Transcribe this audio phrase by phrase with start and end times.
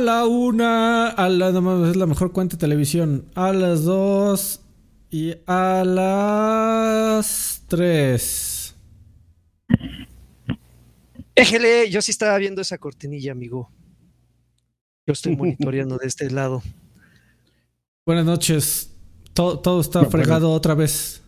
[0.00, 4.62] la una, a la, no, es la mejor cuenta de televisión, a las dos
[5.10, 8.74] y a las tres.
[11.34, 13.70] Éjele, yo sí estaba viendo esa cortinilla, amigo.
[15.06, 16.62] Yo estoy monitoreando de este lado.
[18.04, 18.90] Buenas noches.
[19.32, 21.22] Todo, todo está fregado otra vez.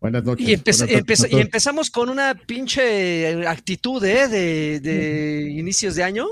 [0.00, 0.46] Buenas noches.
[0.46, 4.28] Y, empe- Buenas noches a empe- y empezamos con una pinche actitud ¿eh?
[4.28, 6.26] de, de inicios de año.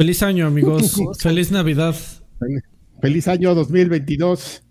[0.00, 0.96] Feliz año, amigos.
[1.18, 1.94] Feliz Navidad.
[3.02, 4.62] Feliz año 2022.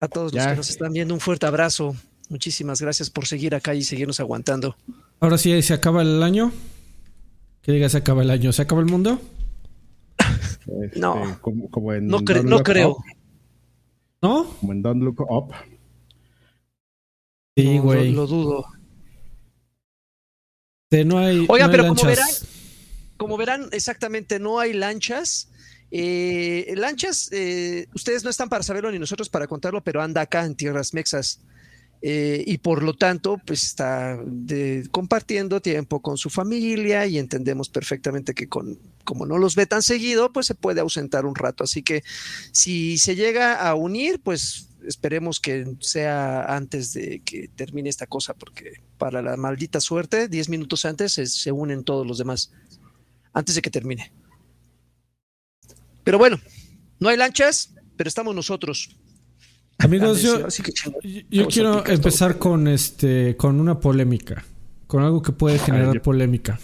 [0.00, 1.94] A todos los que nos están viendo, un fuerte abrazo.
[2.28, 4.74] Muchísimas gracias por seguir acá y seguirnos aguantando.
[5.20, 6.50] Ahora sí, se acaba el año.
[7.62, 8.52] Que diga se acaba el año.
[8.52, 9.20] ¿Se acaba el mundo?
[10.82, 11.38] Este, No.
[11.40, 12.96] Como, como en No, cre- creo.
[12.96, 13.04] Up,
[14.22, 14.44] ¿No?
[14.58, 15.54] como en Don't Look Up.
[17.56, 18.12] Sí, No, lo- güey.
[18.12, 18.64] Lo, dudo.
[20.90, 21.46] De no hay.
[21.48, 22.48] Oiga, no hay pero como verán, lanchas.
[23.16, 25.48] Como verán, exactamente no hay lanchas.
[25.90, 30.44] Eh, lanchas, eh, ustedes no están para saberlo ni nosotros para contarlo, pero anda acá
[30.44, 31.40] en tierras mexas.
[32.06, 37.70] Eh, y por lo tanto, pues está de- compartiendo tiempo con su familia y entendemos
[37.70, 41.64] perfectamente que con, como no los ve tan seguido, pues se puede ausentar un rato.
[41.64, 42.02] Así que
[42.52, 48.34] si se llega a unir, pues esperemos que sea antes de que termine esta cosa,
[48.34, 52.52] porque para la maldita suerte, 10 minutos antes se, se unen todos los demás,
[53.34, 54.10] antes de que termine.
[56.04, 56.38] Pero bueno,
[57.00, 58.96] no hay lanchas, pero estamos nosotros.
[59.78, 61.00] Amigos, yo, Así que chingón.
[61.30, 62.40] yo- quiero empezar todo.
[62.40, 64.44] con este, con una polémica.
[64.86, 66.58] Con algo que puede generar yo- polémica.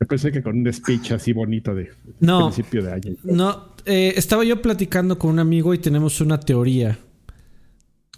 [0.00, 2.48] Yo pensé que con un speech así bonito de No.
[2.50, 3.16] principio de año.
[3.22, 6.98] No, eh, estaba yo platicando con un amigo y tenemos una teoría.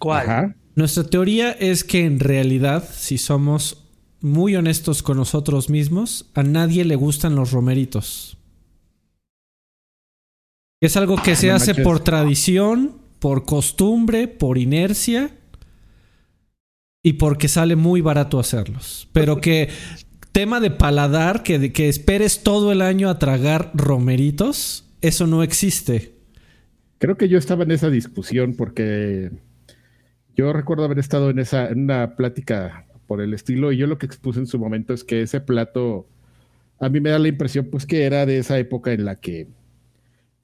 [0.00, 0.22] ¿Cuál?
[0.28, 0.56] Ajá.
[0.74, 3.85] Nuestra teoría es que en realidad, si somos
[4.20, 8.38] muy honestos con nosotros mismos, a nadie le gustan los romeritos.
[10.80, 11.84] Es algo que se no hace manches.
[11.84, 15.30] por tradición, por costumbre, por inercia
[17.02, 19.08] y porque sale muy barato hacerlos.
[19.12, 19.70] Pero que
[20.32, 26.14] tema de paladar, que, que esperes todo el año a tragar romeritos, eso no existe.
[26.98, 29.30] Creo que yo estaba en esa discusión porque
[30.34, 33.98] yo recuerdo haber estado en esa en una plática por el estilo y yo lo
[33.98, 36.06] que expuse en su momento es que ese plato
[36.80, 39.46] a mí me da la impresión pues que era de esa época en la que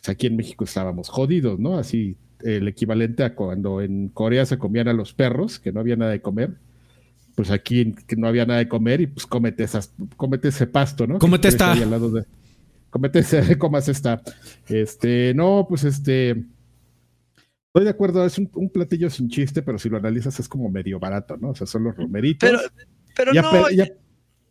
[0.01, 1.77] pues, aquí en México estábamos jodidos, ¿no?
[1.79, 5.97] Así el equivalente a cuando en Corea se comían a los perros, que no había
[5.97, 6.55] nada de comer.
[7.37, 11.07] Pues aquí que no había nada de comer y pues cómete esas cómete ese pasto,
[11.07, 11.19] ¿no?
[11.19, 11.73] Cómete esta.
[11.73, 12.25] al lado de-
[12.91, 14.23] Cómete ese, comas esta.
[14.69, 16.45] Este, no, pues este.
[17.75, 20.69] Estoy de acuerdo, es un, un platillo sin chiste, pero si lo analizas es como
[20.71, 21.51] medio barato, ¿no?
[21.51, 22.51] O sea, son los romeritos.
[22.51, 22.61] Pero,
[23.17, 23.89] pero no, ya-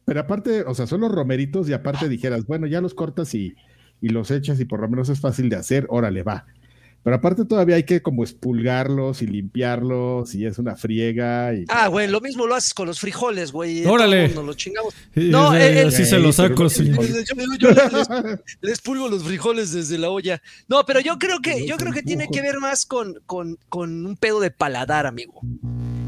[0.05, 3.53] pero aparte, o sea, son los romeritos y aparte dijeras, bueno, ya los cortas y,
[4.01, 6.47] y los echas y por lo menos es fácil de hacer, órale, va.
[7.03, 11.65] Pero aparte todavía hay que como expulgarlos y limpiarlos y es una friega y...
[11.67, 13.83] Ah, güey, lo mismo lo haces con los frijoles, güey.
[13.87, 14.29] Órale.
[14.29, 14.93] Nos lo chingamos.
[15.15, 16.69] Y No, el- así se lo saco.
[16.69, 16.91] sí.
[16.91, 18.07] Yo, yo- yo les,
[18.61, 20.41] les pulgo los frijoles desde la olla.
[20.67, 24.05] No, pero yo creo que, yo creo que tiene que ver más con, con, con
[24.05, 25.41] un pedo de paladar, amigo.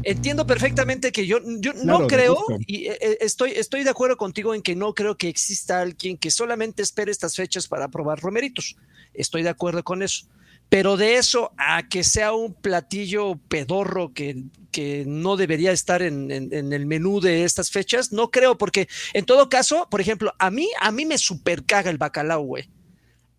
[0.04, 4.16] Entiendo perfectamente que yo, yo Claro, no creo, y eh, eh, estoy, estoy de acuerdo
[4.16, 8.20] contigo en que no creo que exista alguien que solamente espere estas fechas para probar
[8.20, 8.76] romeritos.
[9.12, 10.26] Estoy de acuerdo con eso.
[10.68, 16.30] Pero de eso a que sea un platillo pedorro que, que no debería estar en,
[16.32, 20.32] en- en el menú de estas fechas, no creo, porque en todo caso, por ejemplo,
[20.38, 22.68] a mí, a mí me super caga el bacalao, güey.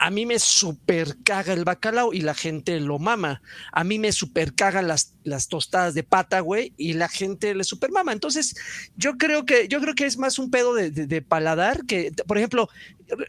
[0.05, 3.41] A mí me super caga el bacalao y la gente lo mama.
[3.71, 7.63] A mí me super cagan las, las tostadas de pata, güey, y la gente le
[7.63, 8.13] super mama.
[8.13, 8.55] Entonces,
[8.95, 12.11] yo creo que, yo creo que es más un pedo de, de- de paladar que,
[12.27, 12.69] por ejemplo,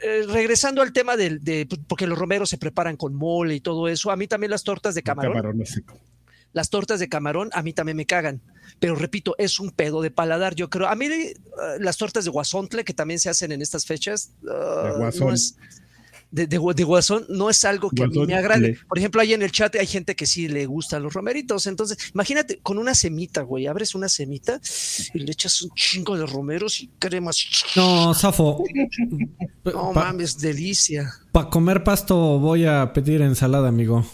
[0.02, 3.88] eh, regresando al tema del, de, porque los romeros se preparan con mole y todo
[3.88, 5.58] eso, a mí también las tortas de camarón, Camarón
[6.52, 8.40] las tortas de camarón a mí también me cagan.
[8.80, 10.88] Pero repito, es un pedo de paladar, yo creo.
[10.88, 11.34] A mí eh,
[11.80, 14.32] las tortas de guasontle que también se hacen en estas fechas,
[15.28, 15.56] no es-
[16.30, 18.78] de, de, de guasón no es algo que a mí me agrade.
[18.88, 21.66] Por ejemplo, ahí en el chat hay gente que sí le gustan los romeritos.
[21.66, 23.66] Entonces, imagínate con una semita, güey.
[23.66, 24.60] Abres una semita
[25.14, 27.38] y le echas un chingo de romeros y cremas.
[27.76, 28.62] No, Zafo.
[29.64, 31.12] No Pa- mames, delicia.
[31.32, 34.06] Para comer pasto voy a pedir ensalada, amigo.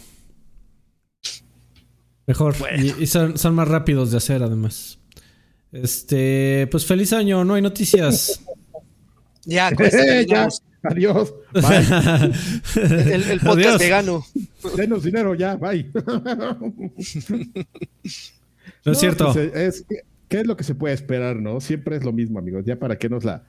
[2.26, 2.56] Mejor.
[2.58, 2.84] Bueno.
[2.98, 4.98] Y, y son, son más rápidos de hacer, además.
[5.72, 8.40] Este, pues feliz año, no hay noticias.
[9.44, 10.48] Ya, con esto ya.
[10.90, 12.32] adiós, bye.
[13.14, 13.78] el, el podcast Adiós.
[13.78, 14.24] vegano.
[14.76, 15.90] Denos dinero ya, bye.
[18.84, 19.32] No es cierto.
[19.32, 19.84] pues, es-
[20.28, 21.60] ¿Qué es lo que se puede esperar, no?
[21.60, 22.64] Siempre es lo mismo, amigos.
[22.64, 23.44] Ya para qué nos la.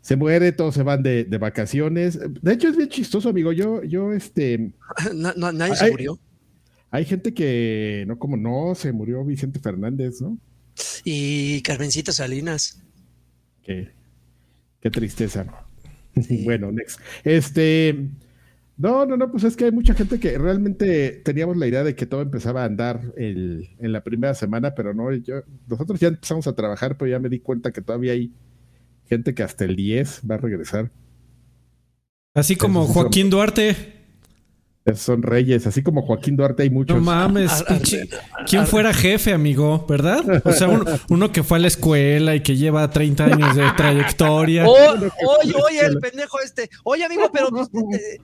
[0.00, 2.18] se muere, todos se van de, vacaciones.
[2.42, 3.52] De hecho, es bien chistoso, amigo.
[3.52, 4.72] Yo, yo, este.
[5.12, 6.18] nadie se murió.
[6.90, 10.38] Hay gente que, no, como no, se murió Vicente Fernández, ¿no?
[11.04, 12.80] Y Carmencita Salinas.
[13.62, 13.90] Qué,
[14.80, 15.65] qué tristeza.
[16.44, 17.00] Bueno, next.
[17.24, 18.08] Este.
[18.78, 21.94] No, no, no, pues es que hay mucha gente que realmente teníamos la idea de
[21.94, 25.36] que todo empezaba a andar en la primera semana, pero no, yo,
[25.66, 28.34] nosotros ya empezamos a trabajar, pero ya me di cuenta que todavía hay
[29.06, 30.90] gente que hasta el 10 va a regresar.
[32.34, 33.95] Así como Joaquín Duarte.
[34.94, 36.96] Son reyes, así como Joaquín Duarte hay muchos.
[36.96, 37.64] No mames,
[38.46, 39.84] ¿quién fuera jefe, amigo?
[39.88, 40.42] ¿Verdad?
[40.44, 40.68] O sea,
[41.08, 44.64] uno, que fue a la escuela y que lleva 30 años de trayectoria.
[44.68, 45.10] oye,
[45.54, 46.70] oye, el pendejo este.
[46.84, 47.48] Oye, amigo, pero
[47.92, 48.18] eh,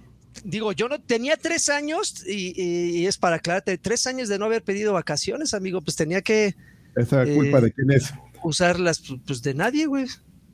[0.44, 4.62] digo, yo no tenía tres años y, es para aclararte, tres años de no haber
[4.62, 6.54] pedido vacaciones, amigo, pues tenía que.
[6.94, 8.14] ¿Esa culpa de quién es?
[8.44, 10.06] Usarlas, pues de nadie, güey.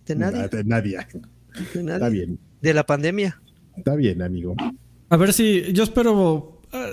[0.07, 0.49] De nadie.
[0.49, 1.07] De nadie.
[1.75, 1.95] De nadie.
[1.97, 2.39] Está bien.
[2.63, 3.43] De la pandemia.
[3.77, 4.57] Está bien, amigo.
[5.09, 6.61] A ver si yo espero.
[6.73, 6.93] Ah,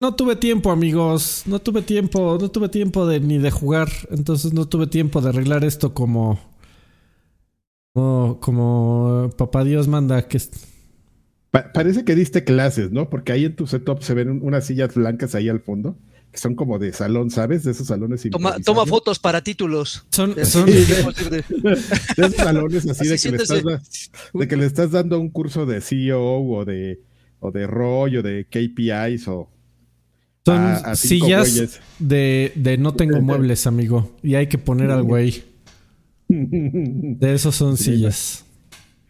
[0.00, 1.42] no tuve tiempo, amigos.
[1.46, 2.38] No tuve tiempo.
[2.40, 3.88] No tuve tiempo de ni de jugar.
[4.10, 6.40] Entonces no tuve tiempo de arreglar esto como.
[7.92, 10.40] Como, como papá Dios manda que.
[11.50, 13.10] parece que diste clases, ¿no?
[13.10, 15.96] Porque ahí en tu setup se ven unas sillas blancas ahí al fondo
[16.32, 17.64] que son como de salón, ¿sabes?
[17.64, 18.26] De esos salones.
[18.30, 20.04] Toma, toma fotos para títulos.
[20.10, 21.44] Son, son de,
[22.16, 23.64] esos salones así, de, que le estás,
[24.32, 27.00] de, que le estás, dando un curso de CEO o de
[27.40, 29.50] o de ROI o de KPIs o...
[30.44, 34.16] Son sillas de, de, no tengo muebles, amigo.
[34.22, 35.44] Y hay que poner al güey.
[36.28, 38.44] De esos son sillas.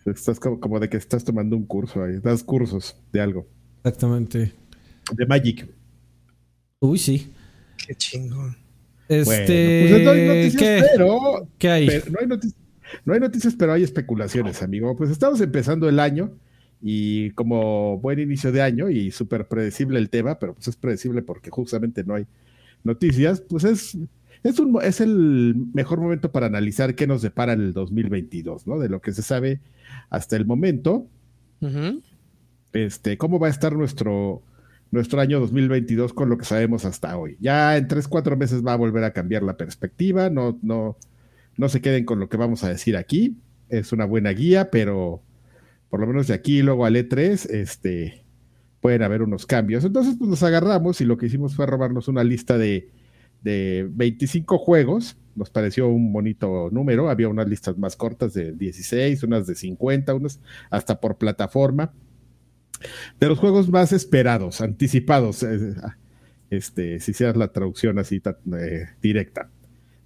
[0.04, 2.18] Estás como, como, de que estás tomando un curso ahí.
[2.20, 3.46] Das cursos de algo.
[3.84, 4.52] Exactamente.
[5.12, 5.68] De Magic.
[6.80, 7.32] Uy, sí.
[7.86, 8.56] Qué chingón.
[9.08, 9.88] Este.
[9.88, 10.86] Bueno, pues no hay noticias, ¿Qué?
[10.92, 11.48] pero.
[11.58, 11.86] ¿Qué hay?
[12.10, 12.60] no, hay noticias,
[13.04, 14.96] no hay noticias, pero hay especulaciones, amigo.
[14.96, 16.32] Pues estamos empezando el año
[16.82, 21.22] y como buen inicio de año y súper predecible el tema, pero pues es predecible
[21.22, 22.26] porque justamente no hay
[22.84, 23.98] noticias, pues es,
[24.42, 28.78] es, un, es el mejor momento para analizar qué nos depara el 2022, ¿no?
[28.78, 29.60] De lo que se sabe
[30.08, 31.06] hasta el momento.
[32.72, 34.42] Este, cómo va a estar nuestro,
[34.90, 37.36] nuestro año 2022 con lo que sabemos hasta hoy.
[37.40, 40.96] Ya en tres, cuatro meses va a volver a cambiar la perspectiva, no, no,
[41.58, 43.36] no se queden con lo que vamos a decir aquí.
[43.68, 45.22] Es una buena guía, pero
[45.90, 48.24] por lo menos de aquí luego al E3, este,
[48.80, 49.84] pueden haber unos cambios.
[49.84, 52.90] Entonces, pues nos agarramos y lo que hicimos fue robarnos una lista de,
[53.42, 55.16] de 25 juegos.
[55.34, 57.10] Nos pareció un bonito número.
[57.10, 60.40] Había unas listas más cortas de 16, unas de 50, unas
[60.70, 61.92] hasta por plataforma.
[63.18, 65.74] De los juegos más esperados, anticipados, eh,
[66.48, 68.22] este, si hicieras la traducción así
[68.56, 69.50] eh, directa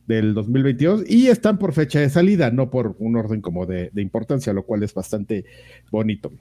[0.07, 4.53] del 2022 y están por fecha de salida, no por un orden como de, importancia,
[4.53, 5.45] lo cual es bastante
[5.91, 6.33] bonito.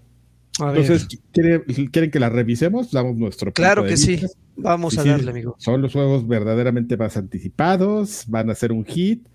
[0.59, 2.91] Entonces, ¿quieren, que la revisemos?
[2.91, 4.21] Damos nuestro Claro que sí.
[4.55, 5.55] Vamos a darle, amigo.
[5.57, 9.27] Son los juegos verdaderamente más anticipados, van a ser un hit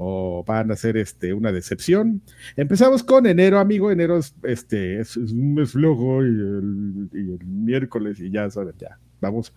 [0.00, 2.22] o van a ser este, una decepción.
[2.56, 3.90] Empezamos con enero, amigo.
[3.90, 8.98] Enero es, este, es, un mes flojo y el, miércoles y ya saben, ya.
[9.20, 9.52] Vamos.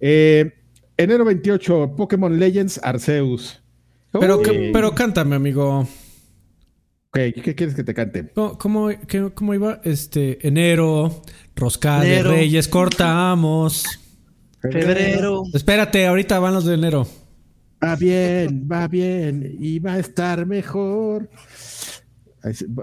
[0.00, 0.52] Eh,
[0.98, 3.62] Enero 28, Pokémon Legends Arceus.
[4.10, 4.42] Pero,
[4.72, 5.86] pero cántame, amigo.
[7.12, 8.32] ¿Qué quieres que te cante?
[8.58, 8.90] ¿Cómo,
[9.34, 9.80] cómo, iba?
[9.84, 11.22] Este, enero,
[11.54, 13.84] Rosca de Reyes, cortamos.
[14.60, 15.44] Febrero.
[15.54, 17.06] Espérate, ahorita van los de enero.
[17.82, 21.30] Va bien, va bien y va a estar mejor.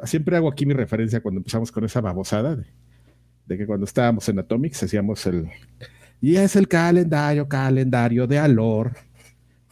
[0.06, 2.66] Siempre hago aquí mi referencia cuando empezamos con esa babosada de,
[3.46, 5.50] de que cuando estábamos en Atomics hacíamos el
[6.22, 8.94] y es el calendario, calendario de Alor.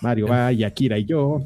[0.01, 1.45] Mario Valle, Akira y yo.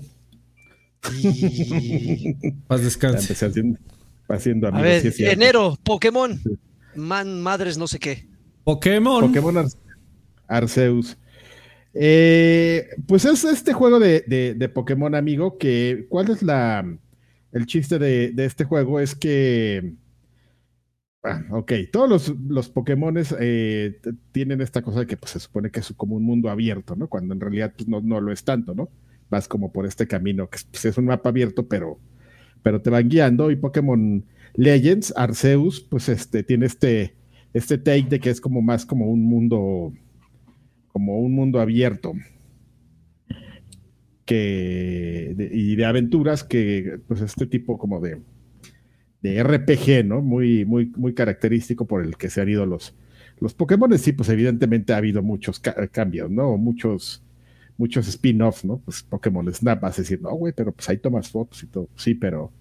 [2.68, 3.34] Paz descanse.
[3.34, 3.80] haciendo,
[4.28, 6.40] haciendo A ver, enero, Pokémon.
[6.96, 8.28] Man, madres, no sé qué.
[8.64, 9.28] Pokémon.
[9.28, 9.68] Pokémon
[10.48, 11.18] Arceus.
[11.94, 16.86] Eh, pues es este juego de, de, Pokémon, amigo, que ¿cuál es la
[17.54, 19.00] el chiste de, de este juego?
[19.00, 19.94] Es que
[21.30, 24.00] Ah, ok, todos los, los Pokémones eh,
[24.32, 27.10] tienen esta cosa de que pues, se supone que es como un mundo abierto, ¿no?
[27.10, 28.90] Cuando en realidad pues, no, no, lo es tanto, ¿no?
[29.30, 32.00] Vas como por este camino, que pues, es un mapa abierto, pero,
[32.64, 33.52] pero te van guiando.
[33.52, 34.24] Y Pokémon
[34.56, 37.18] Legends, Arceus, pues este, tiene este,
[37.54, 39.94] este take de que es como más como un mundo,
[40.94, 42.14] como un mundo abierto.
[44.24, 48.22] Que, y de aventuras que, pues este tipo como de,
[49.34, 50.22] de RPG, ¿no?
[50.22, 52.96] Muy, muy, muy característico por el que se han ido los,
[53.40, 53.98] los Pokémon.
[53.98, 55.60] Sí, pues evidentemente ha habido muchos
[55.92, 56.58] cambios, ¿no?
[56.58, 57.24] Muchos,
[57.78, 58.80] muchos spin-offs, ¿no?
[58.80, 61.90] Pues Pokémon Snap, vas a decir, no, güey, pero pues ahí tomas fotos y todo.
[61.96, 62.52] Sí, pero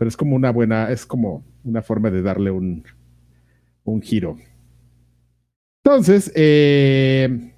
[0.00, 2.84] pero es como una buena, es como una forma de darle un,
[3.84, 4.38] un giro.
[5.84, 7.52] Entonces, eh,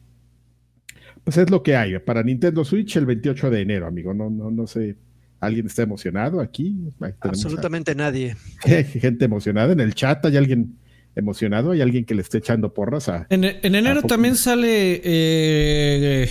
[1.22, 4.12] pues es lo que hay para Nintendo Switch el 28 de enero, amigo.
[4.12, 4.96] No, no, no sé.
[5.42, 6.92] ¿Alguien está emocionado aquí?
[7.18, 8.36] Absolutamente nadie.
[8.62, 10.24] Gente emocionada en el chat.
[10.24, 10.78] ¿Hay alguien
[11.16, 11.72] emocionado?
[11.72, 13.26] ¿Hay alguien que le esté echando porras a.?
[13.28, 16.30] En, enero también sale eh,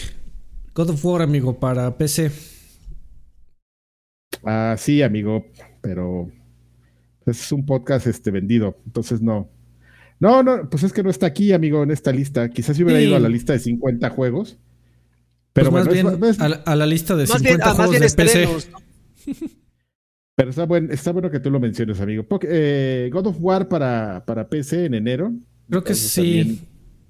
[0.73, 2.31] God of War, amigo, para PC.
[4.45, 5.45] Ah, sí, amigo,
[5.81, 6.31] pero
[7.25, 9.49] es un podcast este vendido, entonces no.
[10.21, 12.47] No, no, pues es que no está aquí, amigo, en esta lista.
[12.49, 14.57] Quizás si hubiera ido a la lista de 50 juegos.
[15.51, 16.07] Pero pues más bien
[16.65, 18.47] a, la, lista de 50 ah, juegos de PC.
[20.35, 22.25] Pero está, está bueno que tú lo menciones, amigo.
[22.43, 25.33] Eh, God of War para, para PC en enero.
[25.69, 26.61] Creo que sí.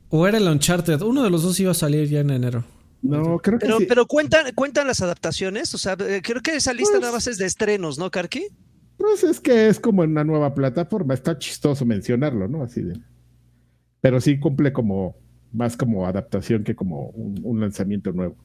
[0.10, 1.02] O era el Uncharted.
[1.02, 2.66] Uno de los dos iba a salir ya en enero.
[3.02, 3.86] No, creo que pero, sí.
[3.88, 5.74] Pero cuentan, cuentan las adaptaciones.
[5.74, 8.48] O sea, eh, creo que esa lista pues nada más es de estrenos, ¿no, Karki?
[8.98, 11.14] Pues es que es como en una nueva plataforma.
[11.14, 12.64] Está chistoso mencionarlo, ¿no?
[12.64, 13.00] Así de.
[14.02, 15.16] Pero sí cumple como
[15.52, 18.36] más como adaptación que como un, lanzamiento nuevo.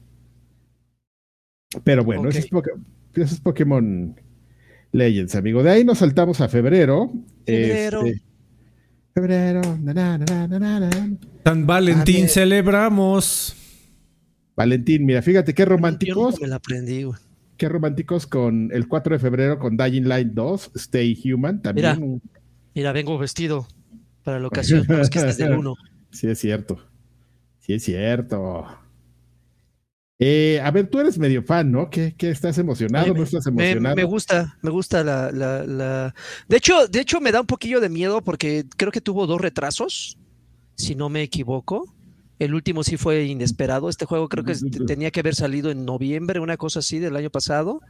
[1.83, 2.49] Pero bueno, eso, es
[3.43, 4.15] Pokémon
[4.91, 5.63] Legends, amigo.
[5.63, 7.11] De ahí nos saltamos a febrero.
[7.45, 8.05] Febrero.
[8.05, 8.21] Este,
[9.13, 9.61] febrero.
[11.43, 13.55] San Valentín celebramos.
[14.55, 16.41] Valentín, mira, fíjate qué románticos.
[16.41, 17.19] me la aprendí, güey.
[17.57, 21.61] Qué románticos con el 4 de febrero con Dying Light 2, Stay Human.
[21.61, 21.99] También.
[21.99, 22.19] Mira,
[22.75, 23.67] mira vengo vestido
[24.23, 24.85] para la ocasión.
[24.99, 25.75] es que es del 1.
[26.11, 26.79] Sí, es cierto.
[27.59, 28.65] Sí, es cierto.
[30.19, 31.89] Eh, a ver, tú eres medio fan, ¿no?
[31.91, 33.13] ¿Qué, estás emocionado?
[33.13, 33.95] ¿No estás emocionado?
[33.95, 36.13] Me, gusta, me gusta la, la,
[36.47, 39.39] De hecho, de hecho, me da un poquillo de miedo porque creo que tuvo dos
[39.39, 40.17] retrasos,
[40.75, 41.93] si no me equivoco.
[42.39, 43.89] El último sí fue inesperado.
[43.89, 44.55] Este juego creo que
[44.85, 47.81] tenía que haber salido en noviembre, una cosa así del año pasado.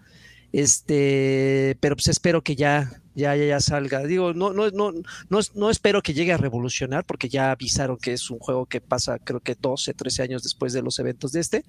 [0.53, 4.03] Este, pero pues espero que ya, ya, ya, ya salga.
[4.03, 4.91] Digo, no, no, no,
[5.29, 8.79] no, no espero que llegue a revolucionar, porque ya avisaron que es un juego que
[8.79, 11.65] pasa, creo que 12, 13 años después de los eventos de este.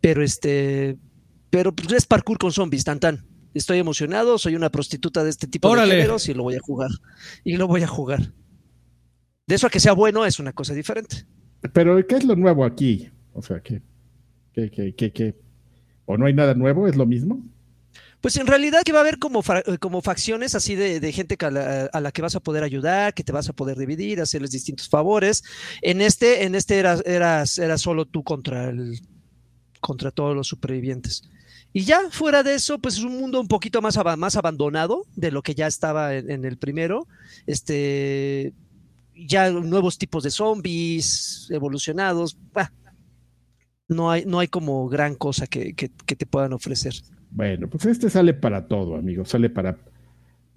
[0.00, 0.96] Pero este,
[1.50, 3.26] pero pues es parkour con zombies, tan tan.
[3.54, 6.90] Estoy emocionado, soy una prostituta de este tipo de géneros y lo voy a jugar.
[7.42, 8.32] Y lo voy a jugar.
[9.46, 11.24] De eso a que sea bueno es una cosa diferente.
[11.72, 13.08] Pero, ¿qué es lo nuevo aquí?
[13.32, 13.80] O sea, ¿qué,
[14.52, 15.34] qué, qué, qué,
[16.04, 16.86] ¿O no hay nada nuevo?
[16.86, 17.42] ¿Es lo mismo?
[18.20, 21.50] Pues en realidad que va a haber como, eh, como facciones así de, gente a
[22.00, 25.44] la, que vas a poder ayudar, que te vas a poder dividir, hacerles distintos favores.
[25.80, 29.00] En este, en este eras, era solo tú contra, el,
[29.86, 31.22] contra todos los supervivientes.
[31.72, 35.30] Y ya fuera de eso, pues es un mundo un poquito más, más abandonado de
[35.30, 37.06] lo que ya estaba en, el primero.
[37.46, 38.52] Este,
[39.14, 42.36] ya nuevos tipos de zombies evolucionados.
[43.86, 46.94] no, hay, no hay como gran cosa que, te puedan ofrecer.
[47.30, 49.24] Bueno, pues este sale para todo, amigo.
[49.24, 49.78] Sale para,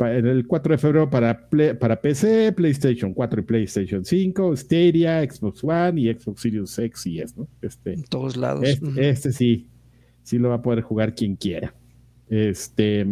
[0.07, 6.01] el 4 de febrero para, para PC, PlayStation 4 y PlayStation 5, Stadia, Xbox One
[6.01, 7.47] y Xbox Series X y S, ¿no?
[7.61, 8.63] Este, en todos lados.
[8.63, 9.69] Este, este, sí,
[10.23, 11.75] sí lo va a poder jugar quien quiera.
[12.29, 13.05] Este.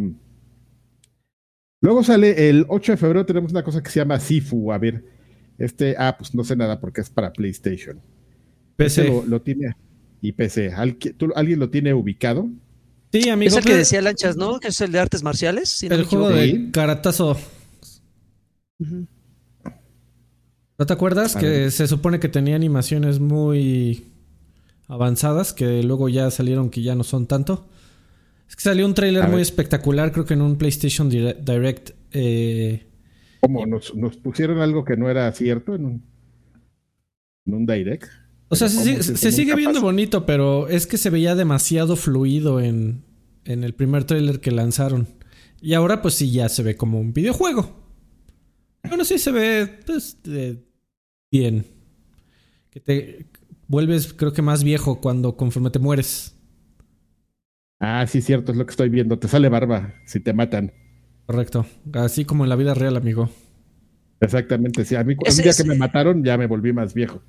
[1.82, 4.72] Luego sale el 8 de febrero, tenemos una cosa que se llama Sifu.
[4.72, 5.04] A ver,
[5.58, 8.00] este, ah, pues no sé nada porque es para PlayStation.
[8.78, 9.08] PC.
[9.08, 9.76] Este lo, tiene
[10.22, 10.72] y PC.
[10.74, 12.50] ¿Alguien lo tiene ubicado?
[13.12, 13.50] Sí, amigo.
[13.50, 14.60] Es el que decía Lanchas, ¿no?
[14.60, 15.82] Que es el de artes marciales.
[15.84, 17.38] el juego de caratazo.
[20.80, 21.36] ¿No te acuerdas?
[21.36, 24.06] que se supone que tenía animaciones muy
[24.88, 27.68] avanzadas que luego ya salieron que ya no son tanto.
[28.48, 31.92] Es que salió un tráiler muy espectacular, creo que en un PlayStation Direct.
[32.12, 32.86] Eh,
[33.42, 33.66] ¿Cómo?
[33.66, 36.04] ¿Nos, pusieron algo que no era cierto en un,
[37.46, 38.10] en un direct?
[38.50, 43.04] O sea, se, sigue viendo bonito, pero es que se veía demasiado fluido en,
[43.44, 45.08] en el primer tráiler que lanzaron.
[45.62, 47.76] Y ahora pues sí ya se ve como un videojuego.
[48.88, 50.18] Bueno, sí se ve pues
[51.32, 51.66] bien.
[52.70, 53.28] Que te
[53.68, 56.36] vuelves creo que más viejo cuando conforme te mueres.
[57.80, 59.20] Ah, sí, cierto, es lo que estoy viendo.
[59.20, 60.74] Te sale barba si te matan.
[61.26, 61.66] Correcto.
[61.94, 63.30] Así como en la vida real, amigo.
[64.20, 64.96] Exactamente, sí.
[64.96, 67.22] A mí, un día que me mataron ya me volví más viejo.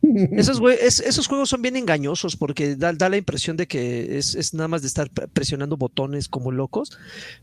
[0.00, 4.82] Esos, esos juegos son bien engañosos porque da, la impresión de que es, nada más
[4.82, 6.96] de estar presionando botones como locos,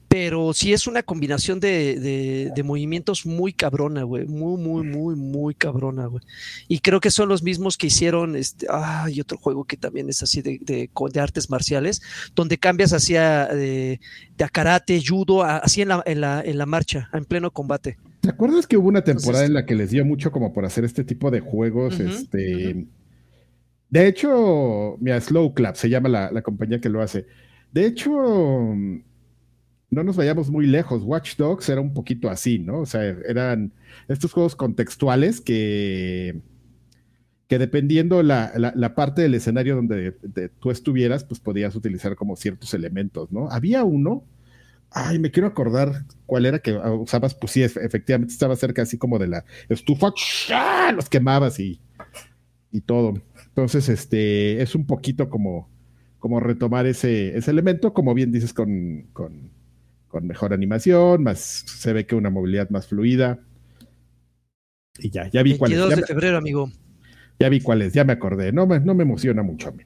[0.08, 6.08] pero sí es una combinación de, movimientos muy cabrona, güey, muy, muy, muy, muy cabrona,
[6.08, 6.24] güey.
[6.68, 10.10] Y creo que son los mismos que hicieron, este, ah, y otro juego que también
[10.10, 12.02] es así de, de artes marciales,
[12.36, 14.00] donde cambias hacia de,
[14.38, 17.98] de karate, judo, así en la, en, la, en la marcha, en pleno combate.
[18.26, 20.84] ¿Te acuerdas que hubo una temporada en la que les dio mucho como por hacer
[20.84, 22.00] este tipo de juegos?
[22.00, 22.88] este.
[23.88, 27.28] De hecho, mira, Slow Clap se llama la, compañía que lo hace.
[27.72, 29.04] De hecho, no
[30.04, 31.04] nos vayamos muy lejos.
[31.04, 32.80] Watch Dogs era un poquito así, ¿no?
[32.80, 33.74] O sea, eran
[34.08, 36.42] estos juegos contextuales que,
[37.48, 40.14] que dependiendo la, la, parte del escenario donde
[40.60, 43.52] tú estuvieras, pues podías utilizar como ciertos elementos, ¿no?
[43.52, 44.24] Había uno,
[44.96, 49.20] ay, me quiero acordar cuál era que usabas, pues sí, efectivamente estaba cerca así como
[49.20, 50.14] de la estufa,
[50.96, 51.82] los quemabas y,
[52.72, 53.22] y todo.
[53.48, 55.70] Entonces, este, es un poquito como,
[56.18, 59.52] como retomar ese, ese elemento, como bien dices, con, con,
[60.08, 63.40] con mejor animación, más se ve que una movilidad más fluida.
[64.98, 65.78] Y ya, ya vi cuál es.
[65.78, 66.72] 22 de febrero, amigo.
[67.38, 68.54] Ya vi cuál es, ya me acordé.
[68.54, 69.84] No me, no me emociona mucho a mí.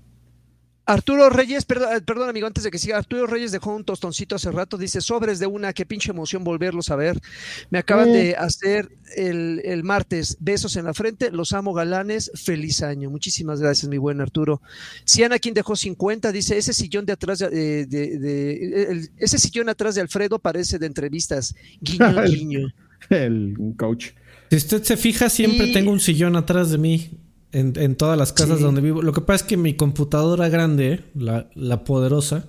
[0.89, 4.35] Arturo Reyes, perdón, eh, perdón, amigo, antes de que siga, Arturo Reyes dejó un tostoncito
[4.35, 7.21] hace rato, dice, sobres de una, qué pinche emoción volverlos a ver.
[7.69, 13.11] Me acaban de hacer el, martes, besos en la frente, los amo galanes, feliz año.
[13.11, 14.63] Muchísimas gracias, mi buen Arturo.
[15.05, 20.01] Siana, quien dejó 50, dice, ese sillón de atrás de, de, ese sillón atrás de
[20.01, 21.53] Alfredo parece de entrevistas.
[21.81, 22.73] Guiño, guiño.
[23.11, 24.07] el coach.
[24.49, 27.11] Si usted se fija, siempre tengo un sillón atrás de mí
[27.51, 29.01] en, todas las casas donde vivo.
[29.01, 32.45] Lo que pasa es que mi computadora grande, la, la poderosa,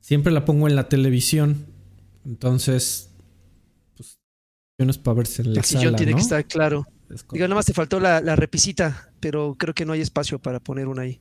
[0.00, 1.66] siempre la pongo en la televisión.
[2.24, 3.10] Entonces,
[3.96, 4.18] pues,
[4.78, 6.86] no es para verse en la El sillón tiene que estar claro.
[7.32, 10.60] Digo, nada más te faltó la, la, repesita, pero creo que no hay espacio para
[10.60, 11.20] poner una ahí.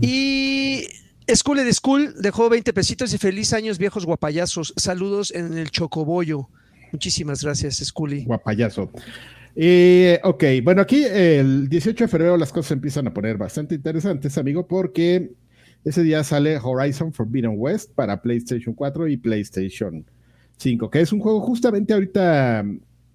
[0.00, 0.86] Y
[1.34, 4.72] School de School dejó 20 pesitos y feliz años viejos guapayazos.
[4.76, 6.48] Saludos en el Chocobollo.
[6.92, 8.24] Muchísimas gracias, Scully.
[8.24, 8.90] Guapayazo.
[9.58, 14.36] Eh, ok, bueno, aquí el 18 de febrero las cosas empiezan a poner bastante interesantes,
[14.36, 15.32] amigo, porque
[15.82, 20.04] ese día sale Horizon Forbidden West para PlayStation 4 y PlayStation
[20.58, 22.66] 5, que es un juego justamente ahorita,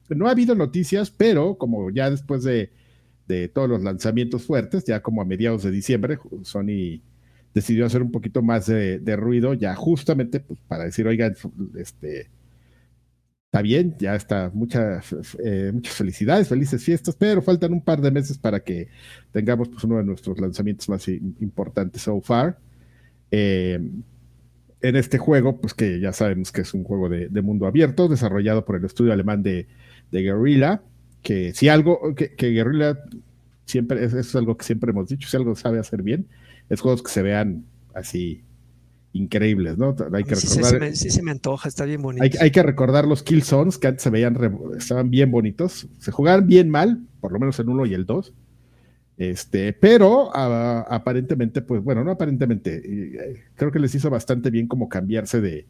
[0.10, 2.72] no ha habido noticias, pero como ya después de,
[3.54, 7.02] todos los lanzamientos fuertes, ya como a mediados de diciembre, Sony
[7.54, 11.36] decidió hacer un poquito más de, de ruido, ya justamente pues, para decir, oigan,
[11.78, 12.30] este
[13.52, 18.10] está bien, ya está, muchas, eh, muchas felicidades, felices fiestas, pero faltan un par de
[18.10, 18.88] meses para que
[19.34, 22.58] tengamos pues, uno de nuestros lanzamientos más importantes so far.
[23.30, 23.78] Eh,
[24.82, 28.64] en este juego, pues que ya sabemos que es un juego de, mundo abierto, desarrollado
[28.64, 29.68] por el estudio alemán de,
[30.12, 30.82] de Guerrilla,
[31.22, 33.00] que si algo, que, que Guerrilla
[33.66, 36.26] siempre, eso es algo que siempre hemos dicho, si algo sabe hacer bien,
[36.70, 38.46] es juegos que se vean así
[39.14, 39.96] increíbles, ¿no?
[40.14, 40.96] Hay que recordar.
[40.96, 42.38] Sí, se me, antoja, está bien bonito.
[42.40, 44.38] Hay, que recordar los Kill Zones que antes se veían,
[44.78, 45.88] estaban bien bonitos.
[46.00, 48.34] Se jugaban bien mal, por lo menos el 1 y el 2.
[49.18, 54.90] Este, pero aparentemente, pues bueno, no aparentemente, eh, creo que les hizo bastante bien como
[54.90, 55.68] cambiarse de,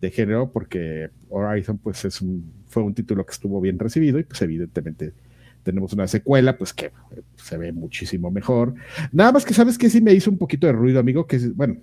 [0.00, 4.24] de género, porque Horizon, pues es un, fue un título que estuvo bien recibido y
[4.24, 5.14] pues evidentemente
[5.62, 6.92] tenemos una secuela, pues que
[7.36, 8.74] se ve muchísimo mejor.
[9.10, 11.78] Nada más que sabes que sí me hizo un poquito de ruido, amigo, que bueno,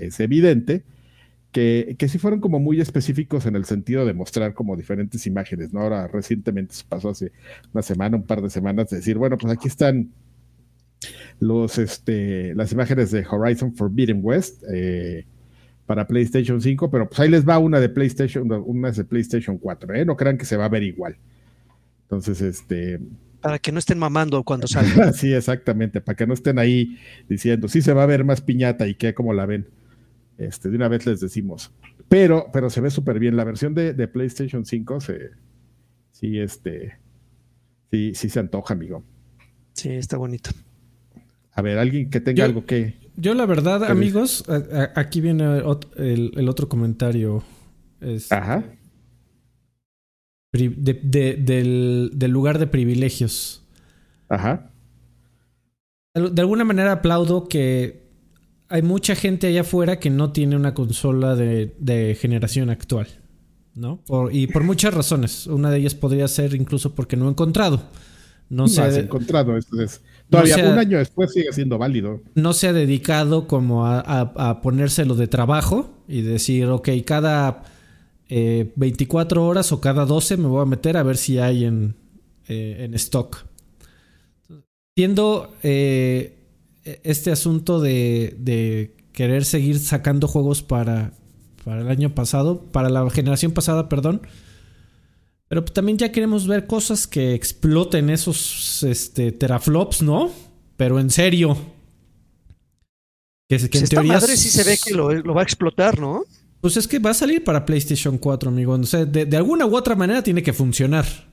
[0.00, 0.84] es evidente
[1.52, 5.72] que, que sí fueron como muy específicos en el sentido de mostrar como diferentes imágenes,
[5.72, 5.80] ¿no?
[5.80, 7.32] Ahora recientemente se pasó hace
[7.72, 10.10] una semana, un par de semanas, de decir, bueno, pues aquí están
[11.40, 15.26] los, este, las imágenes de Horizon Forbidden West eh,
[15.86, 19.94] para PlayStation 5, pero pues ahí les va una de PlayStation, una de PlayStation 4,
[19.94, 20.04] ¿eh?
[20.04, 21.16] No crean que se va a ver igual.
[22.02, 23.00] Entonces, este,
[23.40, 25.12] para que no estén mamando cuando salga.
[25.12, 28.86] sí, exactamente, para que no estén ahí diciendo, sí se va a ver más piñata
[28.86, 29.66] y qué, como la ven.
[30.40, 31.70] Este, de una vez les decimos.
[32.08, 33.36] Pero, pero se ve súper bien.
[33.36, 35.30] La versión de, PlayStation 5 se,
[36.12, 36.98] sí, este,
[37.90, 39.04] sí, sí se antoja, amigo.
[39.74, 40.50] Sí, está bonito.
[41.52, 42.94] A ver, alguien que tenga algo que.
[43.16, 44.44] Yo, la verdad, amigos,
[44.94, 45.62] aquí viene
[45.96, 47.44] el, otro comentario.
[48.00, 48.64] Este, Ajá.
[50.52, 53.68] del, del, lugar de privilegios.
[54.30, 54.72] Ajá.
[56.14, 58.09] De alguna manera aplaudo que
[58.70, 63.08] hay mucha gente allá afuera que no tiene una consola de, generación actual,
[63.74, 64.00] ¿no?
[64.30, 65.48] y por muchas razones.
[65.48, 67.82] Una de ellas podría ser incluso porque no he encontrado.
[68.48, 69.54] No, se ha encontrado,
[70.28, 72.20] todavía un año después sigue siendo válido.
[72.34, 77.64] No se ha dedicado como a, ponérselo de trabajo y decir, ok, cada
[78.28, 81.96] 24 eh, horas o cada 12 me voy a meter a ver si hay en,
[82.48, 83.46] eh, en stock.
[84.96, 86.39] Siendo eh,
[86.84, 91.12] este asunto de, querer seguir sacando juegos para,
[91.64, 94.22] para el año pasado, para la generación pasada, perdón.
[95.48, 100.30] Pero también ya queremos ver cosas que exploten esos este, teraflops, ¿no?
[100.76, 101.56] Pero en serio.
[103.48, 104.12] Que, que en teoría.
[104.14, 106.22] Madre sí se ve que lo, va a explotar, ¿no?
[106.60, 108.74] Pues es que va a salir para PlayStation 4, amigo.
[108.74, 111.29] O sea, de, de alguna u otra manera tiene que funcionar.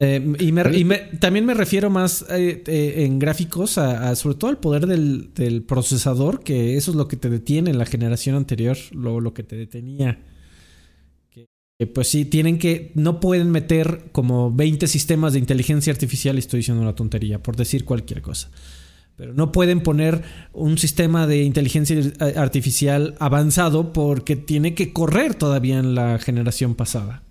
[0.00, 4.58] Eh, y, me, también me refiero más eh, eh, en gráficos a, sobre todo al
[4.58, 9.20] poder del, procesador, que eso es lo que te detiene en la generación anterior, lo,
[9.20, 10.20] lo que te detenía.
[11.30, 16.40] Que, pues sí, tienen que, no pueden meter como 20 sistemas de inteligencia artificial, y
[16.40, 18.50] estoy diciendo una tontería, por decir cualquier cosa.
[19.16, 22.00] Pero no pueden poner un sistema de inteligencia
[22.36, 27.23] artificial avanzado porque tiene que correr todavía en la generación pasada.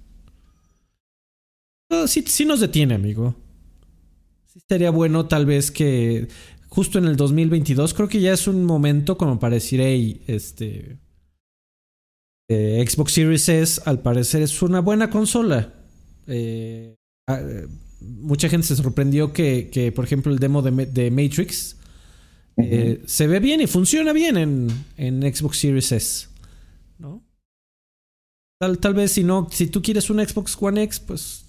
[2.07, 3.35] Sí, nos detiene, amigo.
[4.45, 6.27] Sí sería bueno tal vez que
[6.67, 10.99] justo en el 2022 creo que ya es un momento como para decir, hey, este...
[12.49, 15.73] Eh, Xbox Series S al parecer es una buena consola.
[16.27, 16.95] Eh,
[17.27, 17.41] ah,
[18.01, 21.77] mucha gente se sorprendió que, por ejemplo, el demo de, Matrix
[22.57, 26.27] eh, se ve bien y funciona bien en, en Xbox Series S.
[26.99, 27.23] ¿No?
[28.59, 31.42] Tal, tal, vez si no, si tú quieres un Xbox One X, pues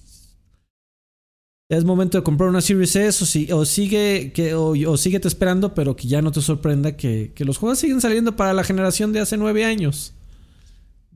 [1.69, 5.27] es momento de comprar una Series S o, si, o sigue que, o, o síguete
[5.27, 8.63] esperando, pero que ya no te sorprenda que, que, los juegos siguen saliendo para la
[8.63, 10.13] generación de hace nueve años.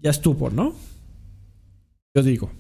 [0.02, 0.74] Ya estuvo, ¿no?
[2.16, 2.52] Yo digo.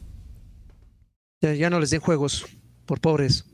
[1.41, 2.45] Ya, ya no les den juegos
[2.85, 3.45] por pobres.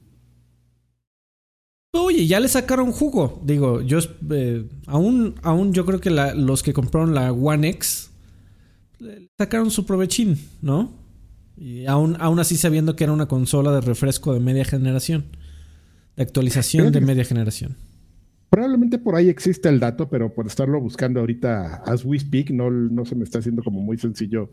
[1.93, 3.41] Oye, ya le sacaron jugo.
[3.45, 3.99] Digo, yo
[4.31, 8.11] eh, aún, aún yo creo que los que compraron la One X
[8.99, 11.04] le sacaron su provechín, ¿no?
[11.57, 15.25] Y aún, aún así sabiendo que era una consola de refresco de media generación.
[16.15, 17.75] De actualización de media generación.
[18.49, 22.69] Probablemente por ahí existe el dato, pero por estarlo buscando ahorita as we speak, no,
[22.71, 24.51] no se me está haciendo como muy sencillo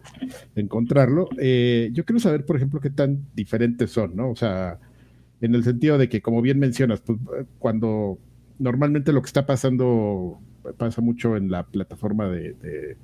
[0.56, 1.28] encontrarlo.
[1.38, 4.30] Eh, yo quiero saber, por ejemplo, qué tan diferentes son, ¿no?
[4.30, 4.80] O sea,
[5.40, 7.18] en el sentido de que, como bien mencionas, pues,
[7.58, 8.18] cuando
[8.58, 10.40] normalmente lo que está pasando
[10.78, 12.96] pasa mucho en la plataforma de,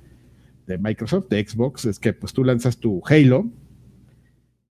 [0.65, 3.49] de, Microsoft, de Xbox, es que pues tú lanzas tu Halo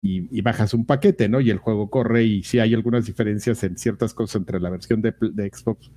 [0.06, 1.40] y, bajas un paquete, ¿no?
[1.40, 5.00] Y el juego corre y sí hay algunas diferencias en ciertas cosas entre la versión
[5.00, 5.90] de, de Xbox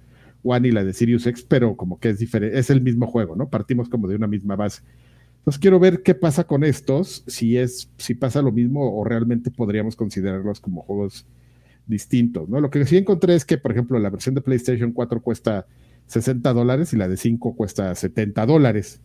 [0.43, 3.36] One y la de Sirius X, pero como que es diferente, es el mismo juego,
[3.36, 3.50] ¿no?
[3.50, 4.82] Partimos como de una misma base.
[5.39, 9.52] Entonces quiero ver qué pasa con estos, si es, si pasa lo mismo o realmente
[9.52, 11.26] podríamos considerarlos como juegos
[11.86, 12.62] distintos, ¿no?
[12.62, 15.67] Lo que sí encontré es que, por ejemplo, la versión de PlayStation 4 cuesta
[16.06, 19.02] 60 dólares y la de 5 cuesta 70 dólares,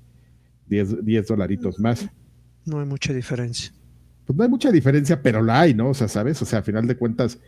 [0.69, 2.09] 10, 10 dolaritos más.
[2.65, 3.73] No hay mucha diferencia.
[4.33, 5.91] Pues no hay mucha diferencia, pero la hay, ¿no?
[5.91, 6.41] O sea, ¿sabes?
[6.41, 7.39] O sea, a final de cuentas,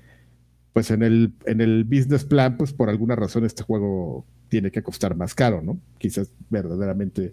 [0.75, 4.83] pues en el, en el business plan, pues por alguna razón este juego tiene que
[4.83, 5.81] costar más caro, ¿no?
[5.97, 7.33] Quizás verdaderamente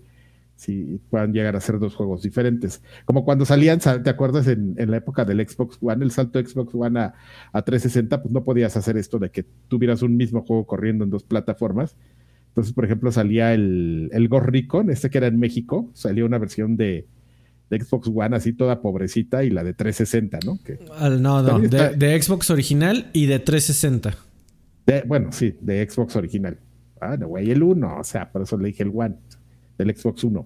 [0.55, 2.81] si puedan llegar a ser dos juegos diferentes.
[3.03, 6.97] Como cuando salían, ¿te acuerdas en, la época del Xbox One, el salto Xbox One
[7.01, 7.13] a,
[7.51, 11.09] a, 360, pues no podías hacer esto de que tuvieras un mismo juego corriendo en
[11.09, 11.97] dos plataformas.
[12.47, 16.37] Entonces, por ejemplo, salía el, el Ghost Recon, este que era en México, salía una
[16.37, 17.05] versión de,
[17.71, 20.59] de Xbox One así toda pobrecita y la de 360, ¿no?
[20.61, 20.77] Que
[21.19, 24.17] no, no, de, Xbox original y de 360.
[25.07, 26.59] bueno, sí, de Xbox original.
[26.99, 29.15] Ah, no, güey, el 1, o sea, por eso le dije el One,
[29.77, 30.45] del Xbox 1,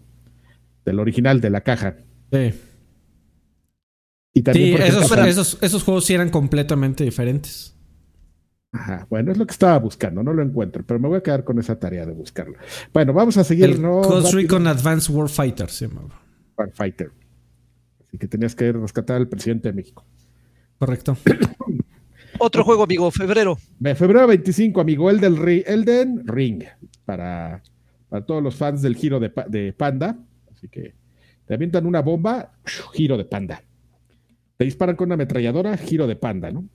[0.86, 1.98] del original, de la caja.
[2.32, 2.54] Sí.
[4.36, 7.76] Y también, sí, esos, esos, juegos sí eran completamente diferentes.
[8.72, 11.44] Ajá, bueno, es lo que estaba buscando, no lo encuentro, pero me voy a quedar
[11.44, 12.56] con esa tarea de buscarlo.
[12.94, 13.66] Bueno, vamos a seguir.
[13.66, 14.02] El ¿no?
[14.02, 16.25] Coast Recon Advanced Warfighter se llamaba.
[16.74, 17.12] Fighter.
[18.08, 20.06] Así que tenías que rescatar al presidente de México.
[20.78, 21.18] Correcto.
[22.39, 23.58] Otro juego, amigo, febrero.
[23.96, 26.63] Febrero 25, amigo, el del Elden Ring.
[27.06, 27.63] Para,
[28.10, 30.18] para todos los fans del giro de, Panda.
[30.52, 30.96] Así que
[31.46, 32.54] te avientan una bomba,
[32.94, 33.63] giro de Panda.
[34.58, 36.68] Te disparan con una ametralladora, giro de Panda, ¿no?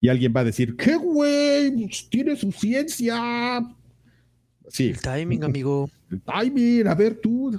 [0.00, 1.90] Y alguien va a decir, ¿qué güey?
[2.08, 3.60] Tiene su ciencia.
[4.68, 4.90] Sí.
[4.90, 5.90] El timing, amigo.
[6.10, 7.50] El timing, a ver tú,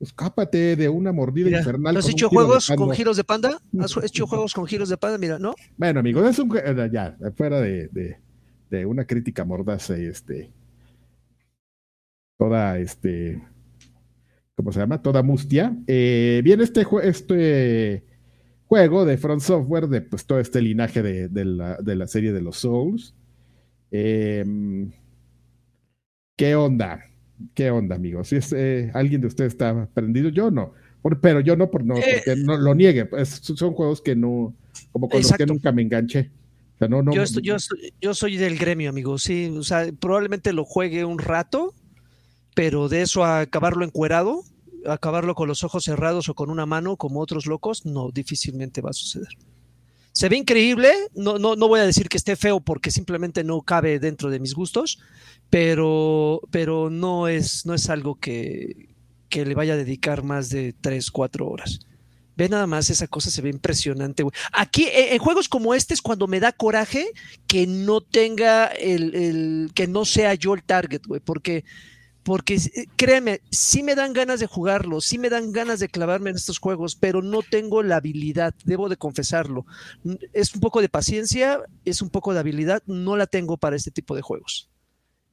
[0.00, 1.96] escápate de una mordida infernal.
[1.98, 3.60] ¿Has hecho juegos con giros de panda?
[3.78, 5.18] ¿Has hecho juegos con giros de panda?
[5.18, 5.54] Mira, ¿no?
[5.76, 8.16] Bueno, amigo, es un eh, ya, fuera de,
[8.70, 10.50] de, una crítica mordaza, este,
[12.38, 13.42] toda, este,
[14.54, 15.02] ¿cómo se llama?
[15.02, 15.76] Toda mustia.
[15.86, 18.04] Eh, viene este, este
[18.66, 22.32] juego de Front Software, de pues todo este linaje de, de, la, de la, serie
[22.32, 23.14] de los Souls.
[23.90, 24.92] Em,
[26.36, 27.09] ¿Qué onda?
[27.54, 28.28] ¿Qué onda, amigos?
[28.28, 30.72] Si es, eh, alguien de ustedes está prendido, yo no.
[31.20, 32.22] pero yo no, por no, eh.
[32.24, 33.06] porque no lo niegue.
[33.06, 34.54] Pues, son juegos que no,
[34.92, 36.30] como con los que nunca me enganché.
[36.80, 37.56] no, no, yo, yo,
[38.00, 39.18] yo, soy del gremio, amigo.
[39.18, 41.74] Sí, o sea, probablemente lo juegue un rato,
[42.54, 44.42] pero de eso a acabarlo encuerado,
[44.86, 48.90] acabarlo con los ojos cerrados o con una mano, como otros locos, no, difícilmente va
[48.90, 49.28] a suceder.
[50.20, 53.62] Se ve increíble, no, no, no voy a decir que esté feo porque simplemente no
[53.62, 54.98] cabe dentro de mis gustos,
[55.48, 58.90] pero, pero no, es, no es algo que,
[59.30, 61.80] que le vaya a dedicar más de 3, 4 horas.
[62.36, 64.22] Ve nada más, esa cosa se ve impresionante.
[64.52, 67.12] Aquí, en, juegos como este es cuando me da coraje
[67.46, 71.64] que no tenga el, el que no sea yo el target, güey, porque
[72.30, 76.30] porque eh, créeme, sí me dan ganas de jugarlo, sí me dan ganas de clavarme
[76.30, 79.66] en estos juegos, pero no tengo la habilidad, debo de confesarlo.
[80.32, 83.90] Es un poco de paciencia, es un poco de habilidad, no la tengo para este
[83.90, 84.70] tipo de juegos.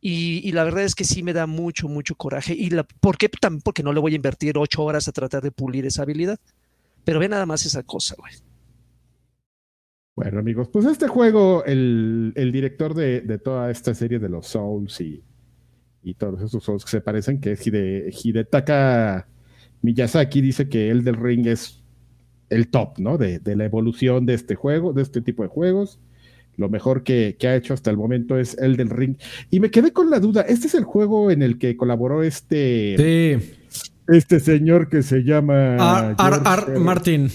[0.01, 2.55] Y, la verdad es que sí me da mucho, mucho coraje.
[2.55, 3.29] ¿Y la, por qué?
[3.63, 6.39] Porque no le voy a invertir ocho horas a tratar de pulir esa habilidad.
[7.03, 8.33] Pero ve nada más esa cosa, güey.
[10.15, 14.99] Bueno, amigos, pues este juego, el, director de, de, toda esta serie de los Souls
[14.99, 15.23] y
[16.07, 19.27] y todos esos juegos que se parecen, que es Hide, Hidetaka
[19.81, 21.83] Miyazaki, dice que el del ring es
[22.49, 23.17] el top, ¿no?
[23.17, 25.99] De, la evolución de este juego, de este tipo de juegos.
[26.55, 29.17] Lo mejor que, ha hecho hasta el momento es el del ring.
[29.51, 33.35] Y me quedé con la duda, ¿este es el juego en el que colaboró este...
[34.07, 35.75] Este señor que se llama...
[35.75, 37.29] Ar, Ar, Martin.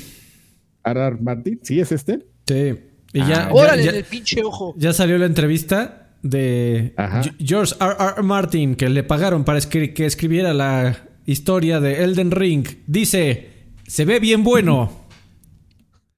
[0.83, 2.27] Ar, Martin, ¿sí es este?
[2.47, 2.73] Sí.
[3.13, 4.75] Y ya, ah, órale, el pinche ojo.
[4.79, 6.95] Ya salió la entrevista de
[7.39, 7.97] George R.
[7.99, 8.23] R.
[8.23, 13.49] Martin, que le pagaron para que escribiera la historia de Elden Ring, dice,
[13.87, 15.07] se ve bien bueno.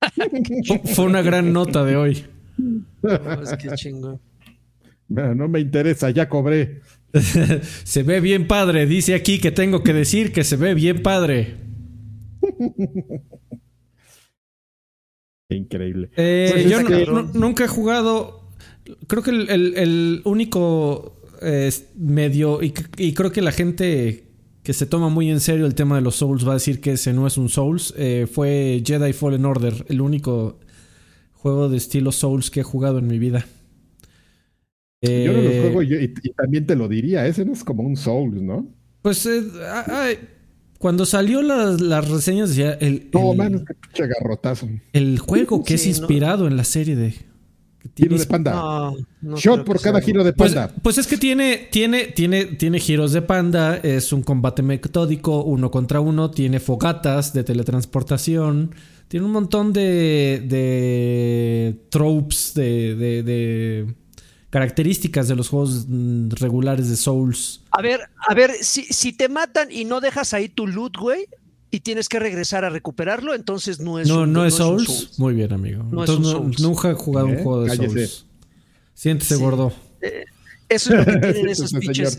[0.95, 2.25] Fue una gran nota de hoy.
[5.09, 6.83] No, me interesa, ya cobré.
[7.85, 8.87] se ve bien padre.
[8.87, 11.57] Dice aquí que tengo que decir que se ve bien padre.
[15.49, 16.11] Increíble.
[16.17, 16.83] Eh, pues yo
[17.35, 18.44] nunca he jugado
[19.07, 21.21] creo que el, único
[21.97, 22.73] medio, y,
[23.13, 24.25] creo que la gente
[24.63, 26.93] que se toma muy en serio el tema de los Souls va a decir que
[26.93, 30.59] ese no es un Souls, eh, fue Jedi Fallen Order, el único
[31.33, 33.47] juego de estilo Souls que he jugado en mi vida.
[35.03, 37.97] yo no lo eh, juego y, también te lo diría, ese no es como un
[37.97, 38.67] Souls, ¿no?
[39.03, 39.43] Pues eh,
[40.79, 43.11] cuando salió las, reseñas decía el,
[44.95, 47.15] el juego que es inspirado en la serie de
[47.97, 48.93] Giro de panda.
[49.23, 50.75] Shot por cada giro de pues, panda.
[50.83, 55.71] Pues, es que tiene, tiene, tiene, tiene giros de panda, es un combate metódico, uno
[55.71, 58.75] contra uno, tiene fogatas de teletransportación,
[59.09, 63.95] tiene un montón de, de tropes, de, de, de
[64.51, 65.87] características de los juegos
[66.41, 67.63] regulares de Souls.
[67.71, 71.27] A ver, a ver, si, si te matan y no dejas ahí tu loot, güey,
[71.75, 75.19] y tienes que regresar a recuperarlo, entonces no es No, no, es, Souls?
[75.19, 75.83] Muy bien, amigo.
[75.83, 77.43] nunca he jugado un ¿Eh?
[77.43, 78.27] juego de Souls.
[78.95, 79.73] Siéntese gordo.
[80.01, 80.25] Eh,
[80.69, 81.73] eso es lo que tienen esos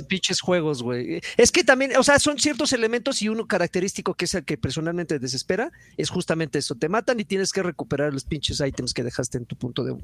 [0.08, 1.22] pinches, juegos, güey.
[1.38, 4.58] Es que también, o sea, son ciertos elementos y uno característico que es el que
[4.58, 6.76] personalmente desespera, es justamente eso.
[6.76, 9.96] Te matan y tienes que recuperar los pinches ítems que dejaste en tu punto de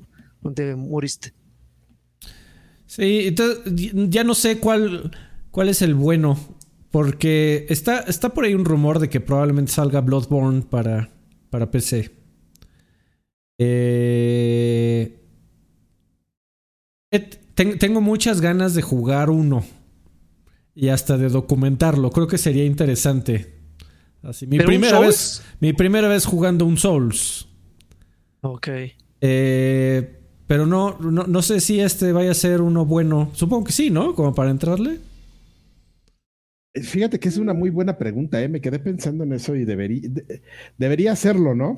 [0.41, 1.33] donde moriste.
[2.85, 3.63] Sí, entonces
[4.09, 5.11] ya no sé cuál,
[5.51, 6.39] cuál es el bueno.
[6.91, 11.09] Porque está, está por ahí un rumor de que probablemente salga Bloodborne para,
[11.49, 12.11] para PC.
[13.57, 15.17] Eh,
[17.55, 19.63] tengo muchas ganas de jugar uno.
[20.75, 22.11] Y hasta de documentarlo.
[22.11, 23.59] Creo que sería interesante.
[24.23, 25.43] Así, mi primera vez.
[25.59, 27.47] Mi primera vez jugando un Souls.
[28.41, 28.67] Ok.
[29.21, 33.31] Eh, pero no, no, no sé si este vaya a ser uno bueno.
[33.33, 34.13] Supongo que sí, ¿no?
[34.15, 34.99] Como para entrarle.
[36.73, 38.49] Eh, fíjate que es una muy buena pregunta, ¿eh?
[38.49, 40.01] Me quedé pensando en eso y debería,
[40.77, 41.75] debería hacerlo, ¿no?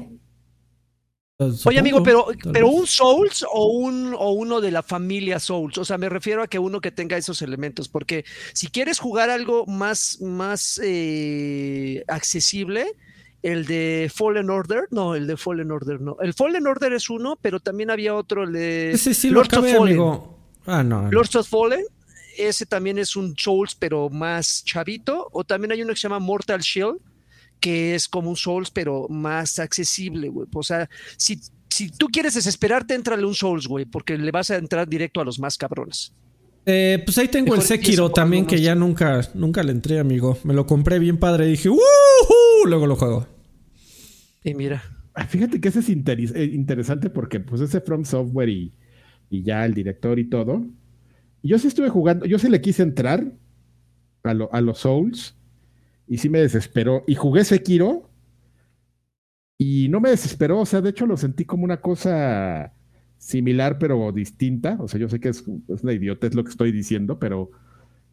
[1.38, 5.77] Pues, Oye, amigo, pero, pero un Souls o, un, o uno de la familia Souls.
[5.77, 9.29] O sea, me refiero a que uno que tenga esos elementos, porque si quieres jugar
[9.29, 12.86] algo más, más eh, accesible,
[13.41, 16.17] el de Fallen Order, no, el de Fallen Order, no.
[16.21, 19.69] El Fallen Order es uno, pero también había otro, el de sí, sí, Lords of
[19.69, 19.99] Fallen.
[20.65, 21.84] Ah, no, Lords of Fallen,
[22.38, 25.30] ese también es un Souls, pero más chavito.
[25.32, 27.00] O también hay uno que se llama Mortal Shield,
[27.60, 30.48] que es como un Souls, pero más accesible, güey.
[30.54, 34.58] O sea, si, si tú quieres desesperarte, entrale un Souls, güey, porque le vas a
[34.58, 36.13] entrar directo a los más cabrones.
[36.65, 40.38] Eh, pues ahí tengo el Sekiro también, que ya nunca, nunca le entré, amigo.
[40.43, 41.69] Me lo compré bien padre y dije,
[42.65, 43.28] Luego lo juego.
[44.43, 44.84] Y mira.
[45.13, 48.74] Ah, fíjate que ese es eh, interesante porque pues ese From Software y,
[49.30, 50.65] y ya el director y todo,
[51.49, 53.32] yo sí estuve jugando, yo sí le quise entrar
[54.23, 55.36] a, los Souls
[56.08, 57.03] y sí me desesperó.
[57.06, 58.10] Y jugué Sekiro
[59.58, 62.73] y no me desesperó, o sea, de hecho lo sentí como una cosa
[63.17, 64.77] similar pero distinta.
[64.79, 67.51] O sea, yo sé que es, una idiota, es lo que estoy diciendo, pero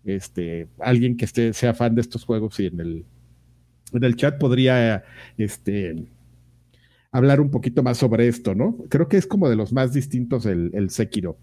[0.05, 3.05] este, alguien que esté, sea fan de estos juegos y en el,
[3.93, 5.05] en el chat podría
[5.38, 6.09] este,
[7.12, 8.77] hablar un poquito más sobre esto, ¿no?
[8.88, 11.38] Creo que es como de los más distintos el, el Sekiro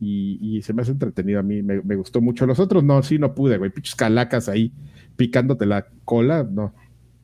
[0.00, 2.46] y, se me hace entretenido a mí, me, gustó mucho.
[2.46, 4.72] Los otros no, sí, no pude, güey, pinches calacas ahí
[5.16, 6.74] picándote la cola, no,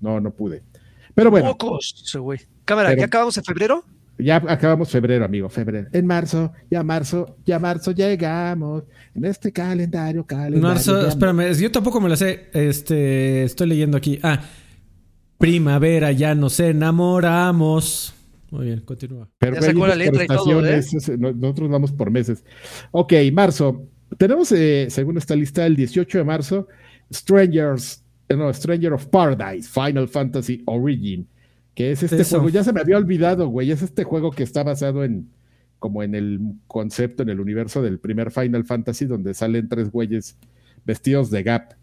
[0.00, 0.62] no, no pude.
[1.14, 1.56] Pero bueno.
[1.56, 2.40] Pocos, güey.
[2.64, 3.84] Cámara, Pero- ¿ya acabamos en febrero?
[4.18, 5.88] Ya acabamos febrero, amigo, febrero.
[5.92, 8.84] En marzo, ya marzo, ya marzo llegamos.
[9.14, 10.60] En este calendario, calendario.
[10.60, 12.50] Marzo, ya- espérame, yo tampoco me la sé.
[12.52, 14.20] Este, estoy leyendo aquí.
[14.22, 14.40] Ah,
[15.38, 18.14] primavera, ya nos enamoramos.
[18.50, 19.28] Muy bien, continúa.
[19.38, 20.80] Pero Ya sacó la por letra y todo, ¿eh?
[21.18, 22.44] nosotros vamos por meses.
[22.90, 23.86] Ok, marzo.
[24.18, 26.66] Tenemos, eh, según esta lista, el 18 de marzo,
[27.12, 31.26] Strangers, eh, no, Stranger of Paradise, Final Fantasy Origin,
[31.74, 32.36] que es este Eso.
[32.40, 35.28] juego, ya se me había olvidado, güey, es este juego que está basado en,
[35.78, 40.36] como en el concepto, en el universo del primer Final Fantasy, donde salen tres güeyes
[40.84, 41.74] vestidos de Gap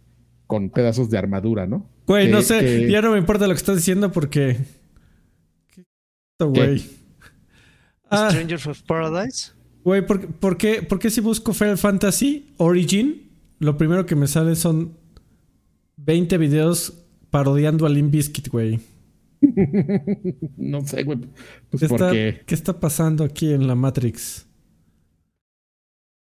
[0.48, 1.90] con pedazos de armadura, ¿no?
[2.08, 4.58] Güey, Que- no sé, que- ya no me importa lo que estás diciendo porque.
[6.38, 6.86] ¿Qué esto, güey?
[8.10, 9.52] Ah, Strangers of Paradise.
[9.84, 13.32] güey, ¿por, por qué, por qué si busco Final Fantasy Origin?
[13.60, 14.96] Lo primero que me sale son
[15.98, 18.80] 20 videos parodiando a Limp Bizkit, güey.
[20.58, 21.20] No sé, güey,
[21.70, 22.12] pues ¿Qué está.
[22.12, 24.48] ¿Qué está pasando aquí en la Matrix?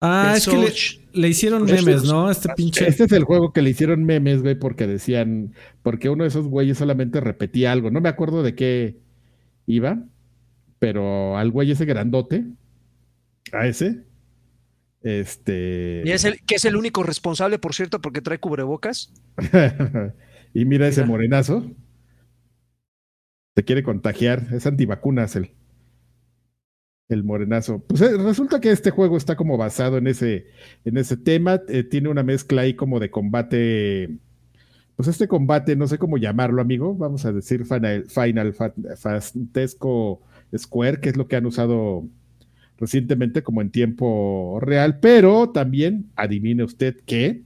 [0.03, 2.31] Ah, El es que le, hicieron Pues memes, ¿no?
[2.31, 2.89] Este pinche.
[2.89, 6.47] Este es el juego que le hicieron memes, güey, porque decían, porque uno de esos
[6.47, 7.91] güeyes solamente repetía algo.
[7.91, 8.99] No me acuerdo de qué
[9.71, 10.05] iba,
[10.79, 12.45] pero al güey ese grandote,
[13.53, 14.05] a ese,
[15.03, 16.03] este...
[16.05, 19.13] Y es el, que es el único responsable, por cierto, porque trae cubrebocas.
[20.55, 21.71] y mira ese morenazo.
[23.57, 25.53] Se quiere contagiar, es antivacunas el,
[27.09, 27.85] el morenazo.
[27.87, 30.47] Pues eh, resulta que este juego está como basado en ese,
[30.85, 31.61] en ese tema.
[31.69, 34.19] eh, tiene una mezcla ahí como de combate.
[35.01, 36.95] Pues este combate, no sé cómo llamarlo, amigo.
[36.95, 40.21] Vamos a decir Final, Final Fa- Fantesco
[40.55, 42.05] Square, que es lo que han usado
[42.77, 47.41] recientemente como en tiempo real, pero también adivine usted que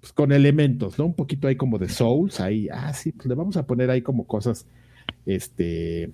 [0.00, 1.06] pues con elementos, ¿no?
[1.06, 4.00] Un poquito ahí como de Souls, ahí, ah, sí, pues le vamos a poner ahí
[4.02, 4.64] como cosas,
[5.26, 6.12] este,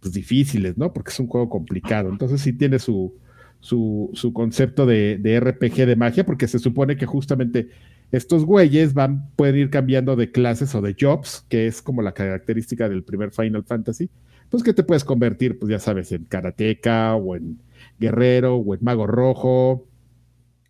[0.00, 0.92] pues difíciles, ¿no?
[0.92, 2.08] Porque es un juego complicado.
[2.08, 3.14] Entonces sí tiene su,
[3.60, 7.68] su, su concepto de, de RPG de magia, porque se supone que justamente
[8.12, 12.12] estos güeyes van, pueden ir cambiando de clases o de jobs, que es como la
[12.12, 14.10] característica del primer Final Fantasy,
[14.48, 17.58] pues que te puedes convertir, pues ya sabes, en karateca o en
[17.98, 19.86] guerrero o en mago rojo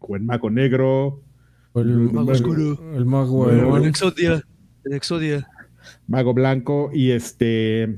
[0.00, 1.22] o en mago negro
[1.74, 2.94] el, Mago el- oscuro.
[2.96, 3.48] el mago.
[3.50, 4.42] El Exodia.
[4.84, 5.48] El Exodia.
[6.08, 7.96] mago blanco y este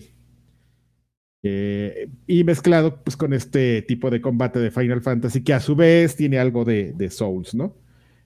[1.42, 5.74] eh, y mezclado pues con este tipo de combate de Final Fantasy que a su
[5.74, 7.74] vez tiene algo de, de Souls, ¿no?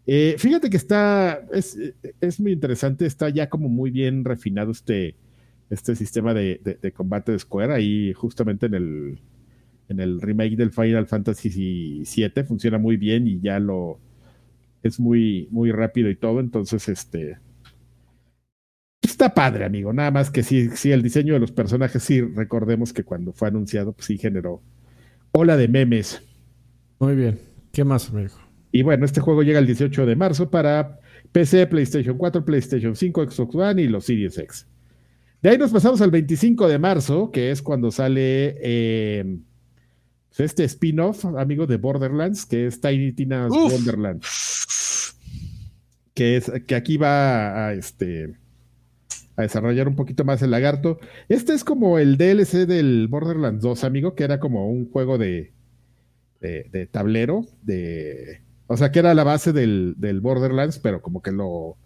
[0.07, 1.77] Eh, fíjate que está es,
[2.21, 5.17] es muy interesante, está ya como muy bien refinado este,
[5.71, 9.21] este sistema de, de- combate de Square ahí justamente en el
[9.89, 14.01] en el remake del Final Fantasy VII funciona muy bien y ya lo
[14.83, 17.39] es muy muy rápido y todo, entonces este
[19.03, 19.93] Está padre, amigo.
[19.93, 23.49] Nada más que sí, sí, el diseño de los personajes, sí, recordemos que cuando fue
[23.49, 24.63] anunciado, pues sí generó
[25.33, 26.23] ola de memes.
[26.99, 27.41] Muy bien.
[27.73, 28.35] ¿Qué más, amigo?
[28.73, 31.01] Y bueno, este juego llega el 18 de marzo para
[31.33, 34.67] PC, PlayStation 4, PlayStation 5, Xbox One y los Series X.
[35.43, 39.39] De ahí nos pasamos al 25 de marzo, que es cuando sale eh,
[40.29, 43.73] pues este spin-off, amigo de Borderlands, que es Tiny Tina's Uf.
[46.15, 48.35] Que, es, que aquí va a, este,
[49.37, 50.99] a desarrollar un poquito más el lagarto.
[51.29, 55.53] Este es como el DLC del Borderlands 2, amigo, que era como un juego de,
[56.41, 61.23] de, de tablero, de, o sea, que era la base del, del Borderlands, pero como
[61.23, 61.77] que lo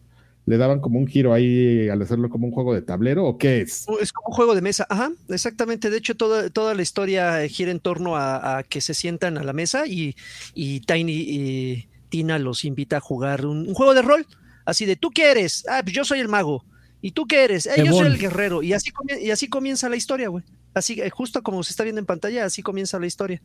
[0.46, 3.60] le daban como un giro ahí al hacerlo como un juego de tablero, ¿o qué
[3.60, 3.86] es?
[4.00, 4.84] Es como un juego de mesa.
[4.88, 5.90] Ajá, exactamente.
[5.90, 9.44] De hecho, toda, toda la historia gira en torno a, a que se sientan a
[9.44, 10.16] la mesa y,
[10.54, 14.26] y Tiny y Tina los invita a jugar un, un juego de rol.
[14.64, 15.64] Así de, ¿tú qué eres?
[15.68, 16.64] Ah, pues yo soy el mago.
[17.02, 17.66] ¿Y tú qué eres?
[17.66, 18.62] "Eh, yo soy el guerrero.
[18.62, 18.90] Y así,
[19.22, 20.42] y así comienza la historia, güey.
[20.74, 23.40] Así, eh, justo como se está viendo en pantalla, así comienza la historia.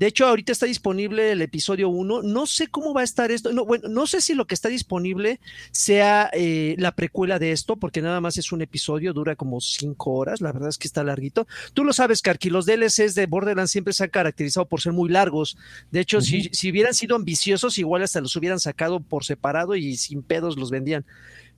[0.00, 2.22] De hecho, ahorita está disponible el episodio 1.
[2.22, 3.52] No sé cómo va a estar esto.
[3.52, 5.40] No, bueno, no sé si lo que está disponible
[5.72, 10.12] sea eh, la precuela de esto, porque nada más es un episodio, dura como cinco
[10.12, 10.40] horas.
[10.40, 11.46] La verdad es que está larguito.
[11.74, 15.10] Tú lo sabes, Karki, los DLCs de Borderlands siempre se han caracterizado por ser muy
[15.10, 15.58] largos.
[15.90, 19.98] De hecho, si, si hubieran sido ambiciosos, igual hasta los hubieran sacado por separado y
[19.98, 21.04] sin pedos los vendían.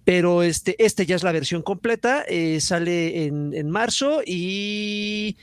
[0.05, 5.37] Pero este, este ya es la versión completa, eh, sale en, en marzo y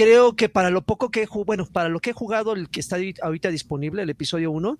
[0.00, 2.70] creo que para lo poco que he jugado, bueno, para lo que he jugado, el
[2.70, 4.78] que está ahorita disponible, el episodio 1,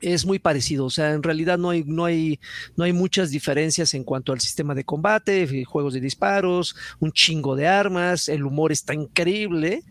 [0.00, 0.86] es muy parecido.
[0.86, 2.40] O sea, en realidad no hay, no hay,
[2.74, 7.12] no hay muchas diferencias en cuanto al sistema de combate, eh, juegos de disparos, un
[7.12, 9.82] chingo de armas, el humor está increíble.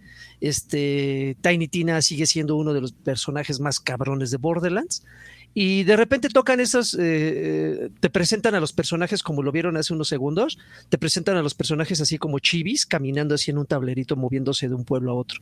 [0.41, 5.05] Este Tiny Tina sigue siendo uno de los personajes más cabrones de Borderlands.
[5.53, 9.93] Y de repente tocan esos, eh, te presentan a los personajes como lo vieron hace
[9.93, 14.15] unos segundos, te presentan a los personajes así como chivis, caminando así en un tablerito,
[14.15, 15.41] moviéndose de un pueblo a otro.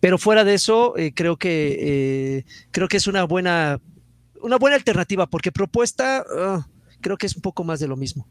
[0.00, 3.80] Pero fuera de eso, eh, creo que eh, creo que es una buena,
[4.42, 6.66] una buena alternativa, porque propuesta ah,
[7.00, 8.26] creo que es un poco más de lo mismo.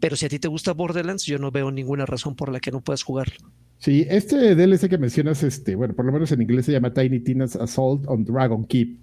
[0.00, 2.70] Pero si a ti te gusta Borderlands, yo no veo ninguna razón por la que
[2.70, 3.36] no puedas jugarlo.
[3.78, 7.20] Sí, este DLC que mencionas, este, bueno, por lo menos en inglés se llama Tiny
[7.20, 8.98] Tina's Assault on Dragon Keep.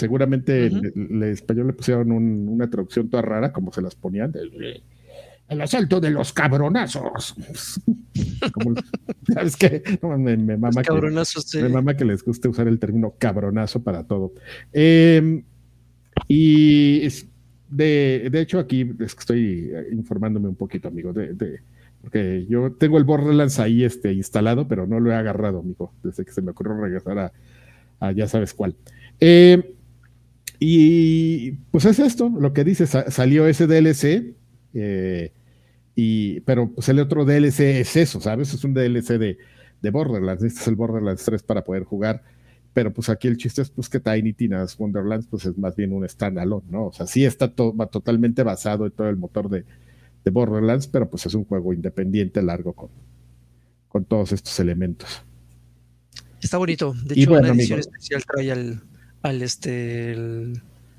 [0.00, 4.32] Seguramente en, español le pusieron una traducción toda rara, como se las ponían.
[4.34, 7.34] El, asalto de los cabronazos.
[9.34, 9.82] ¿Sabes qué?
[10.02, 14.32] me, mama que, me mama que les guste usar el término cabronazo para todo.
[14.72, 15.42] Em,
[16.28, 17.00] y
[17.68, 21.60] de, de, hecho, aquí estoy informándome un poquito, amigo, de,
[22.00, 26.24] porque yo tengo el Borderlands ahí este, instalado, pero no lo he agarrado, amigo, desde
[26.24, 27.32] que se me ocurrió regresar
[28.00, 28.74] a, ya sabes cuál.
[29.20, 29.74] Eh,
[30.62, 34.34] y pues es esto, lo que dice, salió ese DLC,
[34.74, 35.32] eh,
[35.96, 38.52] y, pero pues el otro DLC es eso, ¿sabes?
[38.52, 39.38] Es un DLC de,
[39.80, 42.22] de Borderlands, este es el Borderlands 3 para poder jugar,
[42.74, 45.94] pero pues aquí el chiste es pues que Tiny Tina's Wonderlands pues es más bien
[45.94, 46.88] un standalone, ¿no?
[46.88, 49.64] O sea, sí está totalmente basado en todo el motor de,
[50.24, 52.90] de, Borderlands, pero pues es un juego independiente largo con,
[53.88, 55.22] con todos estos elementos.
[56.42, 58.82] Está bonito, de hecho una edición especial trae al
[59.22, 60.16] al este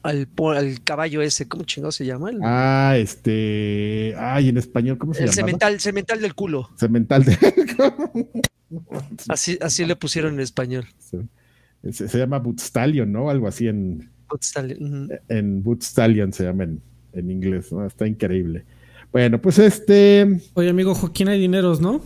[0.03, 2.31] al, al, caballo ese, ¿cómo chingado se llama?
[2.43, 5.29] ah, este, ay, en español, ¿cómo se llama?
[5.29, 6.69] El cemental, cemental del culo.
[6.75, 7.37] Cemental del
[9.27, 10.85] así, así le pusieron en español.
[11.91, 13.29] Se, llama Bootstallion, ¿no?
[13.29, 15.09] Algo así en Bootstallion.
[15.27, 17.85] En Bootstallion se llama en, inglés, ¿no?
[17.85, 18.65] Está increíble.
[19.11, 20.39] Bueno, pues este.
[20.53, 22.01] Oye, amigo Joaquín, hay dineros, ¿no?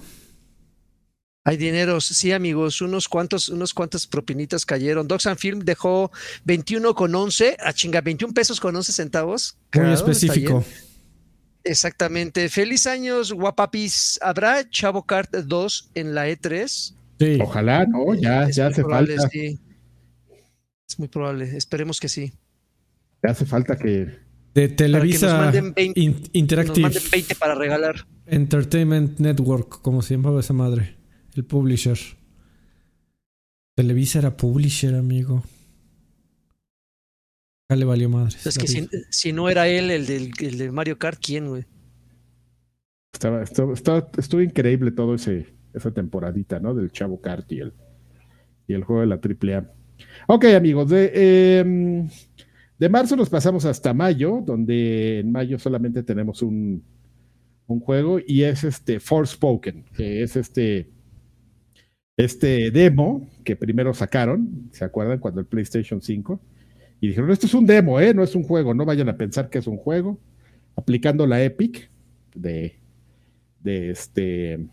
[1.48, 5.08] Hay dineros, sí, amigos, unos cuantos, unos cuantas propinitas cayeron.
[5.08, 6.12] Docs and Film dejó
[6.44, 9.56] 21 con 11, a chinga, 21 pesos con 11 centavos.
[9.76, 10.66] Muy específico.
[11.64, 12.50] Exactamente.
[12.50, 14.18] Feliz años, guapapis.
[14.24, 16.96] ¿Habrá Chavo Kart 2 en la E3?
[17.20, 17.40] Sí.
[17.40, 18.16] Ojalá, ¿no?
[18.16, 19.14] Ya, ya hace falta.
[19.14, 21.56] Es muy probable.
[21.56, 22.34] Esperemos que sí.
[23.24, 24.18] Ya hace falta que.
[24.56, 26.82] De Televisa nos manden 20, Interactive.
[26.88, 28.08] Nos manden 20 para regalar.
[28.26, 30.96] Entertainment Network, como se llamaba esa madre.
[31.36, 31.98] El publisher.
[33.76, 35.44] Televisa era publisher, amigo.
[37.70, 38.38] Ya le valió madre.
[38.46, 38.68] Es que
[39.10, 41.66] si, no era él el, del, de Mario Kart, ¿quién, güey?
[43.12, 46.74] Estaba, estuvo, increíble todo ese, esa temporadita, ¿no?
[46.74, 47.74] Del Chavo Kart y el,
[48.68, 49.70] y el juego de la AAA.
[50.28, 52.10] Ok, amigos, de, em,
[52.78, 56.84] de marzo nos pasamos hasta mayo, donde en mayo solamente tenemos un,
[57.68, 60.95] un juego y es este Forspoken, que es este
[62.18, 65.20] este demo que primero sacaron, ¿se acuerdan?
[65.20, 66.40] Cuando el PlayStation 5,
[67.02, 68.14] y dijeron, esto es un demo, ¿eh?
[68.14, 70.20] No es un juego, no vayan a pensar que es un juego,
[70.76, 71.90] aplicando la Epic
[72.34, 72.80] de,
[73.60, 74.68] de este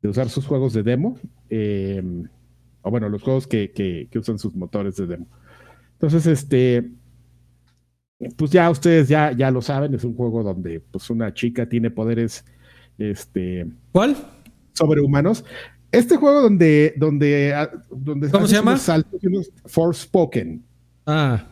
[0.00, 1.18] de usar sus juegos de demo,
[1.50, 2.02] eh,
[2.82, 5.26] o bueno, los juegos que, que, usan sus motores de demo.
[5.94, 6.88] Entonces, este,
[8.36, 11.90] pues ya ustedes ya, ya lo saben, es un juego donde pues una chica tiene
[11.90, 12.44] poderes,
[12.96, 13.66] este...
[13.90, 14.16] ¿Cuál?
[14.74, 15.44] Sobrehumanos.
[15.90, 18.78] Este juego donde, donde, ah, donde ¿Cómo se llama?
[19.64, 20.62] Forspoken.
[21.06, 21.46] Ah.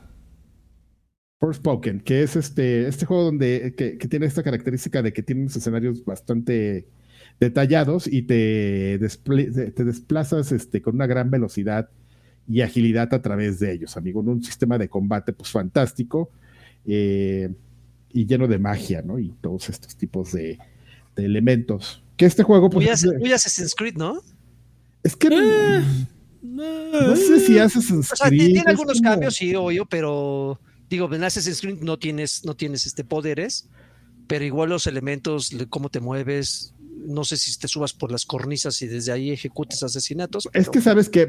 [1.40, 5.56] Forspoken, que es este, este juego donde que, tiene esta característica de que tiene unos
[5.56, 6.86] escenarios bastante
[7.40, 11.90] detallados y te, te desplazas este, con una gran velocidad
[12.48, 14.20] y agilidad a través de ellos, amigo.
[14.20, 16.30] En un sistema de combate pues fantástico
[16.86, 17.50] eh,
[18.12, 19.18] y lleno de magia, ¿no?
[19.18, 20.58] Y todos estos tipos de,
[21.16, 22.70] de elementos que este juego.
[22.70, 24.20] Pues, muy, Assassin's Creed, ¿no?
[25.02, 25.28] Es que.
[25.28, 25.84] Eh,
[26.42, 30.60] no sé si Assassin's o sea, Tiene algunos cambios, sí, obvio, pero.
[30.88, 33.68] Digo, en Assassin's Creed no tienes, no tienes este poderes,
[34.28, 36.74] pero igual los elementos, cómo te mueves,
[37.06, 40.48] no sé si te subas por las cornisas y desde ahí ejecutes asesinatos.
[40.52, 41.28] Es que sabes que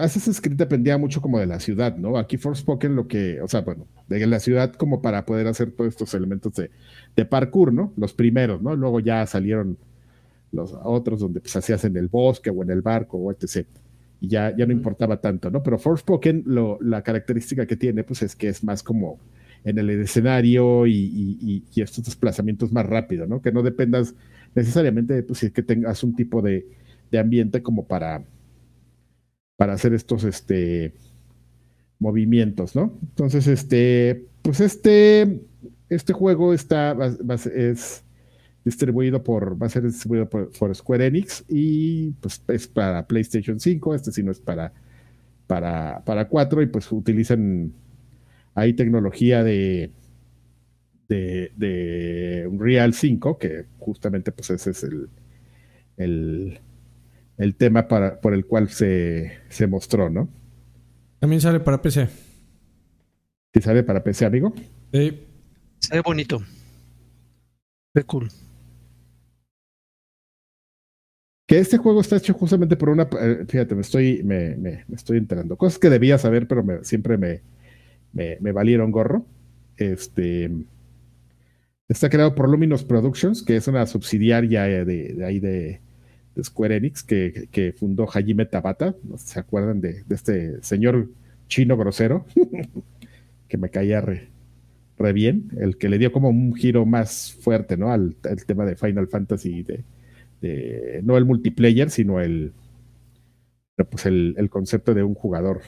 [0.00, 2.18] Assassin's Creed dependía mucho como de la ciudad, ¿no?
[2.18, 5.90] Aquí Forspoken lo que, o sea, bueno, de la ciudad como para poder hacer todos
[5.90, 6.72] estos elementos de,
[7.14, 7.92] de parkour, ¿no?
[7.96, 8.74] Los primeros, ¿no?
[8.74, 9.78] Luego ya salieron
[10.56, 13.66] los otros donde pues hacías en el bosque o en el barco o etc.
[14.20, 15.62] Y ya, ya no importaba tanto, ¿no?
[15.62, 19.18] Pero Forspoken, lo, la característica que tiene, pues es que es más como
[19.66, 23.42] en el escenario y, estos desplazamientos más rápido, ¿no?
[23.42, 24.14] Que no dependas
[24.54, 26.66] necesariamente de pues, que tengas un tipo de,
[27.18, 28.24] ambiente como para,
[29.56, 30.92] para hacer estos este,
[31.98, 32.92] movimientos, ¿no?
[33.02, 35.40] Entonces, este, pues este,
[35.88, 36.96] este juego está,
[37.54, 38.04] es,
[38.66, 43.94] distribuido por, va a ser distribuido por, Square Enix y pues es para PlayStation 5,
[43.94, 44.72] este sí no es para,
[45.46, 47.72] para, para 4 y pues utilizan
[48.54, 49.92] hay tecnología de,
[51.08, 55.10] de, de Unreal 5, que justamente pues ese es el,
[55.96, 56.58] el,
[57.38, 60.28] el tema para, por el cual se, se mostró, ¿no?
[61.20, 62.08] También sale para PC.
[63.54, 64.52] ¿Sí sale para PC, amigo?
[64.92, 65.22] Sí.
[65.78, 66.42] Se ve bonito.
[67.94, 68.28] Ve cool.
[71.46, 73.08] Que este juego está hecho justamente por una.
[73.20, 75.56] eh, Fíjate, me estoy, me, me- estoy enterando.
[75.56, 77.42] Cosas que debía saber, pero siempre me,
[78.12, 79.26] me, valieron gorro.
[79.76, 80.50] Este.
[81.88, 85.80] Está creado por Luminous Productions, que es una subsidiaria eh, de, ahí de,
[86.42, 88.96] Square Enix, que, fundó Hajime Tabata.
[89.04, 91.10] No sé si se acuerdan de, de este señor
[91.48, 92.26] chino grosero,
[93.48, 94.30] que me caía re,
[95.14, 97.92] bien, el que le dio como un giro más fuerte, ¿no?
[97.92, 99.84] Al, al tema de Final Fantasy, de,
[100.40, 102.52] no el multiplayer, sino el,
[103.90, 105.62] pues el, el concepto de un jugador.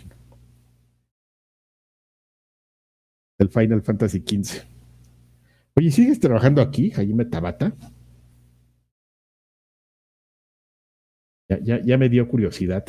[3.38, 4.64] El Final Fantasy XV.
[5.76, 7.72] Oye, ¿sigues trabajando aquí, Jaime Tabata?
[11.48, 12.84] Ya, ya, ya me dio curiosidad.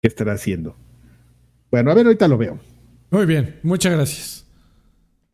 [0.00, 0.76] ¿Qué estará haciendo?
[1.70, 2.60] Bueno, a ver, ahorita lo veo.
[3.10, 4.46] Muy bien, muchas gracias.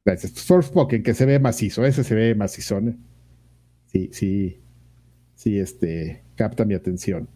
[0.05, 0.32] Gracias.
[0.45, 3.14] Forspoken, que se ve macizo, ese se ve macizón.
[3.95, 4.59] Sí, sí,
[5.36, 7.28] sí, este, capta mi atención.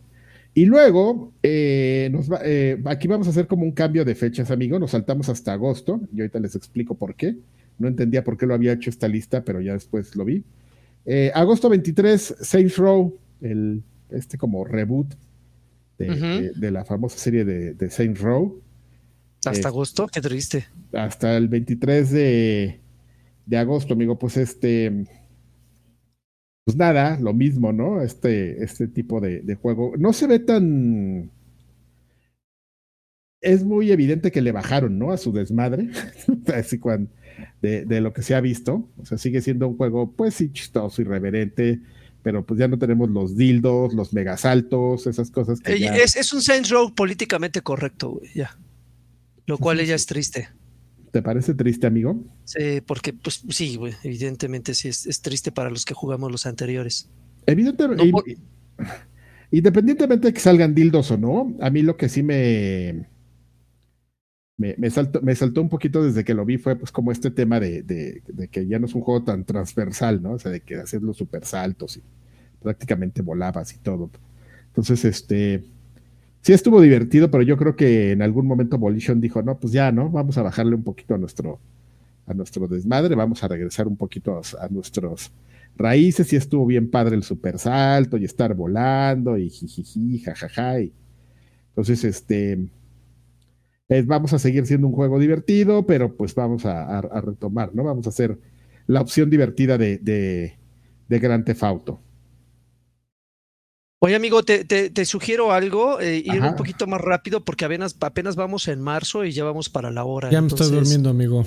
[0.55, 4.51] Y luego, eh, nos va- eh, aquí vamos a hacer como un cambio de fechas,
[4.51, 4.77] amigo.
[4.81, 7.37] Nos saltamos hasta agosto y ahorita les explico por qué.
[7.79, 10.43] No entendía por qué lo había hecho esta lista, pero ya después lo vi.
[11.07, 15.15] Eh, agosto 23, Saints Row, el, este como reboot
[15.97, 16.19] de, Ujú.
[16.43, 18.61] de- de la famosa serie de, de Saints Row
[19.45, 20.67] Hasta agosto, qué triste.
[20.93, 22.81] hasta el 23 de,
[23.47, 25.07] de agosto, amigo, pues este,
[26.69, 28.03] pues nada, lo mismo, ¿no?
[28.03, 29.95] Este, este tipo de, de juego.
[29.97, 31.31] No se ve tan...
[33.41, 35.11] Es muy evidente que le bajaron, ¿no?
[35.11, 35.89] A su desmadre,
[36.55, 37.11] así cuando,
[37.63, 38.87] de, de lo que se ha visto.
[38.99, 41.81] O sea, sigue siendo un juego, pues sí, chistoso, irreverente,
[42.23, 45.97] pero pues ya no tenemos los dildos, los megasaltos, esas cosas que Eh, ya...
[45.97, 48.59] Es, es un Saints Row políticamente correcto, güey, ya.
[49.47, 50.51] Lo cual ella es triste.
[51.11, 52.23] ¿Te parece triste, amigo?
[52.45, 56.47] Sí, porque, pues sí, güey, evidentemente sí es, es triste para los que jugamos los
[56.47, 57.09] anteriores.
[57.47, 58.25] Evidentemente, No, por-
[59.51, 63.07] independientemente de que salgan dildos o no, a mí lo que sí me,
[64.57, 67.31] me, me saltó, me saltó un poquito desde que lo vi fue pues como este
[67.31, 70.33] tema de, de- de que ya no es un juego tan transversal, ¿no?
[70.33, 72.03] O sea, de que hacer los super saltos y
[72.61, 74.11] prácticamente volabas y todo.
[74.69, 75.65] Entonces, este,
[76.49, 79.93] sí estuvo divertido, pero yo creo que en algún momento Volition dijo, no, pues ya,
[79.93, 80.09] ¿no?
[80.09, 81.61] Vamos a bajarle un poquito a nuestro,
[82.25, 85.31] a nuestro desmadre, vamos a regresar un poquito a, a nuestros
[85.77, 90.81] raíces y estuvo bien padre el super salto y estar volando y jijiji, jajaja.
[90.81, 90.95] Y,
[91.69, 92.71] entonces, este,
[93.91, 97.85] eh, vamos a seguir siendo un juego divertido, pero pues vamos a, retomar, ¿no?
[97.85, 98.39] Vamos a hacer
[98.87, 100.57] la opción divertida de, de,
[101.09, 102.01] de Grand Theft Auto.
[104.01, 106.51] Oye, amigo, te, te- te sugiero algo, eh, ir Ajá.
[106.51, 110.05] un poquito más rápido porque apenas, apenas vamos en marzo y ya vamos para la
[110.05, 110.31] hora.
[110.31, 111.45] Ya me estoy durmiendo, amigo.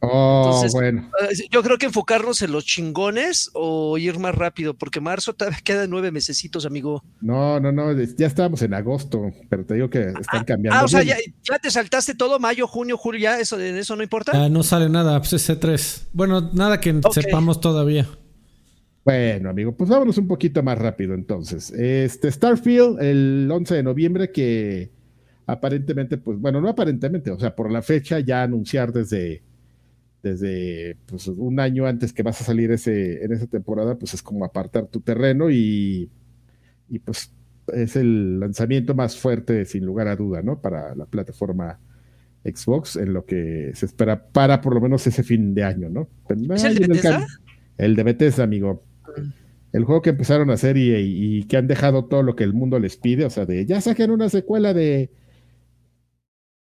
[0.00, 1.08] Oh, Entonces- bueno.
[1.22, 5.60] eh, Yo creo que enfocarnos en los chingones o ir más rápido, porque marzo todavía
[5.62, 7.04] quedan nueve mesecitos, amigo.
[7.20, 10.80] No, no, no, ya estábamos en agosto, pero te digo que están cambiando.
[10.80, 11.16] Ah, o sea, ya,
[11.48, 14.32] ya te saltaste todo, mayo, junio, julio, ya, eso, en eso no importa.
[14.34, 16.08] Ah, no sale nada, pues es C3.
[16.12, 18.08] Bueno, nada que sepamos todavía.
[19.06, 21.70] Bueno, amigo, pues vámonos un poquito más rápido entonces.
[21.70, 24.90] Este Starfield, el 11 de noviembre, que
[25.46, 29.44] aparentemente, pues, bueno, no aparentemente, o sea, por la fecha ya anunciar desde,
[30.24, 34.24] desde pues, un año antes que vas a salir ese, en esa temporada, pues es
[34.24, 36.10] como apartar tu terreno y,
[36.88, 37.32] y pues
[37.74, 40.60] es el lanzamiento más fuerte, sin lugar a duda, ¿no?
[40.60, 41.78] Para la plataforma
[42.44, 46.08] Xbox, en lo que se espera para por lo menos ese fin de año, ¿no?
[46.56, 47.24] ¿Es el de Bethesda?
[47.78, 48.82] el de Bethesda, amigo.
[49.76, 52.78] El juego que empezaron a hacer y, que han dejado todo lo que el mundo
[52.78, 55.10] les pide, o sea, de ya saquen una secuela de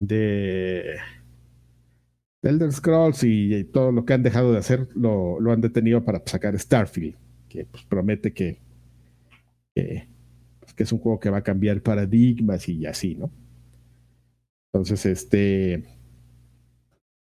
[0.00, 0.96] de
[2.42, 6.24] de Elder Scrolls y, todo lo que han dejado de hacer lo, han detenido para
[6.26, 7.14] sacar Starfield,
[7.48, 8.58] que pues, promete pues,
[10.74, 13.30] que es un juego que va a cambiar paradigmas y así, ¿no?
[14.72, 15.84] Entonces, este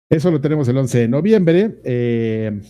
[0.10, 1.82] eso lo tenemos el 11 de noviembre.
[1.84, 2.62] Eh,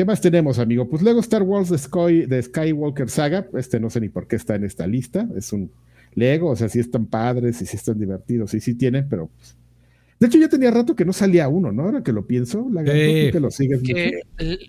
[0.00, 0.88] ¿Qué más tenemos, amigo?
[0.88, 3.46] Pues luego Star Wars The, Sky, The Skywalker Saga.
[3.52, 5.28] Este no sé ni por qué está en esta lista.
[5.36, 5.70] Es un
[6.14, 9.26] Lego, o sea, sí están padres y sí están divertidos, y sí tienen, pero.
[9.36, 9.58] pues,
[10.18, 11.82] de hecho, ya tenía rato que no salía uno, ¿no?
[11.82, 13.30] Ahora que lo pienso, la Sí.
[13.30, 13.94] que lo sigues mucho.
[13.94, 14.20] ¿Qué,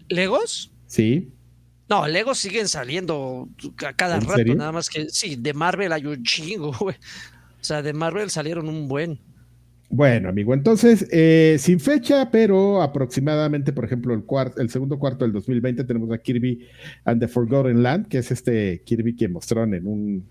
[0.09, 0.73] ¿Legos?
[0.87, 1.29] Sí.
[1.87, 3.47] No, Legos siguen saliendo
[3.87, 4.55] a cada ¿En rato, serio?
[4.55, 6.97] nada más que sí, de Marvel hay un chingo, güey.
[6.97, 9.17] O sea, de Marvel salieron un buen.
[9.93, 14.23] Bueno, amigo, entonces, eh, sin fecha, pero aproximadamente, por ejemplo, el,
[14.55, 16.65] el segundo cuarto del 2020 tenemos a Kirby
[17.03, 20.25] and the Forgotten Land, que es este Kirby que mostraron en un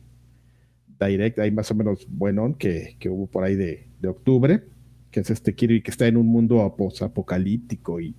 [0.98, 4.62] direct ahí más o menos bueno que, hubo por ahí de, octubre,
[5.10, 8.14] que es este Kirby que está en un mundo apocalíptico y,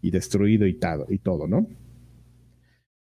[0.00, 0.78] destruido y,
[1.10, 1.68] y todo, ¿no?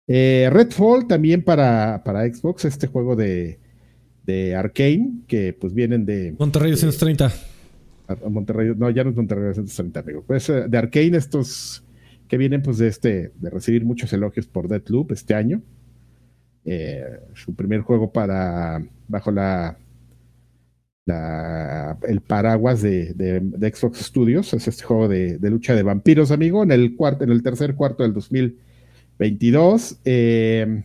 [0.08, 3.62] Eh, Redfall también para, para Xbox, este juego de,
[4.26, 6.36] de Arkane, que pues vienen de...
[6.38, 7.32] Monterrey 230.
[8.30, 10.24] Monterrey, no, ya no es Monterrey 230, amigo.
[10.26, 11.84] Pues eh, de Arkane estos
[12.32, 15.62] que vienen pues de este, de recibir muchos elogios por Deathloop este año.
[16.64, 19.78] Eh, su primer juego para, bajo la,
[21.06, 26.64] la el paraguas de, de, Xbox Studios, es este juego de, lucha de vampiros, amigo,
[26.64, 29.98] en el cuarto, en el tercer cuarto del 2022.
[30.06, 30.84] Eh,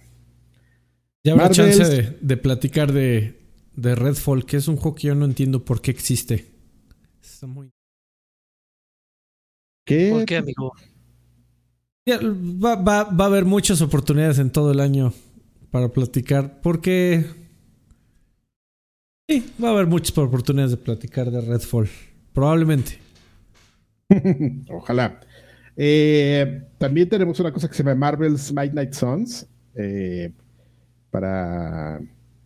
[1.23, 3.35] ya habrá chance de, platicar de,
[3.77, 6.56] de Redfall, que es un juego que yo no entiendo por qué existe.
[9.85, 10.11] ¿Qué?
[10.11, 10.73] ¿Por qué, amigo?
[12.09, 15.13] Va, va, va, a haber muchas oportunidades en todo el año
[15.71, 17.25] para platicar, porque...
[19.29, 21.89] Sí, va a haber muchas oportunidades de platicar de Redfall.
[22.33, 22.99] Probablemente.
[24.71, 25.21] Ojalá.
[25.77, 29.47] Eh, también tenemos una cosa que se llama Marvel's Midnight Suns.
[29.75, 30.33] Eh,
[31.11, 32.01] para.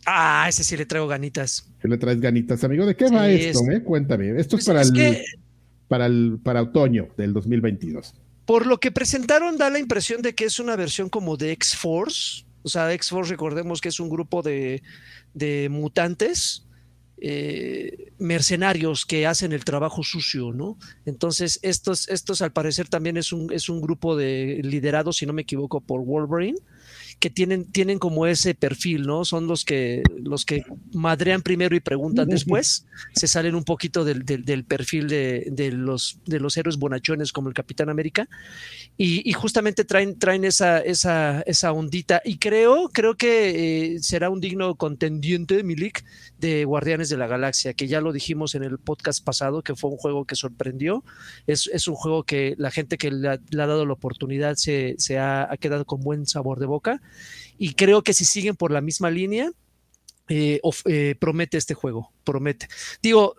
[0.07, 1.70] Ah, ese sí le traigo ganitas.
[1.81, 2.85] ¿Qué le traes ganitas, amigo?
[2.85, 3.61] ¿De qué va esto?
[3.70, 3.83] Eh?
[3.83, 4.39] Cuéntame.
[4.39, 5.24] Esto es, pues para, el,
[5.89, 8.14] para, el, para otoño del 2022.
[8.45, 12.45] Por lo que presentaron, da la impresión de que es una versión como de X-Force.
[12.62, 14.83] O sea, X-Force, recordemos que es un grupo de,
[15.33, 16.66] de mutantes
[17.22, 20.78] eh, mercenarios que hacen el trabajo sucio, ¿no?
[21.05, 25.35] Entonces, estos, estos al parecer también es un, es un grupo de liderado, si no
[25.35, 26.59] me equivoco, por Wolverine
[27.21, 29.27] que tienen, tienen como ese perfil, ¿no?
[29.27, 34.25] Son los que, los que madrean primero y preguntan después, se salen un poquito del,
[34.64, 38.27] perfil de, los, de los héroes bonachones como el Capitán América,
[38.97, 44.41] y, justamente traen, traen esa, esa, esa ondita, y creo, creo que eh, será un
[44.41, 46.03] digno contendiente, Milik,
[46.41, 49.91] de Guardianes de la Galaxia, que ya lo dijimos en el podcast pasado, que fue
[49.91, 51.05] un juego que sorprendió,
[51.47, 55.49] es, un juego que la gente que le ha, dado la oportunidad se, se ha,
[55.61, 57.03] quedado con buen sabor de boca
[57.59, 59.53] y creo que si siguen por la misma línea,
[60.28, 62.68] eh, eh, promete este juego, promete.
[63.03, 63.36] Digo,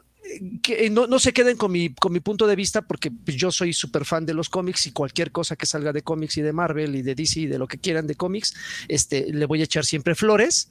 [0.61, 4.05] que no, se queden con mi, con mi punto de vista porque yo soy súper
[4.05, 7.01] fan de los cómics y cualquier cosa que salga de cómics y de Marvel y
[7.01, 8.53] de DC y de lo que quieran de cómics,
[8.87, 10.69] este, le voy a echar siempre flores.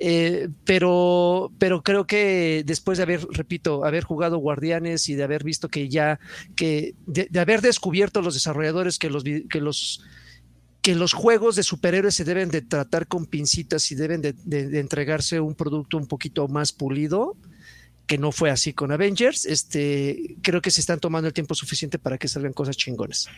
[0.00, 5.42] Eh, pero, pero creo que después de haber, repito, haber jugado Guardianes y de haber
[5.42, 6.20] visto que ya,
[6.54, 10.04] que de, de haber descubierto los desarrolladores que los, que los
[10.88, 14.34] que los juegos de superhéroes se deben de tratar con pincitas y deben de,
[14.78, 17.36] entregarse un producto un poquito más pulido,
[18.06, 21.98] que no fue así con Avengers, este, creo que se están tomando el tiempo suficiente
[21.98, 23.28] para que salgan cosas chingones.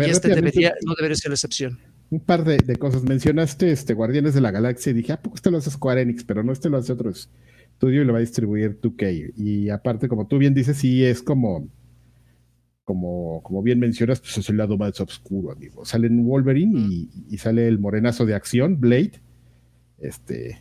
[0.00, 1.78] y este debería, no debería ser la excepción.
[2.10, 3.02] Un par de, cosas.
[3.02, 6.24] Mencionaste este Guardianes de la Galaxia y dije, ¿a poco este lo hace Square Enix?
[6.24, 9.32] Pero no, este lo hace otro estudio y lo va a distribuir 2K.
[9.36, 11.68] Y aparte, como tú bien dices, sí es como
[12.84, 15.84] como, como bien mencionas, pues es el lado más oscuro, amigo.
[15.84, 19.12] Salen Wolverine y, y, sale el morenazo de acción, Blade.
[19.98, 20.60] Este.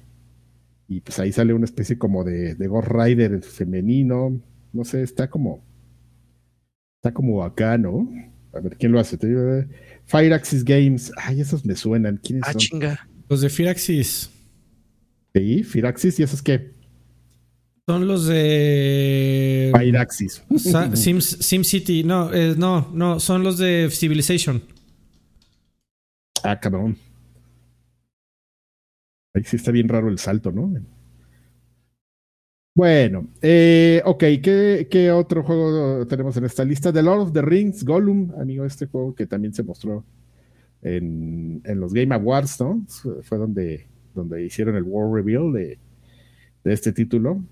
[0.87, 4.39] Y pues ahí sale una especie como de, de Ghost Rider femenino.
[4.71, 5.63] No sé, está como.
[6.97, 8.09] Está como acá, ¿no?
[8.53, 9.17] A ver, ¿quién lo hace?
[10.05, 11.11] Fireaxis Games.
[11.17, 12.17] Ay, esos me suenan.
[12.17, 13.07] ¿Quiénes ah, chinga.
[13.29, 14.29] Los de Firaxis.
[15.33, 16.73] Sí, Firaxis, ¿y esos qué?
[17.87, 19.71] Son los de.
[19.77, 20.43] Pyraxis.
[20.93, 22.03] Sim, City.
[22.03, 23.19] No, eh, no, no.
[23.19, 24.61] Son los de Civilization.
[26.43, 26.97] Ah, cabrón.
[29.33, 30.71] Ahí sí está bien raro el salto, ¿no?
[32.75, 36.91] Bueno, eh, ok, ¿Qué, ¿qué, otro juego tenemos en esta lista?
[36.91, 40.03] The Lord of the Rings, Gollum, amigo, este juego que también se mostró
[40.81, 42.83] en, en los Game Awards, ¿no?
[43.21, 45.77] Fue donde, donde hicieron el World Reveal de,
[46.63, 47.43] de este título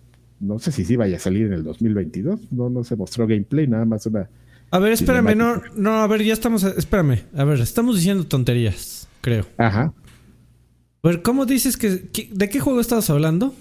[0.41, 2.51] no sé si sí vaya a salir en el 2022.
[2.51, 4.27] No, no se mostró gameplay, nada más una.
[4.71, 6.63] A ver, espérame, no, no, a ver, ya estamos.
[6.63, 9.45] Espérame, a ver, estamos diciendo tonterías, creo.
[9.57, 9.93] Ajá.
[11.03, 12.09] A ver, ¿cómo dices que.
[12.31, 13.53] ¿De qué juego estabas hablando?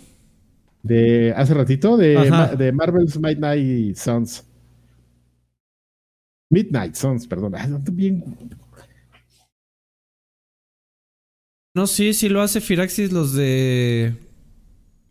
[0.82, 2.14] De hace ratito, de,
[2.56, 4.44] de Marvel's Midnight Suns.
[6.50, 7.54] Midnight Suns, perdón.
[7.92, 8.24] bien.
[11.74, 14.14] No, sí, sí lo hace Firaxis los de.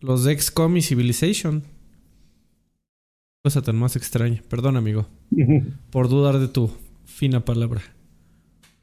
[0.01, 1.63] Los de XCOM y Civilization.
[3.43, 4.43] Cosa tan más extraña.
[4.49, 5.07] Perdón, amigo.
[5.91, 6.69] por dudar de tu
[7.05, 7.81] fina palabra.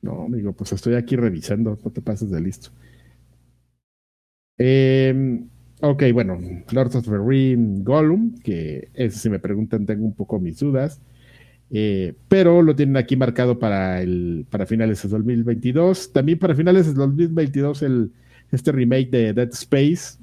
[0.01, 1.79] No, amigo, pues estoy aquí revisando.
[1.83, 2.71] No te pases de listo.
[4.59, 5.49] Em,
[5.81, 6.39] ok, bueno,
[6.73, 11.01] Lord of the Ring Gollum, que eso si me preguntan tengo un poco mis dudas.
[11.71, 16.13] Eh, pero lo tienen aquí marcado para, el, para finales de 2022.
[16.13, 18.13] También para finales de 2022 el,
[18.53, 20.19] este remake de Dead Space.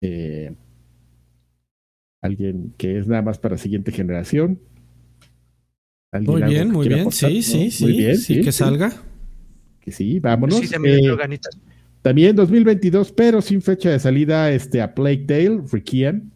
[0.00, 0.54] Eh,
[2.22, 4.58] alguien que es nada más para siguiente generación.
[6.12, 7.10] Muy bien, muy bien.
[7.12, 8.92] Sí, sí, sí, sí, que salga.
[9.80, 10.60] Que sí, vámonos.
[10.72, 11.16] Eh,
[12.08, 16.30] también 2022, pero sin fecha de salida, este, a Plague Tale, Requiem.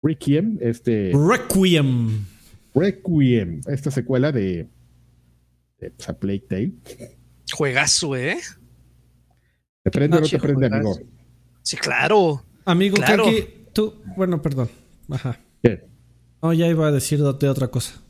[0.00, 1.10] Requiem, este.
[1.12, 2.24] Requiem.
[2.72, 4.68] Requiem, esta secuela de,
[5.80, 6.72] de pues, a Plague Tale.
[7.52, 8.36] Juegazo, ¿eh?
[9.82, 11.00] ¿Te prende o no te prende, amigo?
[11.62, 12.44] Sí, claro.
[12.64, 13.24] Amigo, claro.
[13.72, 14.70] tú, bueno, perdón.
[15.10, 15.40] Ajá.
[15.64, 15.84] ¿Qué?
[16.40, 18.03] No, ya iba a decir de otra cosa.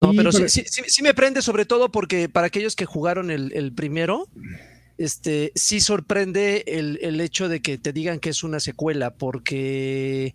[0.00, 4.28] No, pero, sí, sí, me prende sobre todo porque para aquellos que jugaron el, primero,
[4.96, 10.34] este, sí sorprende el, el, hecho de que te digan que es una secuela, porque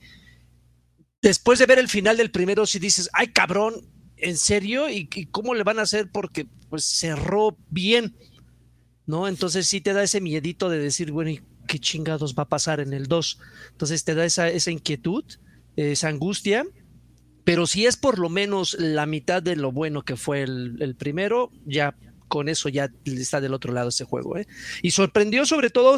[1.22, 3.74] después de ver el final del primero, si dices, ay cabrón,
[4.18, 4.90] ¿en serio?
[4.90, 6.10] ¿Y, cómo le van a hacer?
[6.12, 8.16] Porque pues cerró bien,
[9.06, 9.28] ¿no?
[9.28, 12.80] Entonces sí te da ese miedito de decir, bueno, ¿y qué chingados va a pasar
[12.80, 13.40] en el 2?
[13.72, 15.24] Entonces te da esa, esa inquietud,
[15.76, 16.66] esa angustia.
[17.46, 21.52] Pero si es por lo menos la mitad de lo bueno que fue el, primero,
[21.66, 21.96] ya
[22.28, 24.36] con eso ya está del otro lado ese juego.
[24.38, 24.48] ¿eh?
[24.82, 25.96] Y sorprendió sobre todo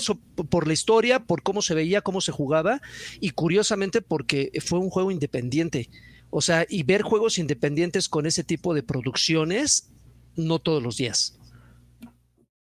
[0.50, 2.82] por la historia, por cómo se veía, cómo se jugaba
[3.22, 5.90] y curiosamente porque fue un juego independiente.
[6.30, 9.90] O sea, y ver juegos independientes con ese tipo de producciones,
[10.36, 11.40] no todos los días.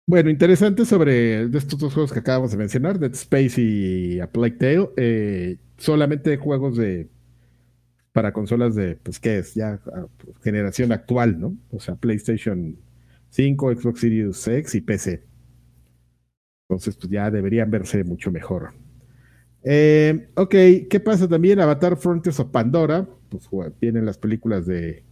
[0.07, 4.57] Bueno, interesante sobre estos dos juegos que acabamos de mencionar, Dead Space y A Plague
[4.57, 4.91] Tale.
[4.97, 7.09] Eh, solamente juegos de
[8.13, 9.55] para consolas de, pues, ¿qué es?
[9.55, 9.81] Ya
[10.43, 11.57] generación actual, ¿no?
[11.71, 12.77] O sea, PlayStation
[13.31, 15.23] 5, Xbox Series X y PC.
[16.69, 18.73] Entonces, pues ya deberían verse mucho mejor.
[19.63, 20.55] Eh, ok,
[20.89, 21.61] ¿qué pasa también?
[21.61, 23.09] Avatar Frontiers of Pandora.
[23.29, 23.49] Pues
[23.81, 25.05] vienen las películas de,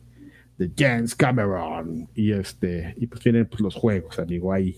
[0.57, 2.09] de James Cameron.
[2.15, 4.77] Y este, y pues vienen pues, los juegos, amigo, ahí.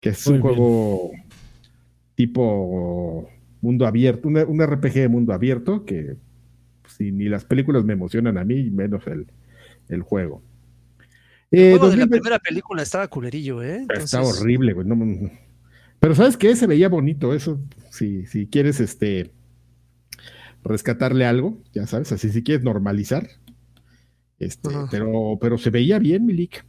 [0.00, 1.10] Que es un juego
[2.14, 3.28] tipo
[3.60, 6.16] mundo abierto, un, un, RPG de mundo abierto, que
[6.98, 9.26] pues, ni las películas me emocionan a mí, menos el,
[9.88, 10.42] el juego.
[11.50, 13.86] El juego de la primera película estaba culerillo, ¿eh?
[13.94, 14.86] Estaba horrible, güey.
[16.00, 16.56] Pero ¿sabes qué?
[16.56, 17.60] Se veía bonito eso.
[17.90, 19.32] Si, si quieres este
[20.64, 23.28] rescatarle algo, ya sabes, así si quieres normalizar.
[24.38, 26.64] Este, pero, pero se veía bien, Milik.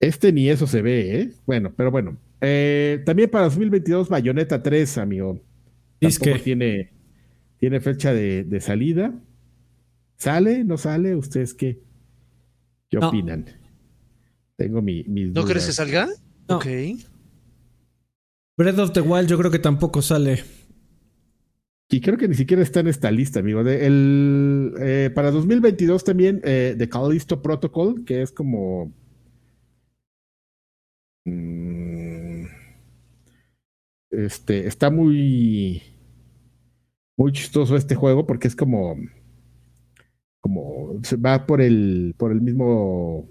[0.00, 1.30] Este ni eso se ve, ¿eh?
[1.46, 2.18] Bueno, pero bueno.
[2.40, 5.40] Eh, también para 2022, Bayonetta 3, amigo.
[6.00, 6.92] Es que tiene,
[7.58, 9.14] tiene fecha de, de salida.
[10.16, 10.64] ¿Sale?
[10.64, 11.14] ¿No sale?
[11.14, 11.82] ¿Ustedes qué?
[12.88, 13.46] ¿Qué opinan?
[14.56, 16.08] Tengo mi, mis ¿No crees que salga?
[16.46, 16.66] Ok.
[18.56, 20.42] Breath of the Wild yo creo que tampoco sale.
[21.88, 23.62] Y creo que ni siquiera está en esta lista, amigo.
[23.62, 28.92] De el, eh, para 2022 también eh, The Callisto Protocol, que es como...
[31.24, 32.46] Mm,
[34.10, 35.82] este, está muy...
[37.16, 38.96] Muy chistoso este juego porque es como
[40.46, 43.28] como va por el, por el mismo,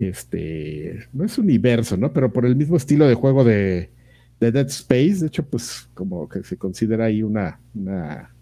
[0.00, 2.12] este, no es universo, ¿no?
[2.12, 3.92] Pero por el mismo estilo de juego de,
[4.40, 5.18] de Dead Space.
[5.20, 8.34] De hecho, pues como que se considera ahí una, una,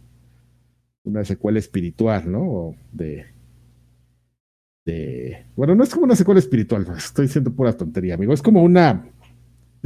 [1.04, 2.74] una secuela espiritual, ¿no?
[2.90, 3.26] De,
[4.86, 8.32] de, bueno, no es como una secuela espiritual, estoy diciendo pura tontería, amigo.
[8.32, 9.10] Es como una,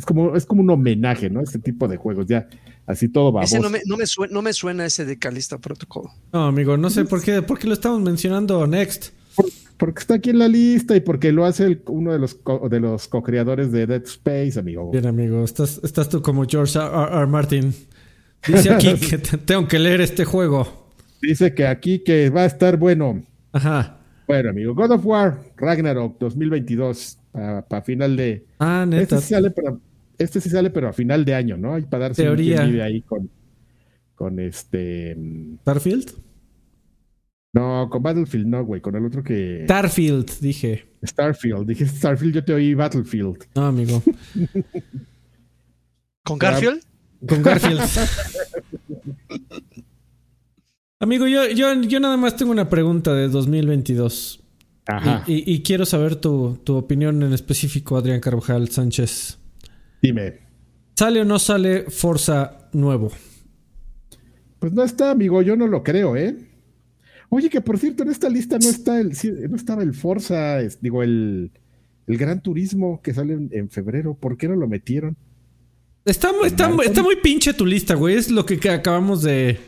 [0.01, 1.43] es como, es como un homenaje, ¿no?
[1.43, 2.49] Este tipo de juegos, ya
[2.87, 3.43] así todo va.
[3.43, 6.09] Ese no me, no, me suena, no me suena ese de Calista Protocol.
[6.33, 9.09] No, amigo, no sé por qué, por qué lo estamos mencionando next.
[9.77, 12.39] porque está aquí en la lista y porque lo hace uno de los,
[12.71, 14.91] de los co-creadores de Dead Space, amigo.
[14.91, 17.27] Bien, amigo, estás, estás tú como George R.
[17.27, 17.75] Martin.
[18.47, 20.89] Dice aquí que tengo que leer este juego.
[21.21, 23.23] Dice que aquí que va a estar bueno.
[23.53, 23.99] Ajá.
[24.27, 28.47] Bueno, amigo, God of War Ragnarok 2022 para final de.
[28.59, 29.17] Ah, neta.
[29.17, 29.77] Este sale para,
[30.21, 31.75] este sí sale, pero a final de año, ¿no?
[31.75, 32.63] Hay para darse Teoría.
[32.63, 33.29] un ahí con,
[34.15, 35.17] con este.
[35.63, 36.13] ¿Starfield?
[37.53, 39.65] No, con Battlefield no, güey, con el otro que.
[39.65, 40.87] Starfield, dije.
[41.05, 43.49] Starfield, dije Starfield, yo te oí Battlefield.
[43.55, 44.03] No, amigo.
[46.23, 46.83] ¿Con Garfield?
[47.27, 47.81] Con Garfield.
[51.01, 54.45] amigo, yo, yo, yo nada más tengo una pregunta de 2022.
[54.87, 55.25] Ajá.
[55.27, 59.40] Y, y, quiero saber tu, tu opinión en específico, Adrián Carvajal Sánchez.
[60.03, 60.39] Dime.
[60.97, 63.11] ¿Sale o no sale Forza nuevo?
[64.59, 66.37] Pues no está, amigo, yo no lo creo, ¿eh?
[67.31, 69.13] Oye, que por cierto, en esta lista no está el,
[69.49, 71.51] no estaba el Forza, digo, el,
[72.07, 74.15] el Gran Turismo que sale en, febrero.
[74.15, 75.17] ¿Por qué no lo metieron?
[76.05, 78.17] Está, muy- está, muy- está muy pinche tu lista, güey.
[78.17, 79.59] Es lo que, que acabamos de.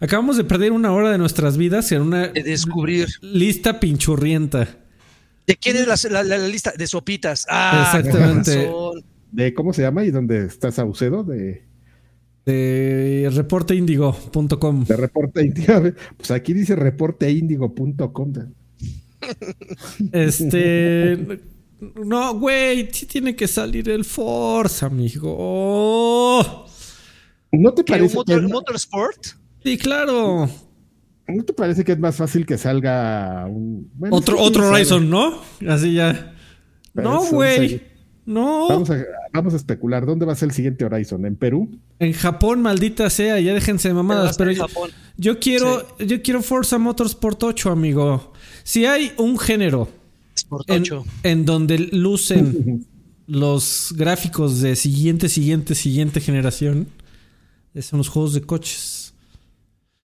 [0.00, 3.08] Acabamos de perder una hora de nuestras vidas en una De descubrir.
[3.22, 4.68] lista pinchurrienta.
[5.46, 6.72] ¿De quién es la, la- la lista?
[6.76, 7.46] De sopitas.
[7.48, 8.66] Ah, Exactamente.
[8.66, 9.02] razón.
[9.30, 11.22] ¿De cómo se llama y dónde está Saucedo?
[11.24, 11.64] De,
[12.46, 14.84] De reporteindigo.com.
[14.84, 15.74] de reporte índigo.
[16.16, 18.32] Pues aquí dice reporteindigo.com.
[20.12, 21.40] Este.
[22.04, 25.32] No, güey, sí tiene que salir el Force, amigo.
[25.38, 26.66] Oh,
[27.52, 29.26] ¿No te ¿Qué, parece motor- es- Motorsport?
[29.62, 30.50] sí, claro.
[31.28, 33.88] ¿No te parece que es más fácil que salga un.
[33.94, 35.40] bueno, Otro, sí, otro Horizon, ¿no?
[35.68, 36.34] Así ya.
[36.94, 37.80] Pero No, güey.
[38.28, 38.68] No.
[38.68, 39.02] Vamos a,
[39.32, 40.04] vamos a especular.
[40.04, 41.24] ¿Dónde va a ser el siguiente Horizon?
[41.24, 41.70] ¿En Perú?
[41.98, 44.36] En Japón, maldita sea, ya déjense de mamadas.
[44.36, 44.90] Pero en yo, Japón.
[45.16, 48.34] yo quiero, yo quiero Forza Motorsport 8, amigo.
[48.64, 49.88] Si hay un género
[50.34, 51.04] Sport en, 8.
[51.22, 52.86] en donde lucen
[53.26, 56.86] los gráficos de siguiente, siguiente, siguiente generación,
[57.80, 59.14] son los juegos de coches.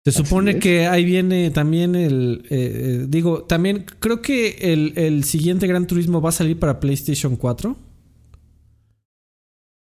[0.05, 0.57] Se Así supone es.
[0.57, 2.47] que ahí viene también el.
[2.49, 2.71] eh,
[3.03, 7.35] eh, digo, también creo que el, el siguiente Gran Turismo va a salir para PlayStation
[7.35, 7.77] 4.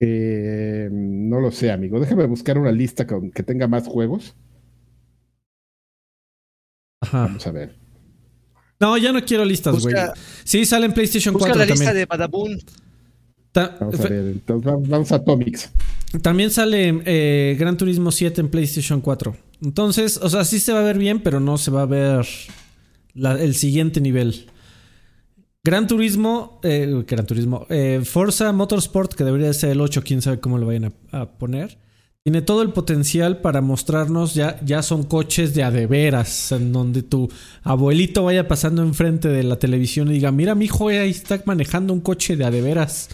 [0.00, 1.98] Eh, no lo sé, amigo.
[2.00, 4.34] Déjame buscar una lista con, que tenga más juegos.
[7.00, 7.22] Ajá.
[7.26, 7.76] Vamos a ver.
[8.80, 9.94] No, ya no quiero listas, güey.
[9.94, 12.58] Busca, Sí, sale en PlayStation busca 4 la lista de Badaboom.
[13.52, 14.12] Ta- Vamos a ver.
[14.26, 15.70] Entonces vamos, a Atomics.
[16.22, 19.36] También sale eh, Gran Turismo 7 en PlayStation 4.
[19.62, 22.26] Entonces, o sea, sí se va a ver bien, pero no se va a ver
[23.14, 24.46] la- el siguiente nivel.
[25.68, 30.40] Gran Turismo, eh, Gran Turismo, eh, Forza Motorsport, que debería ser el 8, quién sabe
[30.40, 31.76] cómo lo vayan a, poner.
[32.24, 36.72] Tiene todo el potencial para mostrarnos, ya, ya son coches de a de veras, en
[36.72, 37.28] donde tu
[37.64, 41.92] abuelito vaya pasando enfrente de la televisión y diga, mira, mi hijo ahí está manejando
[41.92, 43.10] un coche de a de veras.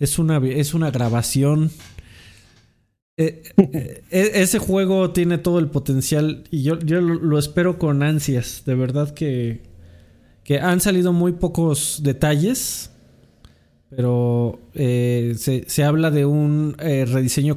[0.00, 1.70] Es una, es una grabación.
[3.16, 8.02] Eh, eh, e- ese juego tiene todo el potencial y yo, yo lo espero con
[8.02, 8.64] ansias.
[8.66, 9.70] De verdad que,
[10.44, 12.90] que han salido muy pocos detalles,
[13.90, 17.56] pero eh, se, se habla de un eh, rediseño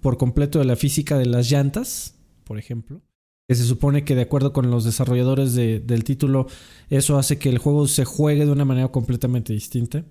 [0.00, 2.14] por completo de la física de las llantas,
[2.44, 3.00] por ejemplo.
[3.46, 6.48] Que se supone que de acuerdo con los desarrolladores de- del título,
[6.90, 10.04] eso hace que el juego se juegue de una manera completamente distinta.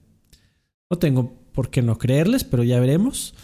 [0.89, 3.35] No tengo por qué no creerles, pero ya veremos.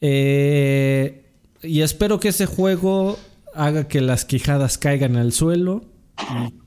[0.00, 1.24] Eh,
[1.62, 3.18] y espero que ese juego
[3.54, 5.84] haga que las quijadas caigan al suelo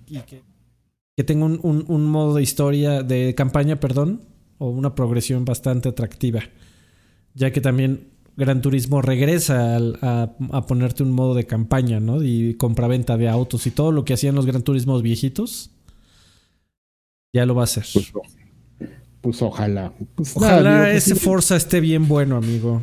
[0.07, 0.43] y que,
[1.17, 4.21] que tenga un, un- un modo de historia, de campaña, perdón,
[4.57, 6.41] o una progresión bastante atractiva.
[7.33, 8.07] Ya que también
[8.37, 12.23] Gran Turismo regresa al- a, a ponerte un modo de campaña, ¿no?
[12.23, 15.71] Y compraventa de autos y todo lo que hacían los Gran Turismos viejitos.
[17.33, 17.85] Ya lo va a hacer.
[17.93, 18.11] Pues,
[19.21, 19.93] pues ojalá.
[20.15, 22.81] Pues nada, Ojalá amigo, pues ese sí, Forza esté bien bueno, amigo.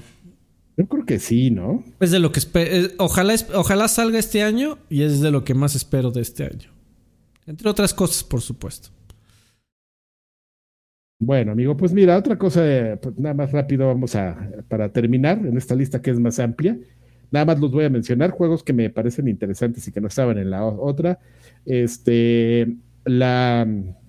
[0.77, 1.83] Yo creo que sí, ¿no?
[1.99, 5.55] Es de lo que eh, ojalá, ojalá salga este año y es de lo que
[5.55, 6.71] más espero de este año.
[7.49, 8.91] Entre otras cosas, por supuesto.
[11.21, 15.39] Bueno, amigo, pues mira, otra cosa, eh, pues nada más rápido vamos a, para terminar
[15.45, 16.79] en esta lista que es más amplia.
[17.31, 20.39] Nada más los voy a mencionar, juegos que me parecen interesantes y que no estaban
[20.39, 21.19] en la otra.
[21.65, 23.67] Este, la,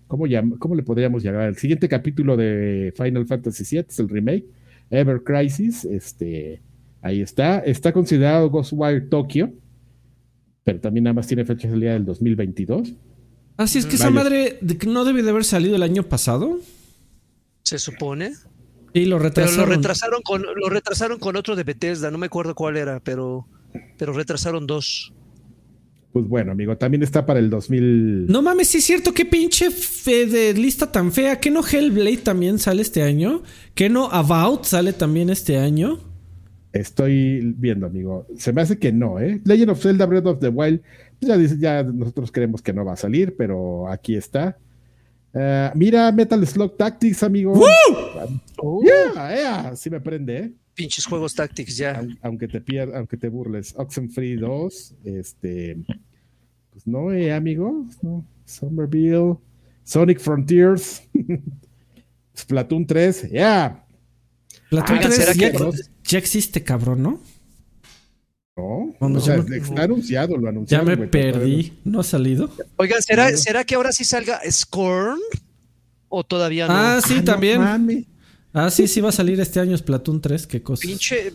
[0.08, 1.48] ¿cómo, llam- ¿cómo le podríamos llamar?
[1.50, 4.46] El siguiente capítulo de Final Fantasy VII es el remake,
[4.92, 6.62] Ever Crisis, este,
[7.02, 7.60] ahí está.
[7.60, 9.50] Está considerado Ghostwire Tokyo,
[10.64, 12.94] pero también nada más tiene fecha de salida del 2022.
[13.60, 16.60] Así es que esa madre de que no debe de haber salido el año pasado.
[17.64, 18.32] Se supone.
[18.93, 19.70] Y lo Pero retrasaron.
[19.70, 23.45] lo retrasaron con lo retrasaron con otro de Bethesda, no me acuerdo cuál era, pero
[23.97, 25.12] pero retrasaron dos.
[26.14, 28.28] Pues bueno, amigo, también está para el 2000.
[28.28, 31.39] No mames, sí es cierto, qué pinche fe de lista tan fea.
[31.41, 33.43] ¿Que no Hellblade también sale este año?
[33.76, 35.99] ¿Que no About sale también este año?
[36.72, 38.28] Estoy viendo, amigo.
[38.38, 39.42] Se me hace que no, ¿eh?
[39.44, 40.82] Legend of Zelda Breath of the Wild,
[41.20, 44.58] pues ya, dice- ya nosotros creemos que no va a salir, pero aquí está.
[45.34, 47.54] Ah, mira, Metal Slug Tactics, amigo.
[48.62, 50.52] Oh, Yeah, yeah, sí me prende, ¿eh?
[50.76, 52.00] Pinches juegos Tactics ya.
[52.00, 53.74] Aun- Aunque te pier- aunque te burles.
[53.78, 55.78] Oxenfree 2, este.
[56.72, 57.86] Pues no, eh, amigo.
[58.02, 58.24] No.
[58.46, 59.36] Somerville,
[59.84, 61.04] Sonic Frontiers,
[62.36, 63.84] Splatoon 3, yeah.
[64.70, 65.72] Platón Oigan, 3 ¿será ya, que-
[66.04, 67.22] ya existe, cabrón, ¿no?
[68.58, 70.86] No, o sea, me- está anunciado, lo Ya anunciaron.
[70.88, 71.40] me todavía no.
[71.40, 71.74] perdí.
[71.86, 72.52] ¿No ha salido?
[72.76, 75.18] Oigan, ¿será, ¿será que ahora sí salga Scorn?
[76.10, 76.74] ¿O todavía no?
[76.76, 78.06] Ah, sí, Ah, también.
[78.52, 80.46] Ah, sí, sí va a salir este año Splatoon 3.
[80.46, 80.82] Qué cosa.
[80.82, 81.34] Pinche.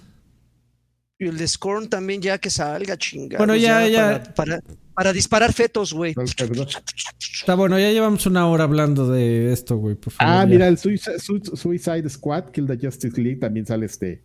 [1.19, 3.39] Y el de Scorn también ya que salga, chingada.
[3.39, 4.23] Bueno, ya, ya.
[4.35, 4.63] Para, para,
[4.95, 6.15] para disparar fetos, güey.
[6.17, 10.35] Está bueno, ya llevamos una hora hablando de esto, güey, por favor.
[10.35, 10.47] Ah, ya.
[10.47, 14.23] mira, el Suicide, Su- Suicide Squad, Kill the Justice League, también sale este,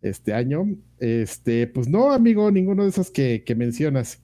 [0.00, 0.66] este año.
[0.98, 4.20] Este, pues no, amigo, ninguno de esos que, mencionas.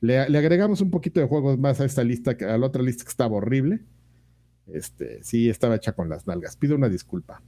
[0.00, 3.10] Le, agregamos un poquito de juegos más a esta lista, a la otra lista que
[3.10, 3.80] estaba horrible.
[4.72, 6.56] Este, sí, estaba hecha con las nalgas.
[6.56, 7.42] Pido una disculpa.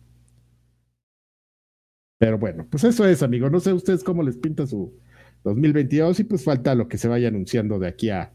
[2.19, 3.49] Pero bueno, pues eso es, amigo.
[3.49, 4.93] No sé ustedes cómo les pinta su
[5.45, 8.33] 2022 y pues falta lo que se vaya anunciando de aquí a,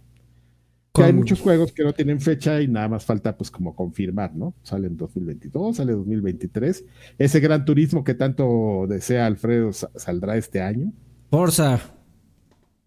[1.01, 4.53] hay muchos juegos que no tienen fecha y nada más falta pues como confirmar, ¿no?
[4.61, 6.85] Sale en 2022, sale en 2023.
[7.17, 10.93] Ese gran turismo que tanto desea Alfredo saldrá este año.
[11.31, 11.81] Forza.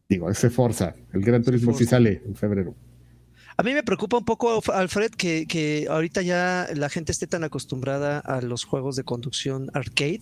[0.09, 0.95] Digo, ese Forza.
[1.13, 2.77] El gran turismo sí sale en febrero.
[3.57, 7.43] A mí me preocupa un poco, Alfred, que, que ahorita ya la gente esté tan
[7.43, 10.21] acostumbrada a los juegos de conducción arcade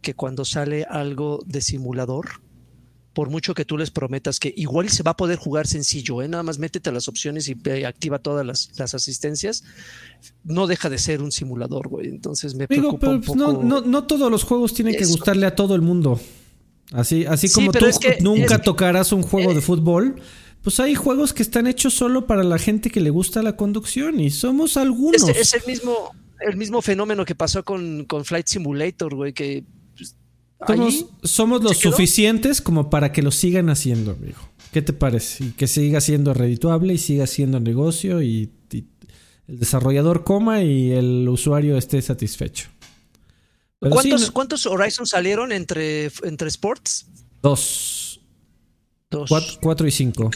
[0.00, 2.26] que cuando sale algo de simulador,
[3.18, 6.28] por mucho que tú les prometas que igual se va a poder jugar sencillo, ¿eh?
[6.28, 9.64] nada más métete a las opciones y activa todas las, asistencias,
[10.44, 12.06] no deja de ser un simulador, güey.
[12.06, 15.74] Entonces me preocupa un pues, poco no, todos los juegos tienen que gustarle a todo
[15.74, 16.20] el mundo.
[16.92, 17.86] Así, así como tú
[18.20, 20.22] nunca tocarás un juego de eh, fútbol,
[20.62, 24.20] pues hay juegos que están hechos solo para la gente que le gusta la conducción
[24.20, 25.28] y somos algunos.
[25.28, 29.64] Es, el mismo, el mismo fenómeno que pasó con, con Flight Simulator, güey, que
[30.66, 34.38] somos, somos los suficientes como para que lo sigan haciendo, amigo.
[34.72, 35.44] ¿Qué te parece?
[35.44, 38.52] Y que siga siendo redituable y siga siendo negocio y,
[39.46, 42.68] el desarrollador coma y el usuario esté satisfecho.
[43.78, 47.06] ¿Cuántos, Horizon salieron entre, entre sports?
[47.40, 48.20] Dos.
[49.10, 49.58] Dos.
[49.62, 50.30] Cuatro, y cinco.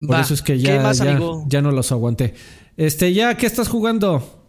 [0.00, 1.18] Por eso es que ya, ya,
[1.48, 2.34] ya, no los aguanté.
[2.76, 4.45] Este, ya, ¿qué estás jugando?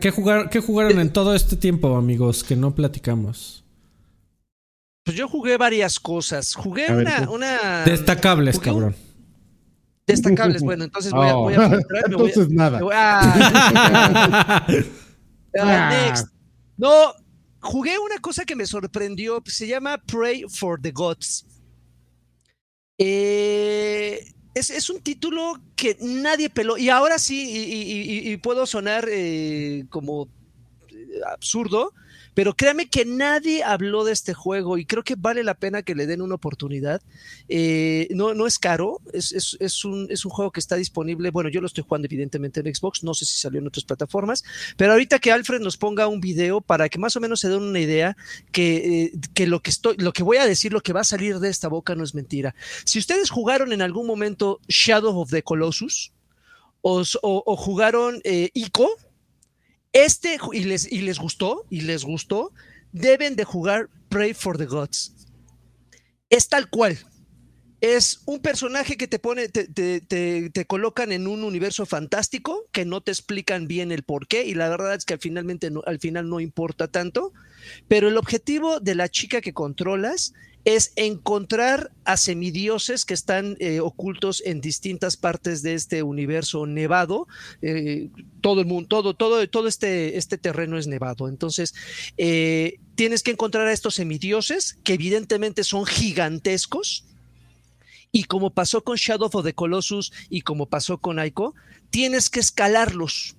[0.00, 3.64] ¿Qué, jugar, ¿Qué jugaron en todo este tiempo, amigos, que no platicamos?
[5.04, 6.52] Pues yo jugué varias cosas.
[6.52, 8.96] Jugué una, una, Destacables, cabrón.
[10.04, 11.54] Destacables, bueno, entonces voy a, voy
[12.06, 12.80] Entonces nada.
[15.54, 16.26] next.
[16.76, 17.14] No,
[17.60, 19.40] jugué una cosa que me sorprendió.
[19.46, 21.46] Se llama Pray for the Gods.
[22.98, 26.76] Eh, es, un título que nadie peló.
[26.78, 27.46] Y ahora sí,
[28.30, 30.28] y, puedo sonar eh, como
[30.90, 31.92] eh, absurdo,
[32.38, 35.96] pero créame que nadie habló de este juego y creo que vale la pena que
[35.96, 37.02] le den una oportunidad.
[37.48, 41.32] Eh, no, no es caro, es, un, es un juego que está disponible.
[41.32, 44.44] Bueno, yo lo estoy jugando evidentemente en Xbox, no sé si salió en otras plataformas,
[44.76, 47.60] pero ahorita que Alfred nos ponga un video para que más o menos se den
[47.60, 48.16] una idea
[48.52, 51.40] que, eh, lo que estoy, lo que voy a decir, lo que va a salir
[51.40, 52.54] de esta boca no es mentira.
[52.84, 56.12] Si ustedes jugaron en algún momento Shadow of the Colossus
[56.82, 58.90] o, jugaron eh, Ico,
[59.92, 62.52] este, y les, y les gustó, y les gustó,
[62.92, 65.14] deben de jugar Pray for the Gods.
[66.30, 66.98] Es tal cual.
[67.80, 69.68] Es un personaje que te pone, te,
[70.00, 74.54] te, colocan en un universo fantástico que no te explican bien el por qué, y
[74.54, 77.32] la verdad es que finalmente al final no importa tanto.
[77.86, 80.34] Pero el objetivo de la chica que controlas
[80.68, 87.26] es encontrar a semidioses que están eh, ocultos en distintas partes de este universo nevado.
[87.62, 88.10] Eh,
[88.42, 91.26] todo el mundo, todo, todo, todo este, este terreno es nevado.
[91.26, 91.74] Entonces,
[92.18, 97.06] eh, tienes que encontrar a estos semidioses que evidentemente son gigantescos.
[98.12, 101.54] Y como pasó con Shadow of the Colossus y como pasó con Aiko,
[101.88, 103.37] tienes que escalarlos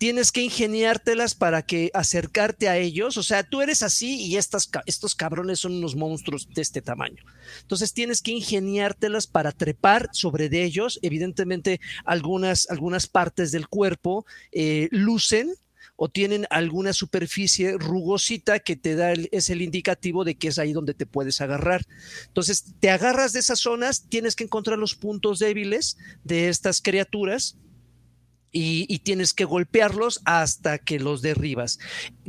[0.00, 3.18] tienes que ingeniártelas para que acercarte a ellos.
[3.18, 7.22] O sea, tú eres así y estos cabrones son unos monstruos de este tamaño.
[7.60, 10.98] Entonces tienes que ingeniártelas para trepar sobre de ellos.
[11.02, 15.52] Evidentemente, algunas, algunas partes del cuerpo eh, lucen
[15.96, 20.72] o tienen alguna superficie rugosita que te da es el indicativo de que es ahí
[20.72, 21.84] donde te puedes agarrar.
[22.26, 27.58] Entonces, te agarras de esas zonas, tienes que encontrar los puntos débiles de estas criaturas
[28.52, 31.78] y, tienes que golpearlos hasta que los derribas.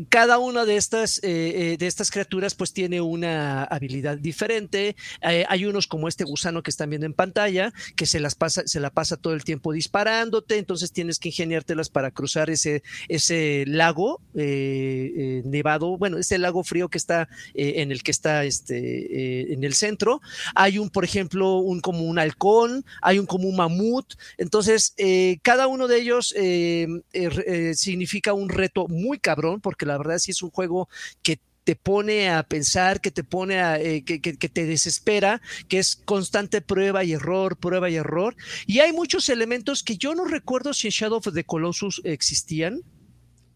[0.10, 4.96] Cada una de estas, eh, eh, de estas criaturas pues tiene una habilidad diferente.
[5.22, 8.64] Eh, hay unos como este gusano que están viendo en pantalla que se, las pasa,
[8.66, 13.66] se la pasa todo el tiempo disparándote, entonces tienes que ingeniártelas para cruzar ese, ese
[13.68, 19.74] lago nevado, bueno, ese lago frío que está en el que está este, en el
[19.74, 20.22] centro.
[20.56, 24.96] Hay un, por ejemplo, un como un halcón, hay un como un mamut, entonces
[25.42, 30.20] cada uno de ellos eh, eh, eh, significa un reto muy cabrón, porque la verdad
[30.20, 30.90] sí es un juego
[31.22, 36.62] que te pone a pensar, que te pone a, que, te desespera, que es constante
[36.62, 38.36] prueba y error, prueba y error.
[38.66, 42.82] Y hay muchos elementos que yo no recuerdo si en Shadow of the Colossus existían,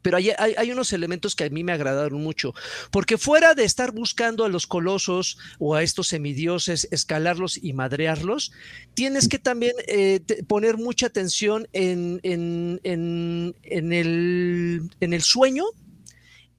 [0.03, 2.53] pero hay, hay, unos elementos que a mí me agradaron mucho,
[2.91, 8.51] porque fuera de estar buscando a los colosos o a estos semidioses, escalarlos y madrearlos,
[8.93, 15.65] tienes que también eh, poner mucha atención en, en, en, el, en el sueño,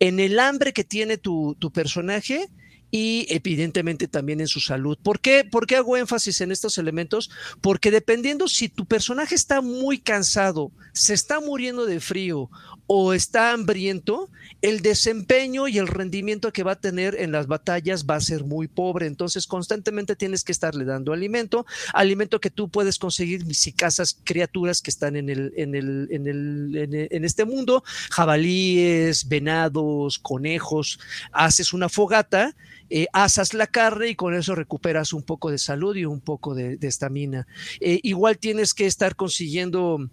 [0.00, 2.48] en el hambre que tiene tu, tu personaje
[2.90, 4.96] y evidentemente también en su salud.
[5.02, 5.44] ¿Por qué?
[5.44, 7.30] ¿Por qué hago énfasis en estos elementos?
[7.60, 12.50] Porque dependiendo si tu personaje está muy cansado, se está muriendo de frío
[12.86, 14.30] o está hambriento,
[14.62, 18.44] el desempeño y el rendimiento que va a tener en las batallas va a ser
[18.44, 19.06] muy pobre.
[19.06, 24.82] Entonces, constantemente tienes que estarle dando alimento, alimento que tú puedes conseguir si cazas criaturas
[24.82, 31.00] que están en, el, en, el, en, el, en este mundo, jabalíes, venados, conejos,
[31.32, 32.54] haces una fogata
[32.88, 36.54] eh, asas la carne y con eso recuperas un poco de salud y un poco
[36.54, 37.46] de estamina.
[37.80, 40.08] Eh, igual tienes que estar consiguiendo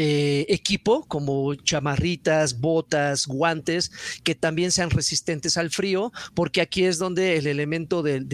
[0.00, 3.90] eh, equipo como chamarritas, botas, guantes,
[4.22, 8.28] que también sean resistentes al frío, porque aquí es donde el elemento del,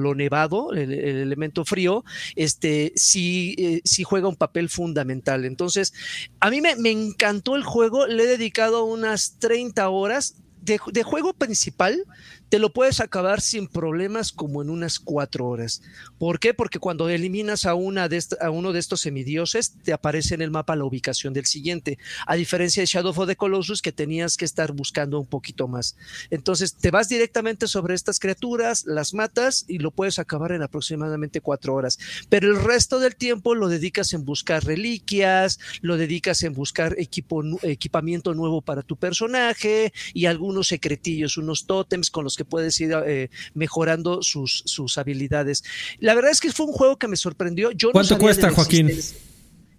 [0.00, 2.04] lo nevado, el, elemento frío,
[2.36, 5.44] este, sí, sí, juega un papel fundamental.
[5.44, 5.92] Entonces,
[6.38, 10.36] a mí me, encantó el juego, le he dedicado unas 30 horas.
[10.60, 12.04] De, de, juego principal
[12.52, 15.80] te lo puedes acabar sin problemas como en unas cuatro horas.
[16.18, 16.52] ¿Por qué?
[16.52, 21.32] Porque cuando eliminas a, uno de estos semidioses, te aparece en el mapa la ubicación
[21.32, 21.96] del siguiente,
[22.26, 25.96] a diferencia de Shadow of the Colossus, que tenías que estar buscando un poquito más.
[26.28, 31.40] Entonces, te vas directamente sobre estas criaturas, las matas y lo puedes acabar en aproximadamente
[31.40, 31.98] cuatro horas.
[32.28, 37.42] Pero el resto del tiempo lo dedicas en buscar reliquias, lo dedicas en buscar equipo,
[37.62, 42.92] equipamiento nuevo para tu personaje y algunos secretillos, unos tótems con los que puedes ir
[43.06, 45.64] eh, mejorando sus, sus habilidades.
[45.98, 47.70] La verdad es que fue un juego que me sorprendió.
[47.72, 48.90] Yo ¿Cuánto cuesta, Joaquín?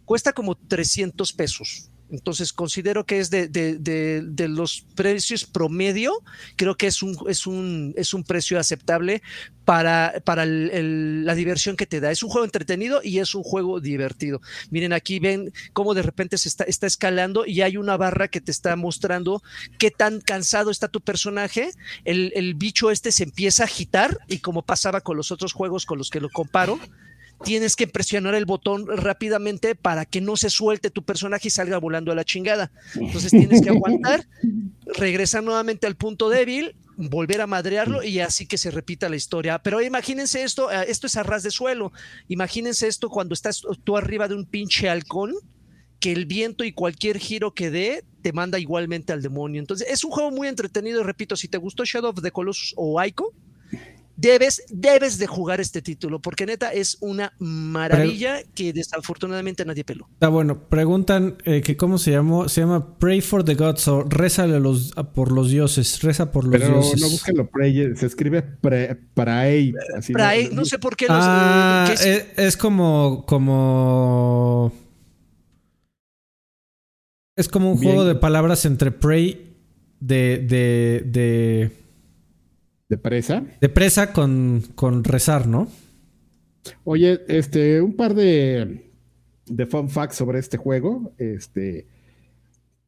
[0.05, 1.89] Cuesta como 300 pesos.
[2.13, 6.13] Entonces considero que es de, de, de, los precios promedio,
[6.55, 9.23] creo que es un, es un, es un precio aceptable
[9.65, 12.11] para, para la diversión que te da.
[12.11, 14.41] Es un juego entretenido y es un juego divertido.
[14.69, 18.41] Miren, aquí ven cómo de repente se está, está escalando y hay una barra que
[18.41, 19.41] te está mostrando
[19.79, 21.71] qué tan cansado está tu personaje.
[22.05, 25.87] El, el bicho este se empieza a agitar y como pasaba con los otros juegos
[25.87, 26.79] con los que lo comparo,
[27.43, 31.77] tienes que presionar el botón rápidamente para que no se suelte tu personaje y salga
[31.77, 32.71] volando a la chingada.
[32.95, 34.27] Entonces tienes que aguantar,
[34.97, 39.59] regresar nuevamente al punto débil, volver a madrearlo y así que se repita la historia.
[39.59, 41.91] Pero imagínense esto, eh, esto es a ras de suelo.
[42.27, 45.33] Imagínense esto cuando estás tú arriba de un pinche halcón
[45.99, 49.59] que el viento y cualquier giro que dé te manda igualmente al demonio.
[49.59, 52.99] Entonces, es un juego muy entretenido repito, si te gustó Shadow of the Colossus o
[52.99, 53.33] Aiko,
[54.15, 60.07] debes, debes de jugar este título, porque neta es una maravilla que desafortunadamente nadie peló.
[60.13, 60.69] Está bueno.
[60.69, 62.49] Preguntan eh, que cómo se llamó.
[62.49, 66.01] Se llama Pray for the Gods o Rézale los, por los dioses.
[66.01, 67.01] Reza por los Pero dioses.
[67.01, 69.73] no busquen lo pray, se escribe pre, pray.
[69.97, 71.07] Así pray, no, sé por qué.
[71.07, 72.05] Los, ah, es?
[72.05, 74.71] Es, es como, como...
[77.35, 79.55] Es como un juego de palabras entre pray
[79.99, 81.82] de, de, de
[82.93, 83.43] ¿De presa?
[83.59, 85.67] De presa con, con rezar, ¿no?
[86.83, 88.91] Oye, este, un par de,
[89.47, 91.11] de fun facts sobre este juego.
[91.17, 91.87] Este,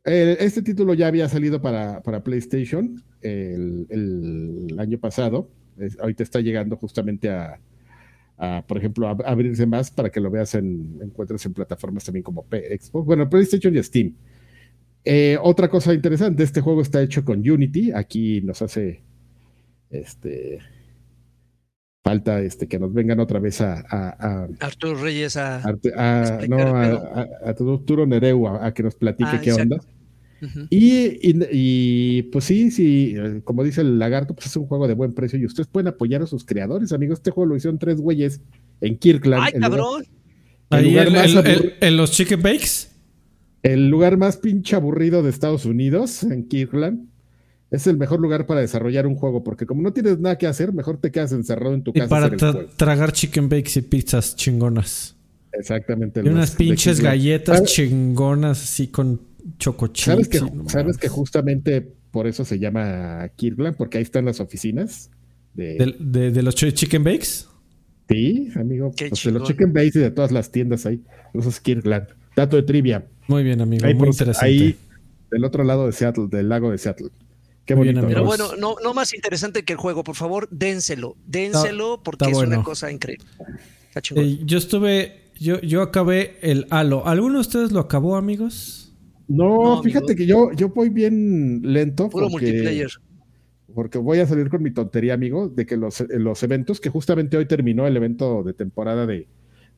[0.03, 5.49] este título ya había salido para, para PlayStation el, año pasado.
[5.99, 7.60] ahorita está llegando justamente a,
[8.68, 12.43] por ejemplo, a, abrirse más para que lo veas en, encuentres en plataformas también como
[12.43, 14.14] Xbox, bueno, PlayStation y Steam.
[15.03, 17.91] Eh, otra cosa interesante, este juego está hecho con Unity.
[17.91, 19.05] Aquí nos hace
[19.99, 20.59] este
[22.03, 25.63] falta este que nos vengan otra vez a, a, Arturo Reyes a,
[26.47, 29.80] no a, Arturo Nereu a, que nos platique ah, qué onda
[30.69, 31.17] y,
[31.51, 35.39] y, pues sí, sí, como dice el lagarto, pues es un juego de buen precio
[35.39, 37.19] y ustedes pueden apoyar a sus creadores, amigos.
[37.19, 38.41] Este juego lo hicieron tres güeyes
[38.81, 39.43] en Kirkland.
[39.43, 40.05] ¡Ay, cabrón!
[40.72, 42.91] en los Chicken Bakes.
[43.63, 47.07] El lugar más pinche aburrido de Estados Unidos, en Kirkland
[47.76, 50.73] es el mejor lugar para desarrollar un juego, porque como no tienes nada que hacer,
[50.73, 52.06] mejor te quedas encerrado en tu casa.
[52.06, 55.15] Y para tragar chicken bakes y pizzas chingonas.
[55.53, 56.22] Exactamente.
[56.23, 59.22] Y unas pinches galletas chingonas así con
[59.57, 60.06] chocochips.
[60.06, 61.81] ¿Sabes que, ¿Sabes que justamente
[62.11, 63.77] por eso se llama Kirkland?
[63.77, 65.11] Porque ahí están las oficinas.
[65.53, 67.45] De, ¿De, los chicken bakes?
[68.10, 68.91] Sí, amigo.
[68.97, 71.02] Pues de los chicken bakes y de todas las tiendas ahí.
[71.34, 72.07] Eso es Kirkland.
[72.35, 73.06] Dato de trivia.
[73.27, 73.85] Muy bien, amigo.
[73.93, 74.45] Muy interesante.
[74.45, 74.76] Ahí,
[75.31, 77.10] del otro lado de Seattle, del lago de Seattle.
[77.65, 78.01] Qué bonito.
[78.07, 82.37] Pero bueno, no, no más interesante que el juego, por favor, dénselo, dénselo porque es
[82.37, 83.25] una cosa increíble.
[84.15, 87.07] Eh, yo estuve, yo, yo acabé el Halo.
[87.07, 88.93] ¿Alguno de ustedes lo acabó, amigos?
[89.27, 92.09] No, fíjate que yo, yo voy bien lento.
[92.09, 92.91] Puro multiplayer.
[93.73, 97.35] Porque voy a salir con mi tontería, amigo, de que los, los eventos, que justamente
[97.35, 99.27] hoy terminó el evento de temporada de,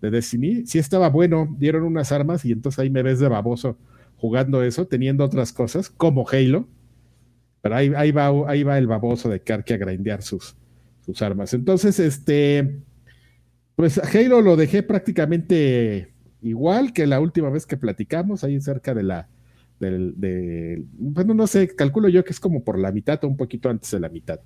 [0.02, 3.78] de Destiny, sí estaba bueno, dieron unas armas y entonces ahí me ves de baboso
[4.18, 6.68] jugando eso, teniendo otras cosas, como Halo.
[7.62, 10.56] Pero ahí, ahí, va, ahí va el baboso de Karki a grindear sus,
[11.06, 11.54] sus armas.
[11.54, 12.80] Entonces, este,
[13.76, 19.04] pues Halo lo dejé prácticamente igual que la última vez que platicamos, ahí cerca de
[19.04, 19.28] la,
[19.80, 23.38] del, de, bueno, no sé, calculo yo que es como por la mitad o un
[23.38, 24.40] poquito antes de la mitad.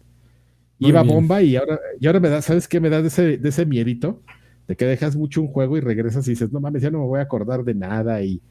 [0.80, 2.80] Iba bomba y ahora, y ahora me da, ¿sabes qué?
[2.80, 4.24] Me da de ese, de ese miedito
[4.68, 7.06] de que dejas mucho un juego y regresas y dices, no mames, ya no me
[7.06, 8.42] voy a acordar de nada y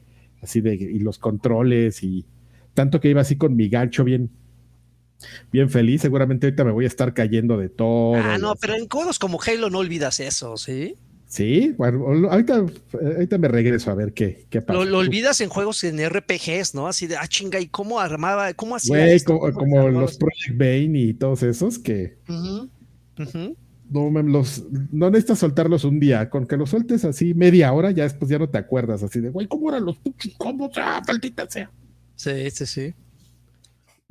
[0.41, 2.25] así de, y los controles y
[2.73, 4.29] tanto que iba así con mi gancho bien,
[5.51, 6.01] bien feliz.
[6.01, 8.15] Seguramente ahorita me voy a estar cayendo de todo.
[8.15, 10.95] Ah, no, pero en juegos como Halo no olvidas eso, ¿sí?
[11.31, 14.83] Sí, bueno, ahorita, ahorita me regreso a ver qué, qué pasa.
[14.83, 16.87] Lo, olvidas en juegos en RPGs, ¿no?
[16.87, 18.53] Así de, ah, chinga, ¿y cómo armaba?
[18.53, 18.97] ¿Cómo hacía?
[18.97, 22.17] Güey, como, los Project Bane y todos esos que.
[22.27, 28.03] No, los, no necesitas soltarlos un día, con que los sueltes así media hora, ya
[28.03, 29.97] después ya no te acuerdas, así de, güey, ¿cómo eran los
[30.37, 30.69] ¿Cómo?
[30.73, 31.71] sea, maldita sea!
[32.17, 32.93] Sí, sí, sí.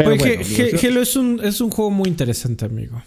[0.05, 3.03] Pero Halo es un, es un juego muy interesante, amigo.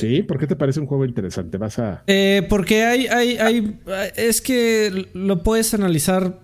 [0.00, 1.58] Sí, ¿por qué te parece un juego interesante?
[1.58, 2.04] Vas a.
[2.06, 3.80] Eh, porque hay, hay, hay.
[4.16, 6.40] Es que lo puedes analizar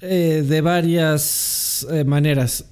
[0.00, 2.70] eh, de varias eh, maneras.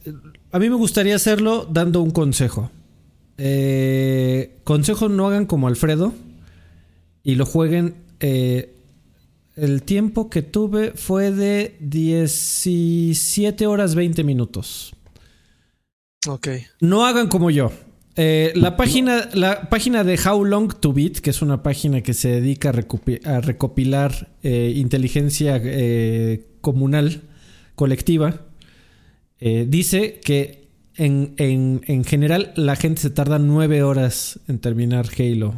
[0.51, 2.70] A mí me gustaría hacerlo dando un consejo.
[4.65, 6.15] consejo: no hagan como Alfredo
[7.23, 7.95] y lo jueguen.
[8.20, 14.95] el tiempo que tuve fue de 17 horas 20 minutos.
[16.26, 16.48] Ok.
[16.80, 17.70] No hagan como yo.
[18.16, 22.14] Eh, la, página, la página de How Long to Beat, que es una página que
[22.14, 27.22] se dedica a, recopilar eh, inteligencia eh, comunal,
[27.74, 28.40] colectiva,
[29.40, 35.55] dice que en, en, general la gente se tarda nueve horas en terminar Halo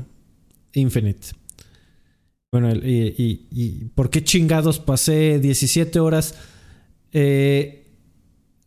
[0.73, 1.29] Infinite.
[2.51, 6.35] Bueno, y, y ¿por qué chingados pasé 17 horas?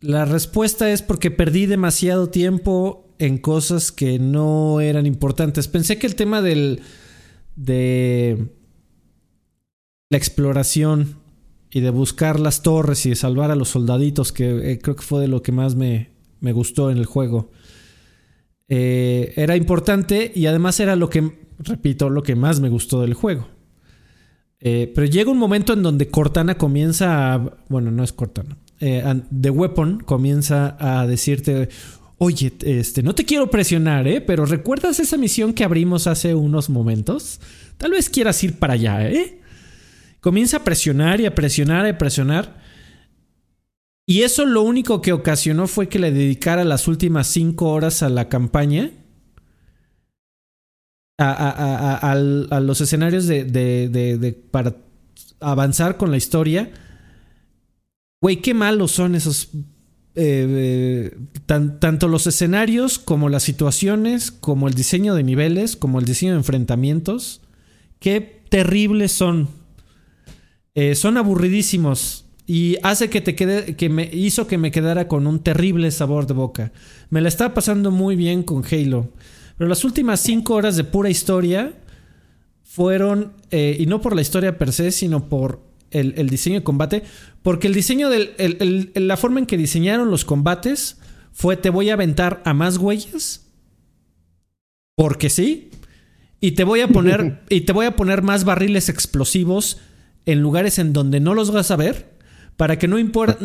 [0.01, 5.67] La respuesta es porque perdí demasiado tiempo en cosas que no eran importantes.
[5.67, 6.81] Pensé que el tema del.
[7.55, 8.47] de.
[10.09, 11.17] la exploración
[11.71, 15.03] y de buscar las torres y de salvar a los soldaditos, que eh, creo que
[15.03, 16.09] fue de lo que más me,
[16.39, 17.51] me gustó en el juego.
[18.69, 23.13] Eh, era importante y además era lo que, repito, lo que más me gustó del
[23.13, 23.47] juego.
[24.61, 27.57] Eh, pero llega un momento en donde Cortana comienza a.
[27.69, 28.57] Bueno, no es Cortana.
[28.80, 31.69] The Weapon comienza a decirte:
[32.18, 34.22] Oye, este, no te quiero presionar, ¿eh?
[34.22, 37.39] Pero ¿recuerdas esa misión que abrimos hace unos momentos?
[37.77, 39.39] Tal vez quieras ir para allá, ¿eh?
[40.19, 42.61] Comienza a presionar y a presionar y a presionar.
[44.06, 48.10] Y eso lo único que ocasionó fue que le dedicara las últimas cinco horas a
[48.10, 48.91] la campaña.
[51.18, 52.15] A,
[52.61, 54.76] los escenarios de, para
[55.39, 56.72] avanzar con la historia.
[58.21, 59.49] Güey, qué malos son esos
[60.15, 61.15] eh,
[61.45, 66.39] tanto los escenarios como las situaciones, como el diseño de niveles, como el diseño de
[66.39, 67.41] enfrentamientos,
[67.99, 69.47] qué terribles son.
[70.75, 75.25] Eh, son aburridísimos y hace que te quede, que me hizo que me quedara con
[75.25, 76.71] un terrible sabor de boca.
[77.09, 79.13] Me la estaba pasando muy bien con Halo,
[79.57, 81.73] pero las últimas cinco horas de pura historia
[82.63, 87.03] fueron, eh, y no por la historia per se, sino por el, diseño de combate,
[87.41, 88.91] porque el diseño del.
[88.95, 90.98] la forma en que diseñaron los combates
[91.32, 93.45] fue: te voy a aventar a más güeyes.
[94.95, 95.70] Porque sí.
[96.41, 97.41] Y te voy a poner.
[97.49, 99.80] y te voy a poner más barriles explosivos
[100.26, 102.18] en lugares en donde no los vas a ver.
[102.57, 103.38] Para que no importa.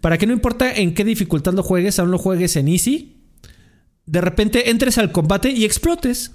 [0.00, 3.16] Para que no importa en qué dificultad lo juegues, aún lo juegues en easy.
[4.06, 6.32] De repente entres al combate y explotes.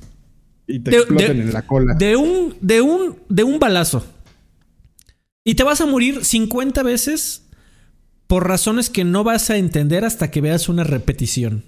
[0.67, 1.95] Y te exploten en la cola.
[1.95, 4.05] De un, de un, de un balazo.
[5.43, 7.47] Y te vas a morir 50 veces
[8.27, 11.65] por razones que no vas a entender hasta que veas una repetición.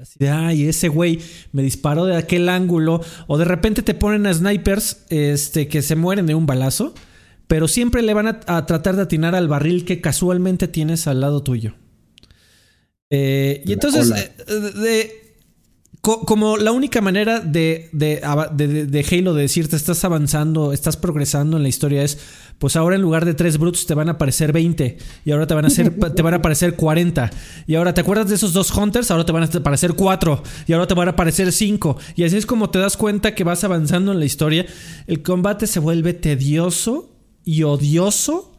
[0.00, 1.20] Así de, ay, ese güey
[1.52, 3.02] me disparó de aquel ángulo.
[3.26, 6.94] O de repente te ponen a snipers este, que se mueren de un balazo.
[7.46, 11.42] Pero siempre le van a, tratar de atinar al barril que casualmente tienes al lado
[11.42, 11.74] tuyo.
[13.10, 14.32] Eh, y entonces, eh,
[14.80, 15.30] de,
[16.00, 18.22] como la única manera de, de,
[18.86, 22.18] de, Halo de decirte estás avanzando, estás progresando en la historia es,
[22.60, 25.54] pues ahora en lugar de tres brutes te van a aparecer 20 y ahora te
[25.54, 27.30] van a, hacer, te van a aparecer 40
[27.66, 30.72] y ahora te acuerdas de esos dos hunters, ahora te van a aparecer 4 y
[30.74, 33.64] ahora te van a aparecer 5 y así es como te das cuenta que vas
[33.64, 34.66] avanzando en la historia.
[35.06, 37.10] El combate se vuelve tedioso
[37.44, 38.54] y odioso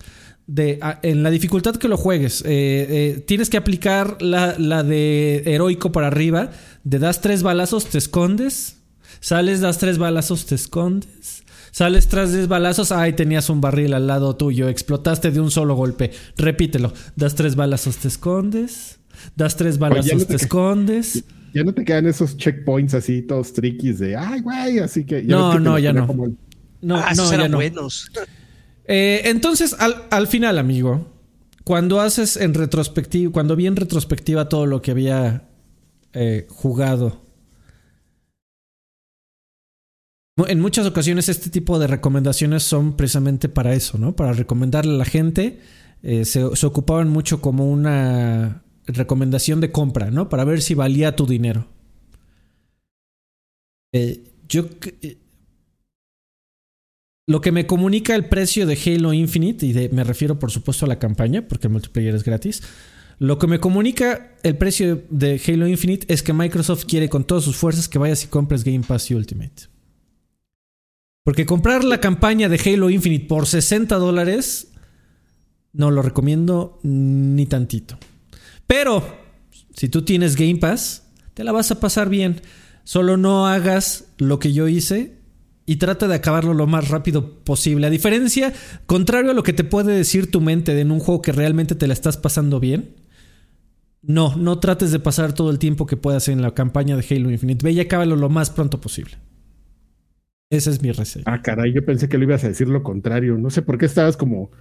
[0.47, 6.07] de, en la dificultad que lo juegues, tienes que aplicar la, la, de heroico para
[6.07, 6.49] arriba,
[6.83, 8.77] de das tres balazos, te escondes,
[9.19, 11.40] sales, das tres balazos, te escondes,
[11.71, 15.75] Sales tras 10 balazos, ay, tenías un barril al lado tuyo, explotaste de un solo
[15.75, 16.11] golpe.
[16.37, 16.93] Repítelo.
[17.15, 18.99] Das tres balazos, te escondes.
[19.35, 21.23] Das tres balazos, te, escondes.
[21.53, 25.25] Ya no te quedan esos checkpoints así, todos trickies de, ay, güey, así que...
[25.25, 26.07] Ya no, no, ya no.
[26.81, 27.57] No, ah, no, ya no.
[27.57, 28.11] buenos.
[28.93, 31.07] Eh, entonces, al, al final, amigo,
[31.63, 35.47] cuando haces en retrospectiva, cuando vi en retrospectiva todo lo que había
[36.13, 37.21] eh, jugado
[40.37, 44.15] en muchas ocasiones este tipo de recomendaciones son precisamente para eso, ¿no?
[44.15, 45.59] Para recomendarle a la gente.
[46.03, 50.29] Eh, se, ocupaban mucho como una recomendación de compra, ¿no?
[50.29, 51.67] Para ver si valía tu dinero.
[53.93, 54.65] Eh, yo...
[55.01, 55.17] Eh,
[57.27, 60.89] lo que me comunica el precio de Halo Infinite, y me refiero por supuesto a
[60.89, 62.61] la campaña, porque el multiplayer es gratis,
[63.19, 67.43] lo que me comunica el precio de Halo Infinite es que Microsoft quiere con todas
[67.43, 69.70] sus fuerzas que vayas y compres Game Pass y Ultimate.
[71.23, 74.71] Porque comprar la campaña de Halo Infinite por 60 dólares
[75.73, 77.97] no lo recomiendo ni tantito.
[78.67, 79.03] Pero
[79.75, 81.03] si tú tienes Game Pass,
[81.33, 82.41] te la vas a pasar bien.
[82.83, 85.17] Solo no hagas lo que yo hice
[85.65, 87.87] y trata de acabarlo lo más rápido posible.
[87.87, 88.51] A diferencia,
[88.87, 91.87] contrario a lo que te puede decir tu mente en un juego que realmente te
[91.87, 92.95] la estás pasando bien,
[94.01, 97.29] no, no trates de pasar todo el tiempo que puedas en la campaña de Halo
[97.29, 97.63] Infinite.
[97.63, 99.17] Ve y acábalo lo más pronto posible.
[100.51, 101.23] Esa es mi reseña.
[101.27, 103.37] Ah, caray, yo pensé que lo ibas a decir lo contrario.
[103.37, 104.51] No sé por qué estabas como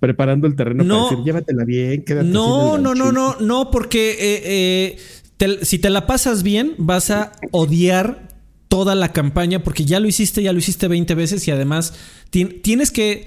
[0.00, 4.96] preparando el terreno para decir, llévatela bien, quédate No, no, no, no, no, porque eh,
[5.38, 8.26] eh, si te la pasas bien, vas a odiar
[8.68, 11.94] toda la campaña porque ya lo hiciste, ya lo hiciste 20 veces y además
[12.30, 13.26] tienes que,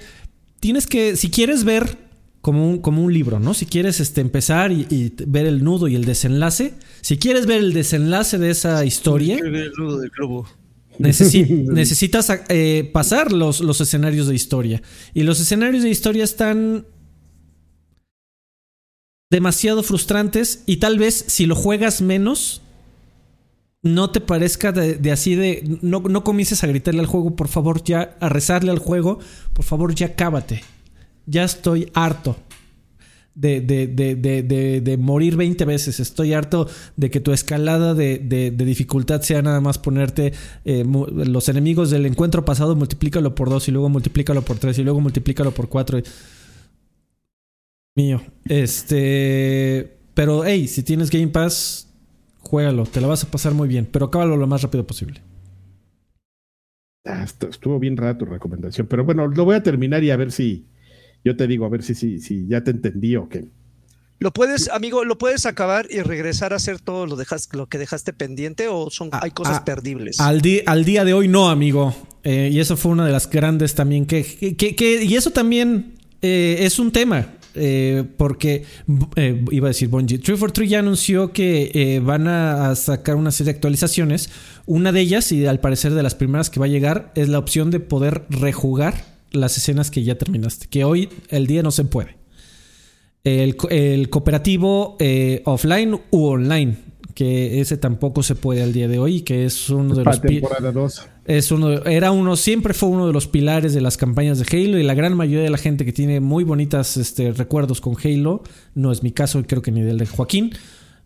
[0.58, 1.98] tienes que, si quieres ver
[2.40, 3.54] como un, como un libro, ¿no?
[3.54, 7.72] Si quieres este, empezar y, ver el nudo y el desenlace, si quieres ver el
[7.72, 9.36] desenlace de esa historia...
[9.38, 10.48] El nudo del globo
[10.98, 14.82] necesitas eh, pasar los, los escenarios de historia.
[15.14, 16.86] Y los escenarios de historia están
[19.30, 22.62] demasiado frustrantes y tal vez si lo juegas menos,
[23.82, 25.78] no te parezca de, así de...
[25.82, 29.20] No, no comiences a gritarle al juego, por favor ya, a rezarle al juego,
[29.52, 30.62] por favor ya cábate.
[31.26, 32.36] Ya estoy harto
[33.38, 33.86] de, de,
[34.16, 36.00] de, de, morir 20 veces.
[36.00, 40.32] Estoy harto de que tu escalada de, dificultad sea nada más ponerte
[40.64, 44.82] eh, los enemigos del encuentro pasado, multiplícalo por 2 y luego multiplícalo por 3 y
[44.82, 46.00] luego multiplícalo por 4.
[47.94, 48.22] Mío.
[48.44, 49.98] Este.
[50.14, 51.88] Pero, hey, si tienes Game Pass,
[52.40, 52.86] juégalo.
[52.86, 53.88] Te la vas a pasar muy bien.
[53.90, 55.22] Pero acábalo lo más rápido posible.
[57.04, 58.88] Ah, estuvo bien rara tu recomendación.
[58.88, 60.66] Pero bueno, lo voy a terminar y a ver si
[61.24, 63.48] yo te digo, a ver si, si, si ya te entendí o qué.
[64.20, 67.78] ¿Lo puedes, amigo, lo puedes acabar y regresar a hacer todo lo, dejas, lo que
[67.78, 70.18] dejaste pendiente o son, hay cosas perdibles?
[70.18, 71.94] Al, al día de hoy no, amigo.
[72.24, 74.24] Eh, y eso fue una de las grandes también que...
[74.56, 77.34] que, y eso también eh, es un tema.
[77.54, 78.64] Eh, porque
[79.50, 80.18] iba a decir Bungie.
[80.18, 84.30] 343 ya anunció que van a, sacar una serie de actualizaciones.
[84.66, 87.38] Una de ellas, y al parecer de las primeras que va a llegar, es la
[87.38, 90.66] opción de poder rejugar las escenas que ya terminaste.
[90.68, 92.16] Que hoy el día no se puede.
[93.24, 93.56] El,
[94.08, 96.76] cooperativo eh, offline u online.
[97.14, 99.22] Que ese tampoco se puede al día de hoy.
[99.22, 100.20] Que es uno de los.
[100.20, 101.06] Temporada 2.
[101.24, 104.78] Es uno, era uno, siempre fue uno de los pilares de las campañas de Halo.
[104.78, 108.42] Y la gran mayoría de la gente que tiene muy bonitas este, recuerdos con Halo.
[108.74, 110.52] No es mi caso, creo que ni del de Joaquín.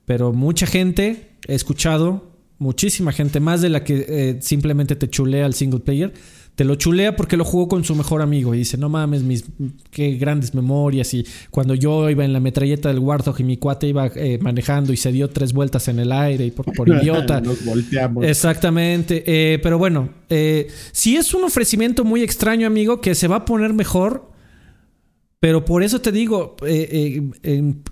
[0.04, 2.30] Pero mucha gente he escuchado.
[2.58, 6.12] Muchísima gente, más de la que eh, simplemente te chulea al single player
[6.54, 9.44] te lo chulea porque lo jugó con su mejor amigo y dice, no mames, mis
[9.90, 13.88] qué grandes memorias y cuando yo iba en la metralleta del Warthog y mi cuate
[13.88, 17.40] iba eh, manejando y se dio tres vueltas en el aire y por, idiota.
[17.40, 18.24] Nos volteamos.
[18.26, 23.36] Exactamente, eh, pero bueno, eh, si es un ofrecimiento muy extraño, amigo, que se va
[23.36, 24.30] a poner mejor,
[25.40, 26.56] pero por eso te digo,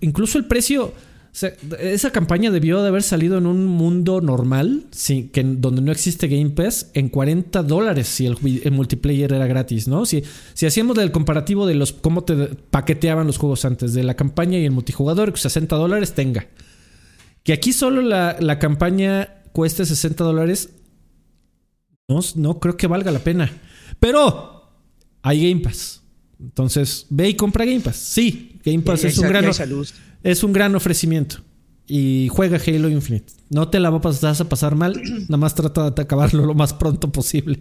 [0.01, 0.93] incluso el precio
[1.33, 4.87] esa campaña debió de haber salido en un mundo normal,
[5.33, 8.37] que, donde no existe Game Pass, en 40 dólares si el,
[8.73, 10.07] multiplayer era gratis, ¿no?
[10.07, 10.25] Si,
[10.55, 14.59] si hacíamos el comparativo de los cómo te paqueteaban los juegos antes, de la campaña
[14.59, 16.49] y el multijugador, 60 dólares tenga.
[17.45, 20.71] Que aquí solo la, la campaña cueste 60 dólares,
[22.09, 23.51] no, no creo que valga la pena.
[24.01, 24.69] Pero
[25.23, 26.03] hay Game Pass.
[26.41, 27.97] Entonces, ve y compra Game Pass.
[27.97, 29.45] Sí, Game Pass es un gran
[30.23, 31.37] es un gran ofrecimiento.
[31.87, 33.33] Y juega Halo Infinite.
[33.49, 37.11] No te la vas a pasar mal, nada más trata de acabarlo lo más pronto
[37.11, 37.61] posible.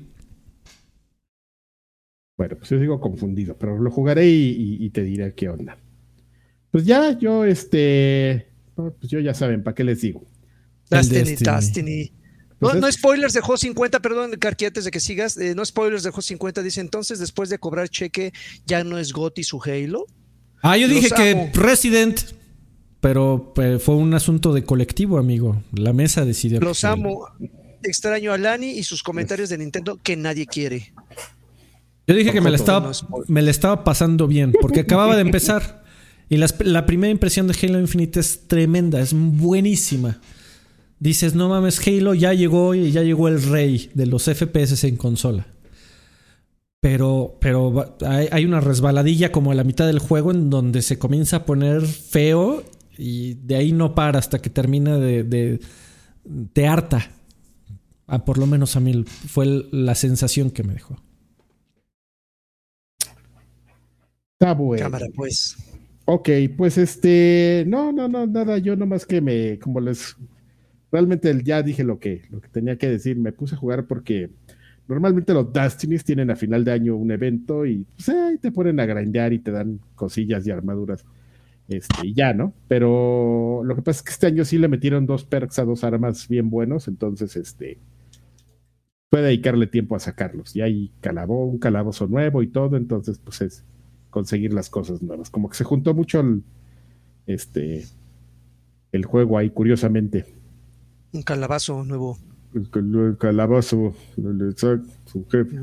[2.38, 5.78] Bueno, pues yo sigo confundido, pero lo jugaré y, te diré qué onda.
[6.72, 10.26] Pues ya, yo, este, pues yo ya saben, ¿para qué les digo?
[10.90, 12.12] Destiny, Destiny.
[12.62, 15.38] No, pues no, spoilers dejó 50, perdón, Carqui, antes de que sigas.
[15.38, 16.62] Eh, no spoilers dejó 50.
[16.62, 18.34] Dice entonces, después de cobrar cheque,
[18.66, 20.06] ya no es Gotti su Halo.
[20.62, 22.22] Ah, yo dije que Resident,
[23.02, 25.62] pero pues, fue un asunto de colectivo, amigo.
[25.74, 26.60] La mesa decidió.
[26.60, 27.28] Los amo.
[27.82, 30.94] Extraño a Lani y sus comentarios de Nintendo que nadie quiere.
[32.08, 32.92] Yo dije que me la, estaba,
[33.28, 35.84] me la estaba pasando bien, porque acababa de empezar.
[36.28, 40.20] Y la primera impresión de Halo Infinite es tremenda, es buenísima
[41.00, 44.98] dices, no mames, Halo ya llegó y ya llegó el rey de los FPS en
[44.98, 45.48] consola.
[46.82, 51.38] Pero, pero hay, una resbaladilla como a la mitad del juego en donde se comienza
[51.38, 52.64] a poner feo
[53.00, 57.10] y de ahí no para hasta que termina de, de, harta.
[58.08, 60.98] Ah, por lo menos a mí fue la sensación que me dejó.
[64.34, 64.84] Está bueno.
[64.84, 65.58] Cámara, pues.
[66.06, 70.18] Ok, pues este, no, no, no, nada, yo nomás que me, como les
[70.92, 73.18] realmente ya dije lo que, lo que tenía que decir.
[73.18, 74.32] Me puse a jugar porque
[74.88, 78.80] normalmente los Destinies tienen a final de año un evento y pues, ahí te ponen
[78.80, 81.06] a grandear y te dan cosillas y armaduras.
[81.70, 82.54] Este, y ya, ¿no?
[82.68, 85.84] Pero lo que pasa es que este año sí le metieron dos perks a dos
[85.84, 87.78] armas bien buenos, entonces este
[89.10, 90.56] puede dedicarle tiempo a sacarlos.
[90.56, 93.64] Y hay calabo, un calabozo nuevo y todo, entonces pues es
[94.10, 95.30] conseguir las cosas nuevas.
[95.30, 96.44] Como que se juntó mucho el,
[97.28, 97.86] este,
[98.92, 100.26] el juego ahí, curiosamente.
[101.14, 102.18] Un calabazo nuevo.
[102.54, 105.56] El, calabazo, su jefe.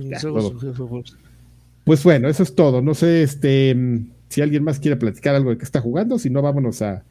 [1.85, 2.81] Pues bueno, eso es todo.
[2.81, 6.43] No sé este, si alguien más quiere platicar algo de qué está jugando, si no,
[6.43, 7.05] vámonos a.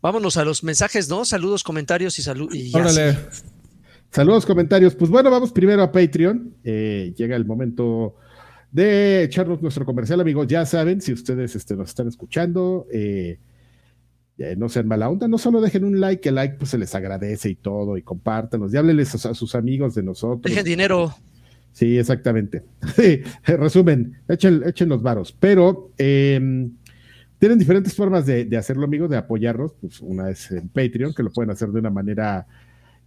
[0.00, 1.24] Vámonos a los mensajes, ¿no?
[1.24, 2.50] Saludos, comentarios y salud.
[2.74, 3.16] Órale.
[4.10, 4.94] Saludos, comentarios.
[4.94, 6.54] Pues bueno, vamos primero a Patreon.
[6.62, 8.14] Eh, llega el momento
[8.70, 10.46] de echarnos nuestro comercial, amigos.
[10.46, 13.38] Ya saben, si ustedes este, nos están escuchando, eh,
[14.56, 17.48] no sean mala onda, no solo dejen un like, el like pues se les agradece
[17.50, 20.42] y todo, y compártanos, y háblenles a, sus amigos de nosotros.
[20.42, 21.14] Dejen dinero.
[21.74, 22.62] Sí, exactamente.
[23.46, 25.32] resumen, echen, echen, los varos.
[25.32, 26.70] Pero em,
[27.40, 29.74] tienen diferentes formas de, hacerlo, amigos, de apoyarnos.
[29.80, 32.46] Pues una es en Patreon, que lo pueden hacer de una manera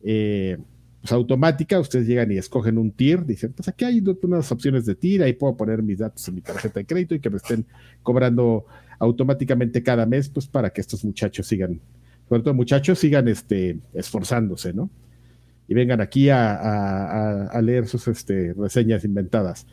[0.03, 0.57] eh,
[0.99, 1.80] pues, automática.
[1.80, 5.31] Ustedes llegan y escogen un tier, dicen, pues aquí hay unas opciones de tier, ahí
[5.31, 7.65] puedo poner mis datos en mi tarjeta de crédito y que me estén
[8.03, 8.65] cobrando
[8.99, 11.80] automáticamente cada mes, pues para que estos muchachos sigan,
[12.27, 14.89] sobre todo muchachos, sigan este, esforzándose, ¿no?
[15.68, 19.68] Y vengan aquí a, leer sus este, reseñas inventadas.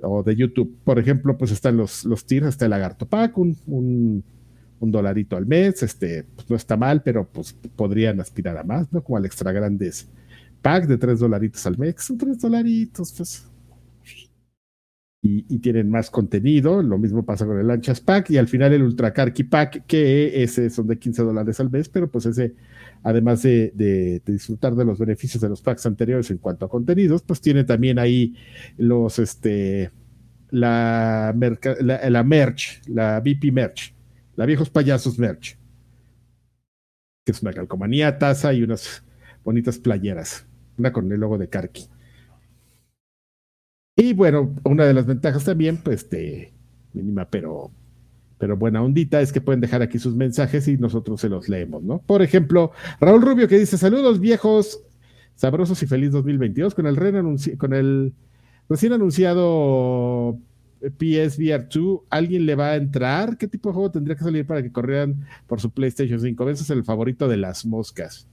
[0.00, 3.56] O de YouTube, por ejemplo, pues están los, los tiers, está el Lagarto Pack, un,
[3.66, 8.92] un, dolarito al mes, este, pues no está mal, pero pues podrían aspirar a más,
[8.92, 9.04] ¿no?
[9.04, 10.08] Como al extra grandes
[10.60, 13.46] pack de tres dolaritos al mes, son tres dolaritos, pues
[15.24, 16.82] y, tienen más contenido.
[16.82, 20.42] Lo mismo pasa con el Lanchas Pack y al final el Ultra Carky Pack, que
[20.42, 22.56] ese son de 15 dólares al mes, pero pues ese,
[23.04, 27.40] además de, disfrutar de los beneficios de los packs anteriores en cuanto a contenidos, pues
[27.40, 28.34] tiene también ahí
[28.76, 29.92] los, este,
[30.50, 33.94] la, merch, la VP merch,
[34.34, 35.56] la viejos payasos merch,
[37.24, 39.04] que es una calcomanía, taza y unas
[39.44, 40.46] bonitas playeras,
[40.78, 41.86] una con el logo de Karki.
[43.96, 46.52] Y bueno, una de las ventajas también, pues, de
[46.94, 47.70] mínima, pero,
[48.38, 51.82] pero buena ondita, es que pueden dejar aquí sus mensajes y nosotros se los leemos,
[51.82, 51.98] ¿no?
[52.00, 54.82] Por ejemplo, Raúl Rubio que dice: Saludos viejos,
[55.34, 56.96] sabrosos y feliz 2022 con el,
[57.58, 58.14] con el
[58.68, 60.38] recién anunciado
[60.80, 63.36] PSVR 2, ¿alguien le va a entrar?
[63.36, 66.50] ¿Qué tipo de juego tendría que salir para que corrieran por su PlayStation 5?
[66.50, 68.26] Ese es el favorito de las moscas.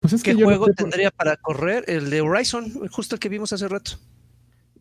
[0.00, 1.84] Pues es ¿Qué juego tendría para correr?
[1.88, 3.92] El de Horizon, justo el que vimos hace rato.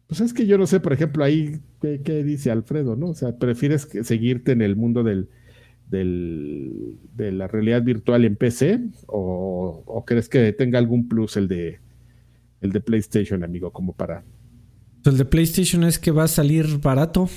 [0.07, 2.95] Pues es que yo no sé, por ejemplo, ahí, ¿qué, dice Alfredo?
[2.95, 3.09] ¿no?
[3.09, 5.27] O sea, ¿prefieres seguirte en el mundo del,
[5.89, 8.79] del, de la realidad virtual en PC?
[9.07, 11.81] O, crees que tenga algún plus el de,
[12.61, 14.23] el de PlayStation, amigo, como para...
[15.03, 17.29] El de PlayStation es que va a salir barato.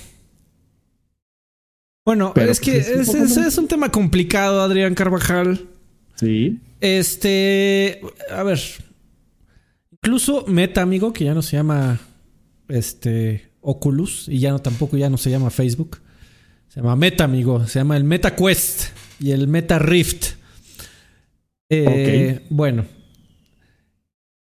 [2.04, 5.68] Bueno, es que pues, es, es, un tema complicado, Adrián Carvajal.
[6.14, 6.60] Sí.
[6.80, 8.58] Este, a ver,
[9.92, 12.00] incluso Meta, amigo, que ya no se llama
[12.70, 15.98] este, Oculus y ya no tampoco ya no se llama Facebook.
[16.68, 17.66] Se llama Meta, amigo.
[17.66, 20.34] Se llama el Meta Quest y el Meta Rift.
[21.68, 22.84] Eh, bueno.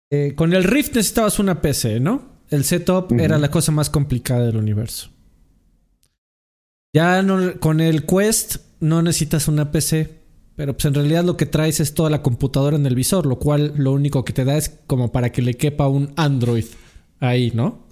[0.10, 2.34] Eh, con el Rift necesitabas una PC, ¿no?
[2.50, 5.10] El setup era la cosa más complicada del universo.
[6.94, 10.20] Ya no, con el Quest no necesitas una PC,
[10.56, 13.40] pero pues en realidad lo que traes es toda la computadora en el visor, lo
[13.40, 16.66] cual lo único que te da es como para que le quepa un Android
[17.20, 17.84] ahí, ¿no?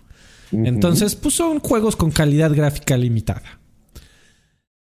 [0.51, 3.61] Entonces, pues son juegos con calidad gráfica limitada.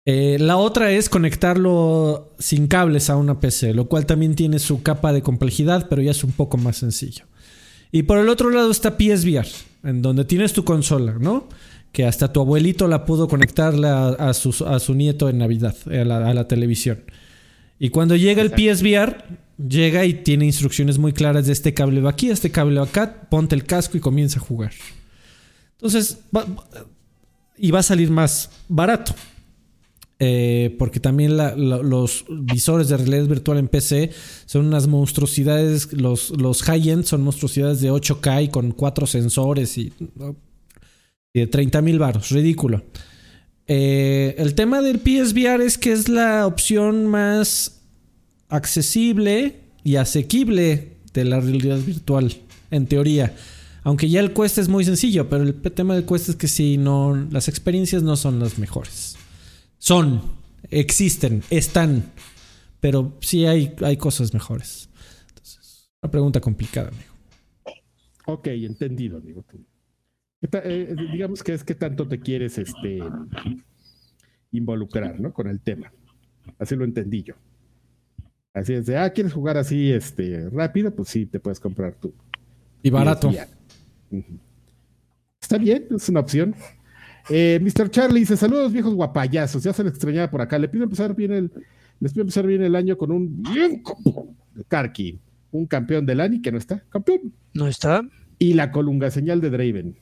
[0.06, 4.82] Eh, la otra es conectarlo sin cables a una PC, lo cual también tiene su
[4.82, 7.26] capa de complejidad, pero ya es un poco más sencillo.
[7.92, 9.46] Y por el otro lado está PSVR,
[9.84, 11.48] en donde tienes tu consola, ¿no?
[11.92, 17.02] Que hasta tu abuelito la pudo conectar a, su, nieto en Navidad, a la, televisión.
[17.78, 19.24] Y cuando llega el PSVR,
[19.68, 23.28] llega y tiene instrucciones muy claras de este cable va aquí, este cable va acá,
[23.28, 24.72] ponte el casco y comienza a jugar.
[25.80, 26.18] Entonces,
[27.56, 29.14] y va a salir más barato.
[30.22, 34.10] Eh, porque también los visores de realidad virtual en PC
[34.44, 35.94] son unas monstruosidades.
[35.94, 39.94] Los, los high-end son monstruosidades de 8K y con cuatro sensores y,
[41.32, 42.30] de 30 mil baros.
[42.30, 42.82] Ridículo.
[43.66, 47.80] Eh, el tema del PSVR es que es la opción más
[48.50, 52.36] accesible y asequible de la realidad virtual,
[52.70, 53.34] en teoría.
[53.82, 56.76] Aunque ya el cueste es muy sencillo, pero el tema del cueste es que si
[56.76, 59.16] no, las experiencias no son las mejores.
[59.78, 60.20] Son,
[60.70, 62.04] existen, están,
[62.80, 64.90] pero sí hay, hay cosas mejores.
[65.28, 67.10] Entonces, una pregunta complicada, amigo.
[68.26, 69.44] Ok, entendido, amigo.
[70.42, 73.00] Eh, digamos que es que tanto te quieres este,
[74.52, 75.32] involucrar, ¿no?
[75.32, 75.92] Con el tema.
[76.58, 77.34] Así lo entendí yo.
[78.52, 80.94] Así es de, ah, ¿quieres jugar así este, rápido?
[80.94, 82.14] Pues sí, te puedes comprar tú.
[82.82, 83.30] Y barato.
[85.40, 86.54] Está bien, es una opción.
[87.28, 87.90] Eh, Mr.
[87.90, 89.62] Charlie dice: Saludos, viejos guapayazos.
[89.62, 90.58] Ya se les extrañaba por acá.
[90.58, 91.50] Le pido empezar bien el,
[92.00, 93.82] les pido empezar bien el año con un bien
[94.68, 95.20] Karki,
[95.52, 96.82] un campeón del ANI que no está.
[96.88, 97.32] Campeón.
[97.54, 98.02] No está.
[98.38, 99.96] Y la colunga señal de Draven.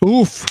[0.00, 0.44] Uf.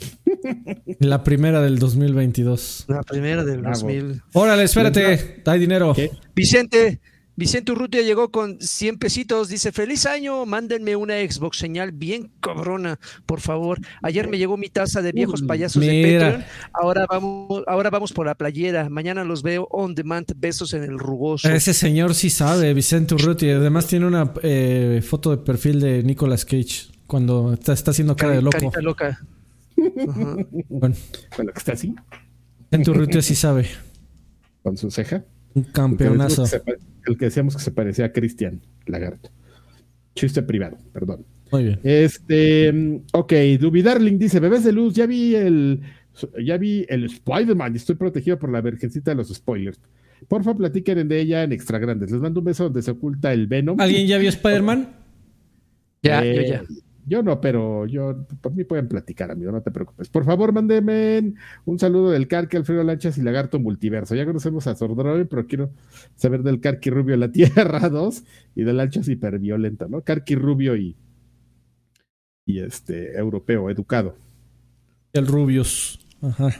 [0.98, 2.86] La primera del 2022.
[2.88, 4.22] La primera del 2000.
[4.32, 5.42] Órale, espérate.
[5.44, 5.94] Hay dinero.
[6.34, 7.00] Vicente,
[7.40, 9.48] Vicente Urrutia llegó con 100 pesitos.
[9.48, 13.78] Dice: Feliz año, mándenme una Xbox señal bien cabrona, por favor.
[14.02, 16.44] Ayer me llegó mi taza de viejos payasos de Patreon.
[16.74, 18.90] Ahora vamos, ahora vamos por la playera.
[18.90, 20.30] Mañana los veo on demand.
[20.36, 21.48] Besos en el rugoso.
[21.48, 23.56] Ese señor sí sabe, Vicente Urrutia.
[23.56, 28.42] Además, tiene una eh, foto de perfil de Nicolas Cage cuando está, haciendo cara de
[28.42, 28.58] loco.
[28.58, 29.18] Carita loca.
[30.68, 30.94] Bueno.
[31.34, 31.94] Bueno, que está así.
[32.70, 33.66] Vicente Urrutia sí sabe.
[34.62, 35.24] Con su ceja.
[35.54, 36.44] Un campeonazo
[37.06, 39.30] el que decíamos que se parecía a Cristian Lagarto.
[40.14, 41.24] Chiste privado, perdón.
[41.52, 41.80] Muy bien.
[41.82, 45.80] Este, ok, Duby Darling dice, bebés de luz, ya vi el,
[46.44, 49.80] ya vi el Spider-Man y estoy protegido por la vergencita de los spoilers.
[50.28, 52.10] Porfa, platiquen de ella en extra grandes.
[52.10, 53.80] Les mando un beso donde se oculta el Venom.
[53.80, 54.96] ¿Alguien ya vio Spider-Man?
[56.02, 56.62] Ya, yo ya.
[57.06, 60.08] Yo no, pero yo, por mí pueden platicar, amigo, no te preocupes.
[60.08, 64.14] Por favor, mándenme un saludo del Carqui, Alfredo Lanchas y Lagarto Multiverso.
[64.14, 65.70] Ya conocemos a Sordroy, pero quiero
[66.16, 68.24] saber del Carqui Rubio La Tierra 2
[68.54, 70.02] y del Lanchas Hiperviolento, ¿no?
[70.02, 70.96] Carqui Rubio y,
[72.46, 74.16] y este, europeo, educado.
[75.12, 76.06] El Rubius.
[76.20, 76.50] Ajá.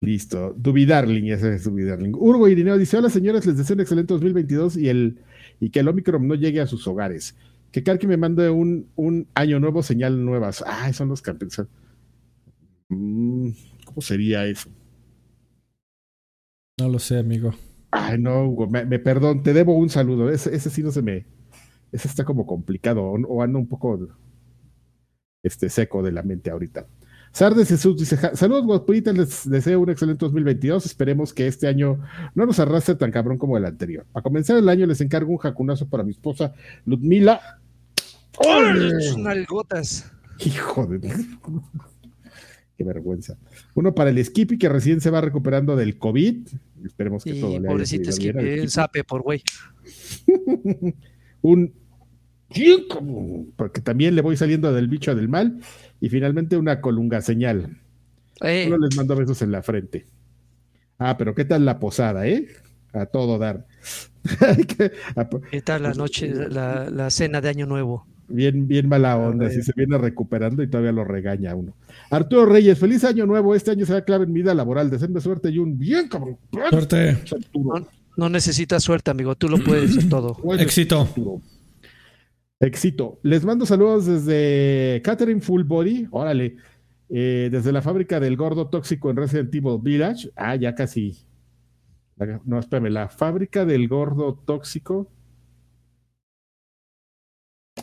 [0.00, 0.54] Listo.
[0.56, 2.12] Duby Darling, ese es Duby Darling.
[2.14, 5.18] Urgo Irineo dice: Hola señores, les deseo un excelente 2022 y, el,
[5.58, 7.34] y que el Omicron no llegue a sus hogares.
[7.76, 10.64] Que Karki me mande un, un año nuevo, señal nuevas.
[10.66, 11.22] Ay, son los.
[12.88, 13.50] Mm,
[13.84, 14.70] ¿Cómo sería eso?
[16.80, 17.52] No lo sé, amigo.
[17.90, 20.30] Ay, no, Hugo, me, perdón, te debo un saludo.
[20.30, 21.26] Ese, ese sí no se me.
[21.92, 24.08] Ese está como complicado o, ando un poco
[25.42, 26.86] este, seco de la mente ahorita.
[27.30, 30.86] Sardes Jesús dice: Saludos, guapuritas, les deseo un excelente 2022.
[30.86, 32.00] Esperemos que este año
[32.34, 34.06] no nos arrastre tan cabrón como el anterior.
[34.12, 36.54] Para comenzar el año, les encargo un jacunazo para mi esposa
[36.86, 37.60] Ludmila
[39.18, 40.10] Nalgotas.
[40.38, 41.00] Hijo de.
[42.76, 43.38] Qué vergüenza.
[43.74, 46.48] Uno para el Skippy que recién se va recuperando del COVID.
[46.84, 49.42] Esperemos que todo le Pobrecito Skippy, sape por güey.
[51.42, 51.72] un.
[53.56, 55.60] Porque también le voy saliendo del bicho del mal.
[56.00, 57.78] Y finalmente una colunga señal.
[58.42, 58.64] Eh.
[58.66, 60.06] Uno les mando besos en la frente.
[60.98, 62.46] Ah, pero ¿qué tal la posada, eh?
[62.92, 63.66] A todo dar.
[65.50, 68.06] ¿Qué tal la noche, la, la cena de Año Nuevo?
[68.28, 71.74] Bien, bien mala onda, si se viene recuperando y todavía lo regaña uno.
[72.10, 73.54] Arturo Reyes, feliz año nuevo.
[73.54, 74.90] Este año será clave en mi vida laboral.
[74.90, 76.36] Deseenme suerte y un bien cabrón.
[76.70, 77.18] Suerte.
[78.16, 79.36] No, necesitas suerte, amigo.
[79.36, 80.36] Tú lo puedes todo.
[80.58, 81.08] Éxito.
[82.58, 83.20] Éxito.
[83.22, 86.08] Les mando saludos desde Catherine Full Body.
[86.10, 86.56] Órale.
[87.08, 90.30] Eh, desde la fábrica del gordo tóxico en Resident Evil Village.
[90.34, 91.16] Ah, ya casi.
[92.44, 92.90] No, espérame.
[92.90, 95.10] La fábrica del gordo tóxico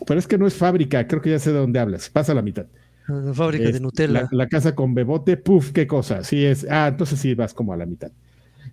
[0.07, 2.09] pero es que no es fábrica, creo que ya sé de dónde hablas.
[2.09, 2.65] Pasa la mitad.
[3.07, 4.29] La fábrica de Nutella.
[4.31, 6.23] La, casa con bebote, puf, qué cosa.
[6.23, 6.65] Sí es.
[6.69, 8.11] Ah, entonces sí vas como a la mitad.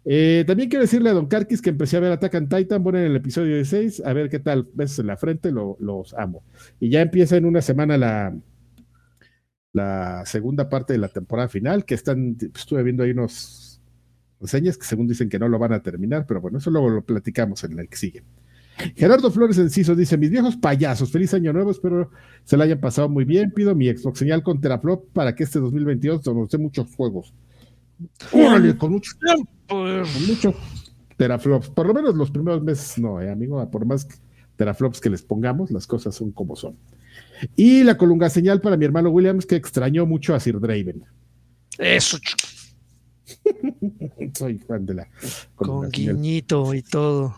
[0.04, 2.98] Eh, también quiero decirle a Don Carquis que empecé a ver Attack on Titan, bueno,
[2.98, 6.42] en el episodio 16, a ver qué tal, besos en la frente, los amo.
[6.78, 8.34] Y ya empieza en una semana la,
[9.72, 13.80] la segunda parte de la temporada final, que están, estuve viendo ahí unos
[14.40, 17.02] reseñas que según dicen que no lo van a terminar, pero bueno, eso luego lo
[17.02, 18.22] platicamos en el que sigue.
[18.96, 22.10] Gerardo Flores Enciso dice: Mis viejos payasos, feliz año nuevo, espero
[22.44, 23.52] se la hayan pasado muy bien.
[23.52, 27.34] Pido mi Xbox señal con Teraflop para que este 2022 nos dé muchos juegos.
[28.32, 29.16] Órale, con muchos,
[29.68, 30.54] con muchos
[31.16, 31.68] teraflops.
[31.68, 33.68] Por lo menos los primeros meses no, eh, amigo.
[33.70, 34.08] Por más
[34.56, 36.76] teraflops que les pongamos, las cosas son como son.
[37.56, 41.04] Y la colunga señal para mi hermano Williams, que extrañó mucho a Sir Draven.
[41.78, 42.18] Eso.
[44.34, 45.08] Soy fan de la.
[45.54, 47.36] Con guiñito y todo.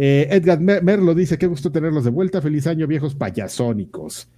[0.00, 2.40] Eh, Edgar Merlo dice: Qué gusto tenerlos de vuelta.
[2.40, 4.28] Feliz año, viejos payasónicos.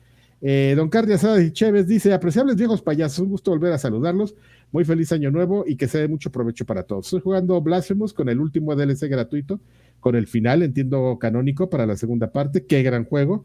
[0.40, 4.34] Eh, don Cardi Asada y Chévez dice: Apreciables viejos payasos, un gusto volver a saludarlos.
[4.72, 7.06] Muy feliz año nuevo y que sea de mucho provecho para todos.
[7.08, 9.60] Estoy jugando Blasphemous con el último DLC gratuito,
[10.00, 12.64] con el final, entiendo, canónico para la segunda parte.
[12.64, 13.44] Qué gran juego.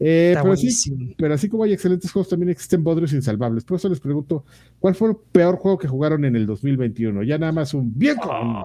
[0.00, 3.62] Eh, pero, sí, pero, así como hay excelentes juegos, también existen bodrios insalvables.
[3.62, 4.44] Por eso les pregunto,
[4.80, 7.22] ¿cuál fue el peor juego que jugaron en el 2021?
[7.22, 8.16] Ya nada más un bien.
[8.20, 8.64] Oh,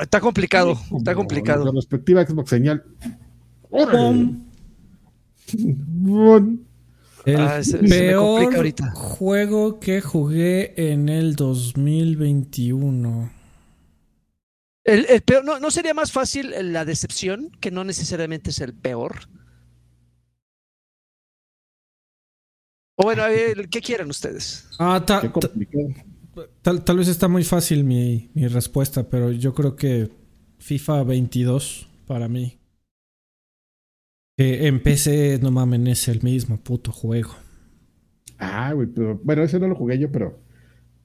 [0.00, 1.64] está complicado, está complicado.
[1.64, 2.84] La perspectiva Xbox señal.
[7.26, 13.32] El ah, peor juego que jugué en el 2021.
[14.84, 18.72] El, el peor, no, ¿No sería más fácil la decepción, que no necesariamente es el
[18.72, 19.28] peor?
[22.94, 23.24] O bueno,
[23.70, 24.68] ¿qué quieren ustedes?
[24.78, 25.04] Ah,
[26.62, 30.10] tal, vez está muy fácil mi, mi respuesta, pero yo creo que
[30.58, 32.58] FIFA 22 para mí.
[34.36, 37.34] Que en PC, no mamen, es el mismo puto juego.
[38.38, 40.38] Ah, güey, pero bueno, ese no lo jugué yo, pero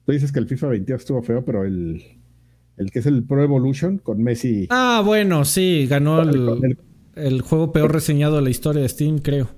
[0.04, 2.02] tú dices que el FIFA 22 estuvo feo, pero el,
[2.76, 4.66] el que es el Pro Evolution con Messi.
[4.70, 6.76] Ah, bueno, sí, ganó el,
[7.14, 9.48] el, juego peor reseñado de la historia de Steam, creo.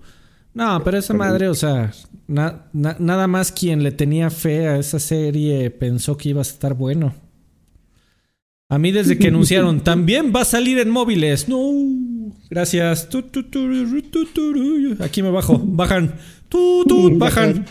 [0.55, 1.93] No, pero esa madre, o sea,
[2.26, 7.14] nada más quien le tenía fe a esa serie pensó que iba a estar bueno.
[8.68, 11.48] A mí desde que anunciaron, también va a salir en móviles.
[11.48, 11.59] No.
[12.51, 13.09] Gracias.
[15.01, 15.59] Aquí me bajo.
[15.59, 16.14] Bajan.
[17.18, 17.66] Bajan.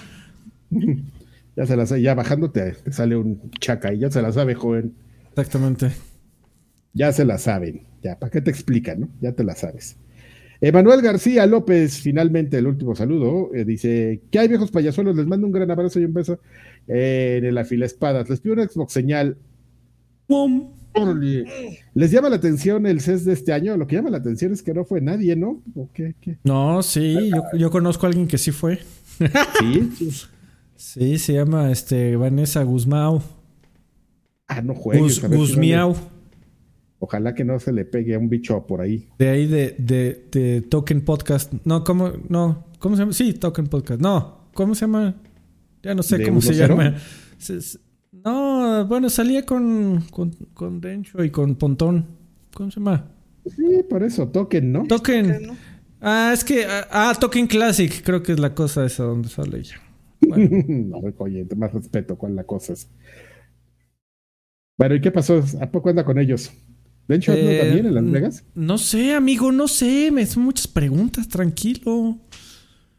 [1.55, 2.01] Ya se la sabe.
[2.01, 4.95] Ya bajándote te sale un chaca y ya se la sabe, joven.
[5.29, 5.91] Exactamente.
[6.93, 7.83] Ya se la saben.
[8.01, 9.09] Ya, ¿para qué te explican, no?
[9.21, 9.97] Ya te la sabes.
[10.63, 15.13] Emanuel García López, finalmente el último saludo, eh, dice, ¿qué hay viejos payasuelos?
[15.13, 16.39] Les mando un gran abrazo y un beso
[16.87, 18.29] eh, en la fila espadas.
[18.29, 19.35] Les pido una Xbox señal.
[20.25, 20.69] ¡Pum!
[21.93, 23.75] ¿Les llama la atención el CES de este año?
[23.75, 25.61] Lo que llama la atención es que no fue nadie, ¿no?
[25.93, 26.15] qué,
[26.45, 28.79] No, sí, yo, conozco a alguien que sí fue.
[29.59, 30.13] ¿Sí?
[30.77, 33.21] sí, se llama este, Vanessa Guzmao.
[34.47, 35.21] Ah, no juegues.
[35.27, 36.12] Guzmiao.
[37.03, 39.09] Ojalá que no se le pegue a un bicho por ahí.
[39.19, 41.51] De ahí de, de, Token Podcast.
[41.65, 42.13] No, ¿cómo?
[42.29, 43.11] No, ¿cómo se llama?
[43.11, 43.99] Sí, Token Podcast.
[43.99, 45.13] No, ¿cómo se llama?
[45.81, 46.95] Ya no sé cómo se llama.
[48.13, 52.05] No, bueno, salía con, con, con Dencho y con Pontón.
[52.53, 53.11] ¿Cómo se llama?
[53.53, 54.87] Sí, por eso, Token, ¿no?
[54.87, 55.57] Token.
[55.99, 56.63] Ah, es que.
[56.63, 59.75] Ah, ah, Token Classic, creo que es la cosa esa donde sale ella.
[60.21, 62.75] no, oye, más respeto, ¿cuál la cosa?
[64.77, 65.43] Bueno, ¿y qué pasó?
[65.59, 66.51] ¿A poco anda con ellos?
[67.07, 68.43] ¿Dencho eh, también en Las Vegas?
[68.55, 70.09] No sé, amigo, no sé.
[70.11, 72.17] Me son muchas preguntas, tranquilo.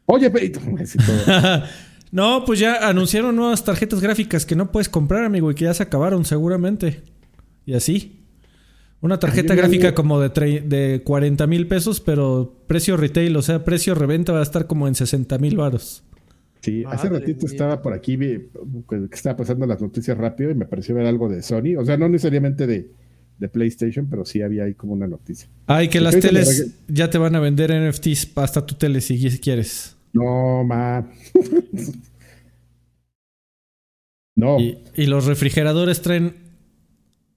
[0.05, 0.51] Oye, pero...
[2.11, 5.73] No, pues ya anunciaron nuevas tarjetas gráficas que no puedes comprar, amigo, y que ya
[5.73, 7.01] se acabaron seguramente.
[7.65, 8.21] Y así.
[9.01, 13.95] Una tarjeta gráfica como de, de 40 mil pesos, pero precio retail, o sea, precio
[13.95, 16.03] reventa va a estar como en 60 mil varos.
[16.61, 18.49] Sí, hace ratito estaba por aquí, que
[19.11, 21.75] estaba pasando las noticias rápido y me pareció ver algo de Sony.
[21.77, 22.89] O sea, no necesariamente de,
[23.37, 25.47] de PlayStation, pero sí había ahí como una noticia.
[25.67, 29.95] Ay, que las teles ya te van a vender NFTs hasta tu tele si quieres.
[30.13, 31.09] No, ma.
[34.35, 34.59] no.
[34.59, 36.45] Y, los refrigeradores traen.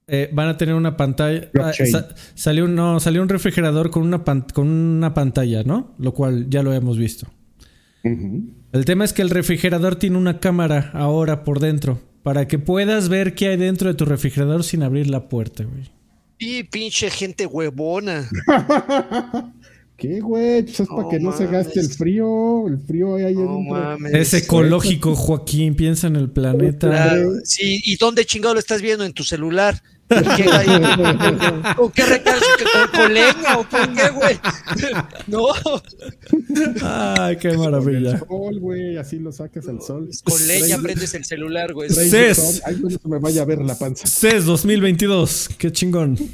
[0.07, 1.49] Eh, van a tener una pantalla.
[1.61, 1.71] Ah,
[2.33, 5.93] salió, no, salió un refrigerador con una, con una pantalla, ¿no?
[5.99, 7.27] Lo cual ya lo hemos visto.
[8.01, 11.99] El tema es que el refrigerador tiene una cámara ahora por dentro.
[12.29, 15.89] Para que puedas ver qué hay dentro de tu refrigerador sin abrir la puerta, güey.
[16.37, 18.29] Y pinche gente huevona.
[19.97, 20.61] ¿Qué, güey?
[20.61, 22.67] Pues es para que no se gaste el frío.
[22.67, 23.63] El frío ahí no
[24.09, 25.73] Es ecológico, Joaquín.
[25.73, 27.15] Piensa en el planeta.
[27.45, 29.05] sí, ¿y dónde chingado lo estás viendo?
[29.05, 29.81] ¿En tu celular?
[30.09, 32.41] ¿Con qué recarga?
[32.91, 34.39] ¿Con, leña o con qué, güey?
[35.27, 35.45] No.
[36.81, 38.17] Ay, qué maravilla.
[38.19, 40.09] Sol, güey, así lo sacas al sol.
[40.23, 41.89] Con leña prendes el celular, güey.
[41.89, 42.63] CES.
[42.65, 44.07] Ay, no se me vaya a ver la panza.
[44.07, 45.49] CES 2022.
[45.57, 46.17] Qué chingón.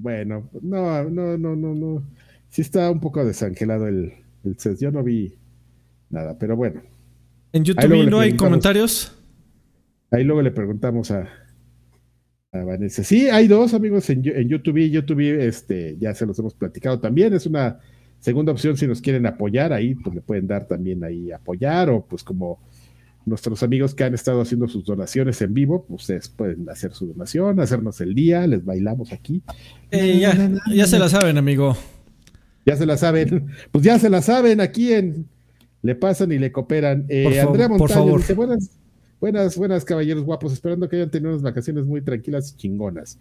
[0.00, 2.08] Bueno, no, no, no, no, no.
[2.50, 4.12] Sí está un poco desangelado el,
[4.44, 4.78] el CES.
[4.78, 5.34] Yo no vi,
[6.08, 6.82] nada, pero bueno.
[7.52, 9.17] En Ahí YouTube no hay comentarios.
[10.10, 11.28] Ahí luego le preguntamos a,
[12.52, 13.04] a Vanessa.
[13.04, 14.78] Sí, hay dos amigos en, en YouTube.
[14.90, 17.34] YouTube, este, ya se los hemos platicado también.
[17.34, 17.78] Es una
[18.18, 19.72] segunda opción si nos quieren apoyar.
[19.72, 22.58] Ahí pues le pueden dar también ahí apoyar o pues como
[23.26, 27.06] nuestros amigos que han estado haciendo sus donaciones en vivo, pues ustedes pueden hacer su
[27.08, 29.42] donación, hacernos el día, les bailamos aquí.
[29.90, 31.76] Eh, ya, ya se la saben, amigo.
[32.64, 35.26] Ya se la saben, pues ya se la saben aquí en
[35.82, 37.04] Le pasan y le cooperan.
[37.08, 38.20] Eh, Por Andrea por Montaño favor.
[38.20, 38.70] dice, buenas,
[39.20, 43.18] buenas, buenas caballeros guapos, esperando que hayan tenido unas vacaciones muy tranquilas y chingonas.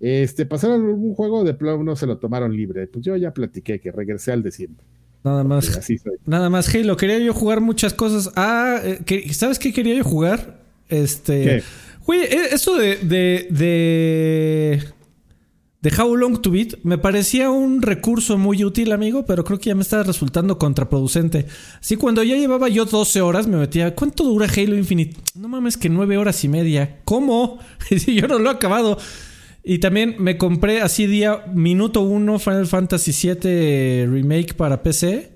[0.00, 2.86] Este, pasaron un juego de plano, no se lo tomaron libre.
[2.86, 4.84] Pues yo ya platiqué que regresé al de siempre.
[5.22, 5.76] Nada más.
[5.76, 6.18] Así soy.
[6.26, 6.96] Nada más, Halo.
[6.96, 8.30] Quería yo jugar muchas cosas.
[8.36, 10.60] Ah, eh, ¿sabes qué quería yo jugar?
[10.88, 11.44] Este.
[11.44, 11.62] ¿Qué?
[12.04, 12.96] Güey, eh, eso de.
[12.96, 13.46] de.
[13.50, 14.82] de.
[15.84, 19.66] De How Long to Beat me parecía un recurso muy útil, amigo, pero creo que
[19.68, 21.44] ya me estaba resultando contraproducente.
[21.78, 23.94] Así, cuando ya llevaba yo 12 horas, me metía.
[23.94, 25.18] ¿Cuánto dura Halo Infinite?
[25.34, 27.00] No mames, que 9 horas y media.
[27.04, 27.58] ¿Cómo?
[27.98, 28.96] Si yo no lo he acabado.
[29.62, 35.32] Y también me compré así día minuto 1 Final Fantasy VII Remake para PC.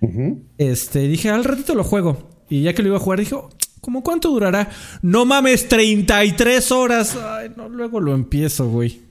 [0.00, 0.44] Ujú.
[0.56, 2.30] Este, dije, al ratito lo juego.
[2.48, 3.50] Y ya que lo iba a jugar, dije, "Oh,
[3.82, 4.70] ¿cómo cuánto durará?
[5.02, 7.14] No mames, 33 horas.
[7.16, 9.04] Ay, no, luego lo empiezo, güey.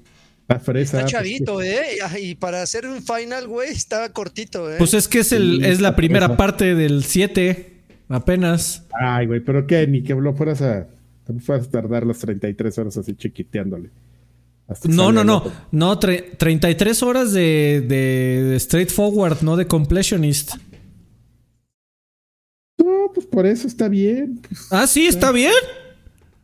[0.53, 0.97] La fresa.
[0.97, 1.81] Está pues, chavito, ¿eh?
[2.21, 4.75] Y para hacer un final, güey, está cortito, ¿eh?
[4.77, 6.37] Pues es que es, el, Sí, es la primera fresa.
[6.37, 8.83] parte del 7, apenas.
[8.99, 10.87] Ay, güey, pero qué, ni que lo fueras a.
[11.27, 13.89] No fueras a tardar las 33 horas así chiquiteándole.
[14.81, 15.51] Que No, no, no.
[15.71, 20.55] No, tre- 33 horas de, de, de straightforward, no de completionist.
[22.77, 24.39] No, pues por eso está bien.
[24.47, 25.53] Pues, Ah, sí, está bien.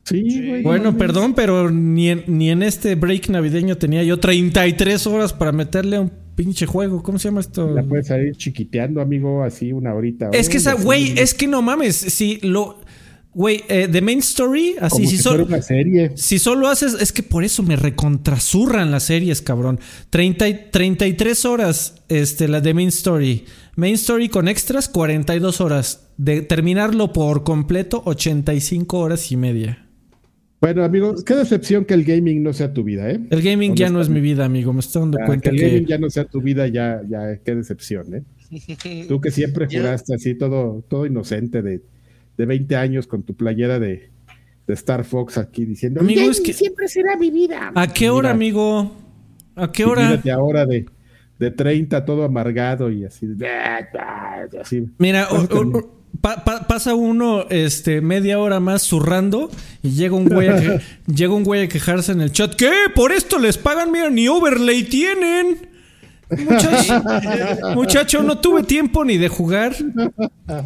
[0.09, 0.47] Sí, Sí.
[0.47, 0.63] güey.
[0.63, 5.33] Bueno, no, perdón, pero ni en, ni en este break navideño tenía yo 33 horas
[5.33, 7.01] para meterle a un pinche juego.
[7.03, 7.69] ¿Cómo se llama esto?
[7.73, 10.29] La puedes salir chiquiteando, amigo, así una horita.
[10.33, 11.95] Es que esa, güey, es que no mames.
[11.95, 12.81] Si lo.
[13.31, 16.11] Güey, eh, The Main Story, así, como si, si solo, fuera una serie.
[16.15, 16.95] si solo haces.
[16.99, 19.79] Es que por eso me recontrasurran las series, cabrón.
[20.09, 23.45] 30, y- 33 horas, este, la de Main Story.
[23.75, 26.07] Main Story con extras, 42 horas.
[26.17, 29.85] De terminarlo por completo, 85 horas y media.
[30.61, 33.19] Bueno, amigo, qué decepción que el gaming no sea tu vida, ¿eh?
[33.29, 34.73] El gaming ya no es mi vida, amigo.
[34.73, 35.69] Me estoy dando Ah, cuenta que el que.
[35.69, 38.23] gaming ya no sea tu vida, ya, ya, qué decepción, ¿eh?
[39.07, 41.81] Tú que siempre juraste así todo, todo inocente de,
[42.37, 44.09] de 20 años con tu playera de,
[44.67, 47.71] de Star Fox aquí diciendo, Amigo, "El es que- siempre será mi vida.
[47.73, 48.91] ¿A qué hora, Mira, amigo?
[49.55, 50.09] ¿A qué hora?
[50.09, 50.85] mírate ahora de,
[51.39, 53.27] de 30 todo amargado y así,
[54.59, 54.85] así.
[54.97, 59.49] Mira, o- o- pa- pa- pasa uno este, media hora más zurrando
[59.83, 60.81] y llega un güey a que-
[61.13, 62.55] llega un güey a quejarse en el chat.
[62.55, 62.71] ¿Qué?
[62.95, 65.67] Por esto les pagan, mira, ni overlay tienen.
[66.29, 67.03] Muchacho,
[67.75, 69.75] muchacho, no tuve tiempo ni de jugar.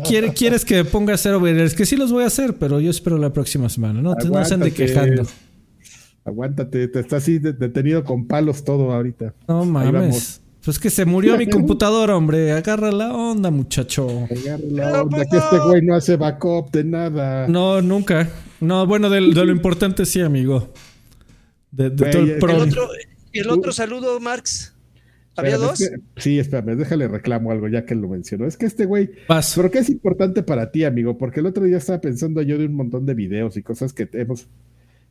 [0.05, 1.73] ¿Quiere- ¿Quieres que me ponga a hacer overlays?
[1.73, 4.01] Que sí los voy a hacer, pero yo espero la próxima semana.
[4.01, 4.73] No, no se Aguántate.
[4.73, 5.23] quejando.
[6.25, 9.33] Aguántate, te está así de- detenido con palos todo ahorita.
[9.47, 10.41] No mames.
[10.63, 12.51] Pues que se murió mi computadora, hombre.
[12.53, 14.07] Agarra la onda, muchacho.
[14.31, 17.47] Agarra la onda, que este güey no hace backup de nada.
[17.49, 18.29] No, nunca.
[18.61, 20.71] No, bueno, de, de lo importante sí, amigo.
[21.71, 22.89] De, todo el pro- el otro,
[23.33, 24.73] el otro saludo, Marx.
[25.35, 25.81] ¿Había Espérame, dos?
[25.81, 28.45] es que- sí, espérame, déjale reclamo algo ya que lo mencionó.
[28.45, 29.09] Es que este güey.
[29.55, 31.17] ¿pero qué es importante para ti, amigo?
[31.17, 34.07] Porque el otro día estaba pensando yo de un montón de videos y cosas que
[34.13, 34.47] hemos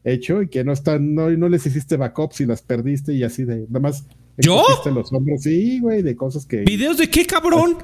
[0.05, 3.45] hecho y que no están, no, no les hiciste backups y las perdiste y así
[3.45, 4.05] de, nada más.
[4.39, 4.65] ¿Yo?
[4.87, 7.77] los hombros, sí, güey, de cosas que, ¿Videos de qué, cabrón?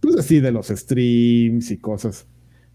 [0.00, 2.26] pues así de los streams y cosas,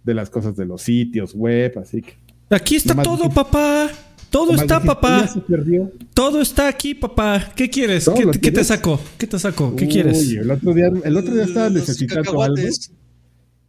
[0.04, 2.14] de las cosas de los sitios web, así que.
[2.50, 3.90] Aquí está Nomás todo, dijiste- papá.
[4.32, 5.22] Todo está, dijiste, papá.
[5.22, 5.92] "Ya se perdió".
[6.14, 7.52] Todo está aquí, papá.
[7.56, 8.06] ¿Qué quieres?
[8.06, 9.00] ¿Todo ¿Qué, te saco?
[9.18, 9.76] ¿Qué te saco?
[9.76, 10.32] ¿Qué Uy, quieres?
[10.32, 12.56] el otro día, el otro día estaba necesitando algo.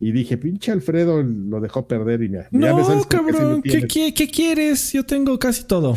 [0.02, 3.16] Y dije, pinche Alfredo lo dejó perder y me, ya me No, sabes por qué
[3.18, 3.62] sí lo cabrón.
[3.62, 3.92] ¿Qué, tienes.
[3.92, 4.92] qué, qué quieres?
[4.92, 5.96] Yo tengo casi todo.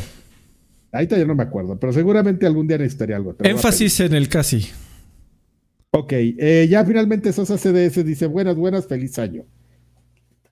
[0.91, 3.35] Ahorita ya no me acuerdo, pero seguramente algún día necesitaría algo.
[3.39, 4.67] Énfasis en el casi.
[5.91, 9.45] Ok, eh, ya finalmente Sosa CDS dice, buenas, buenas, feliz año.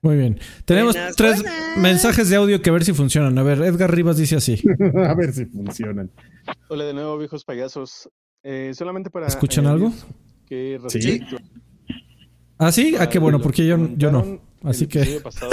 [0.00, 0.38] Muy bien.
[0.64, 1.78] Tenemos Buenas, tres buenas.
[1.78, 3.38] mensajes de audio que a ver si funcionan.
[3.38, 4.60] A ver, Edgar Rivas dice así.
[4.96, 6.10] a ver si funcionan.
[6.68, 8.08] Hola de nuevo, viejos payasos.
[8.42, 9.28] Eh, solamente para.
[9.28, 9.92] ¿Escuchan algo?
[10.46, 11.20] Que Sí.
[12.58, 12.94] ¿Ah, sí?
[12.98, 14.40] Ah, a qué bueno, porque que yo, yo no.
[14.62, 15.20] Así que.
[15.22, 15.50] pasado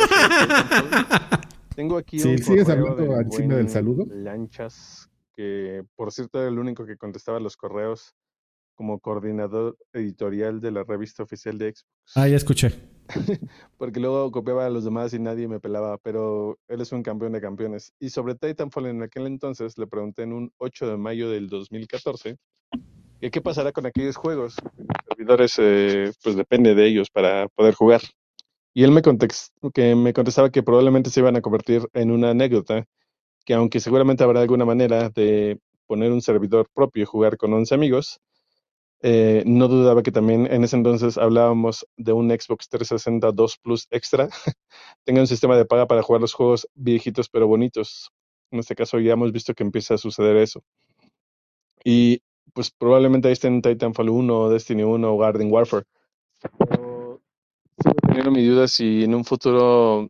[1.76, 4.06] Tengo aquí Sí, un ¿sigues hablando del encima del saludo?
[4.10, 8.14] Lanchas, que por cierto era el único que contestaba los correos
[8.76, 11.86] como coordinador editorial de la revista oficial de Xbox.
[12.16, 12.72] Ah, ya escuché.
[13.78, 17.34] Porque luego copiaba a los demás y nadie me pelaba, pero él es un campeón
[17.34, 17.94] de campeones.
[18.00, 22.38] Y sobre Titanfall en aquel entonces le pregunté en un 8 de mayo del 2014
[22.72, 27.74] que qué pasará con aquellos juegos que servidores eh, pues depende de ellos para poder
[27.74, 28.02] jugar.
[28.74, 29.02] Y él me,
[29.74, 32.86] que me contestaba que probablemente se iban a convertir en una anécdota,
[33.46, 37.76] que aunque seguramente habrá alguna manera de poner un servidor propio y jugar con 11
[37.76, 38.20] amigos,
[39.02, 43.88] eh, no dudaba que también en ese entonces hablábamos de un Xbox 360 2 Plus
[43.92, 44.30] Extra,
[45.06, 48.12] tenga un sistema de paga para jugar los juegos viejitos pero bonitos.
[48.52, 50.64] En este caso ya hemos visto que empieza a suceder eso.
[51.84, 52.22] Y
[52.54, 55.86] pues probablemente ahí estén Titanfall 1, Destiny 1 o Garden Warfare.
[56.58, 57.22] Pero
[57.82, 60.10] sigo teniendo mi duda si en un futuro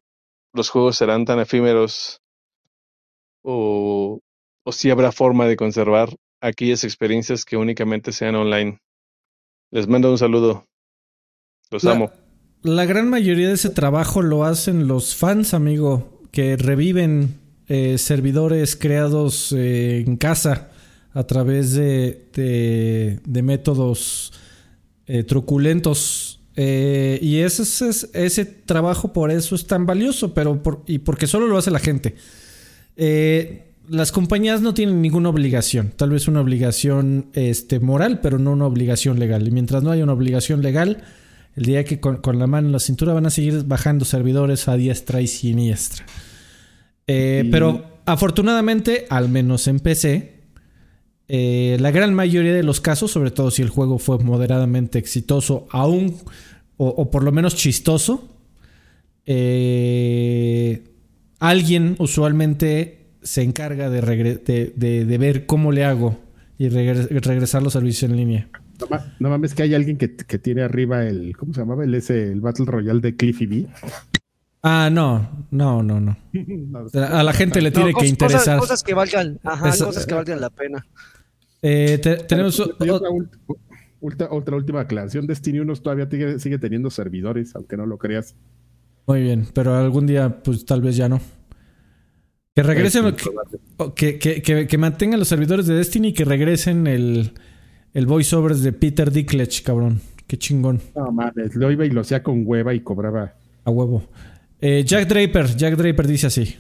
[0.54, 2.22] los juegos serán tan efímeros
[3.44, 4.20] o,
[4.64, 6.10] o si habrá forma de conservar
[6.42, 8.80] aquellas experiencias que únicamente sean online.
[9.72, 10.66] Les mando un saludo.
[11.70, 12.12] Los amo.
[12.62, 18.76] La gran mayoría de ese trabajo lo hacen los fans, amigo, que reviven eh, servidores
[18.76, 20.72] creados eh, en casa
[21.14, 24.32] a través de, de, métodos
[25.08, 26.42] eh, truculentos.
[26.56, 27.64] y ese,
[28.14, 32.16] ese, trabajo por eso es tan valioso, pero y porque solo lo hace la gente.
[33.88, 38.66] las compañías no tienen ninguna obligación, tal vez una obligación este, moral, pero no una
[38.66, 39.48] obligación legal.
[39.48, 41.04] Y mientras no haya una obligación legal,
[41.56, 44.68] el día que con, con la mano en la cintura van a seguir bajando servidores
[44.68, 46.06] a diestra y siniestra.
[47.12, 50.39] Eh, pero afortunadamente, al menos en PC,
[51.32, 55.68] eh, la gran mayoría de los casos, sobre todo si el juego fue moderadamente exitoso,
[55.70, 56.16] aún
[56.78, 58.30] o, por lo menos chistoso,
[59.26, 60.82] eh,
[61.40, 64.02] alguien usualmente se encarga de,
[64.76, 66.18] de, ver cómo le hago
[66.58, 68.50] y regresar los servicios en línea.
[69.20, 71.84] No, mames que hay alguien que, tiene arriba el, ¿cómo se llamaba?
[71.84, 73.68] El, ese, el Battle Royale de Cliffy B.
[74.64, 76.18] Ah, no, no, no, no.
[76.94, 78.58] A la gente le tiene que interesar.
[78.58, 80.86] Cosas, que valgan, ajá, cosas que valgan la pena.
[81.62, 85.28] Eh, tenemos otra, última aclaración.
[85.28, 86.08] Destiny 1 todavía
[86.40, 88.36] sigue teniendo servidores, aunque no lo creas.
[89.08, 91.20] Muy bien, pero algún día, pues tal vez ya no.
[92.56, 93.16] Que regresen,
[93.96, 97.32] que, que, que, mantengan los servidores de Destiny y que regresen el,
[97.94, 100.02] el voiceovers de Peter Dinklage, cabrón.
[100.28, 100.80] Qué chingón.
[100.96, 103.34] No mames, lo iba y lo hacía con hueva y cobraba.
[103.64, 104.04] A huevo.
[104.62, 106.56] Eh, Jack Draper, Jack Draper dice así.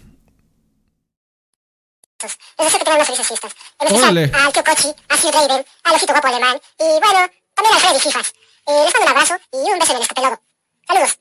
[2.27, 3.55] Les deseo que tengan unas felices fiestas.
[3.79, 7.75] En especial al tío Cochi, a Sir Raven, al osito guapo alemán y bueno, también
[7.75, 8.33] al Freddy Fifas.
[8.67, 10.41] Eh, les mando un abrazo y un beso en el escapelodo.
[10.87, 11.19] Saludos.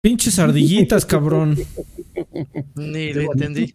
[0.00, 1.56] Pinches ardillitas, cabrón.
[2.74, 3.74] Ni lo entendí.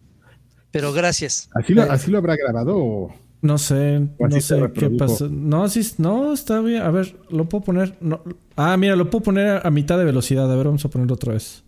[0.70, 1.50] Pero gracias.
[1.54, 3.14] ¿Así lo, así lo habrá grabado o...?
[3.42, 5.26] No sé, no sé qué pasa.
[5.30, 6.82] No, sí, no, está bien.
[6.82, 7.96] A ver, lo puedo poner.
[8.00, 8.22] No.
[8.56, 10.50] Ah, mira, lo puedo poner a mitad de velocidad.
[10.50, 11.64] A ver, vamos a ponerlo otra vez.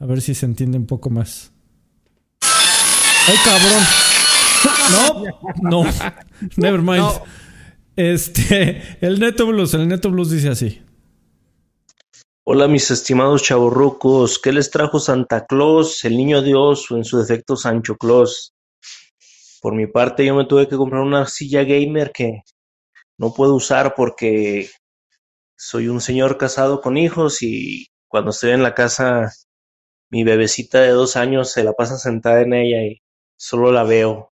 [0.00, 1.52] A ver si se entiende un poco más.
[2.40, 3.84] ¡Ay, cabrón!
[5.62, 5.90] No, no.
[6.56, 7.20] Never mind.
[7.96, 10.80] Este, el Neto Blues, el Neto Blues dice así.
[12.46, 17.18] Hola mis estimados chavorrucos, ¿qué les trajo Santa Claus, el niño Dios o en su
[17.18, 18.53] defecto Sancho Claus?
[19.64, 22.42] Por mi parte, yo me tuve que comprar una silla gamer que
[23.16, 24.68] no puedo usar porque
[25.56, 29.32] soy un señor casado con hijos y cuando estoy en la casa,
[30.10, 33.00] mi bebecita de dos años se la pasa sentada en ella y
[33.38, 34.34] solo la veo.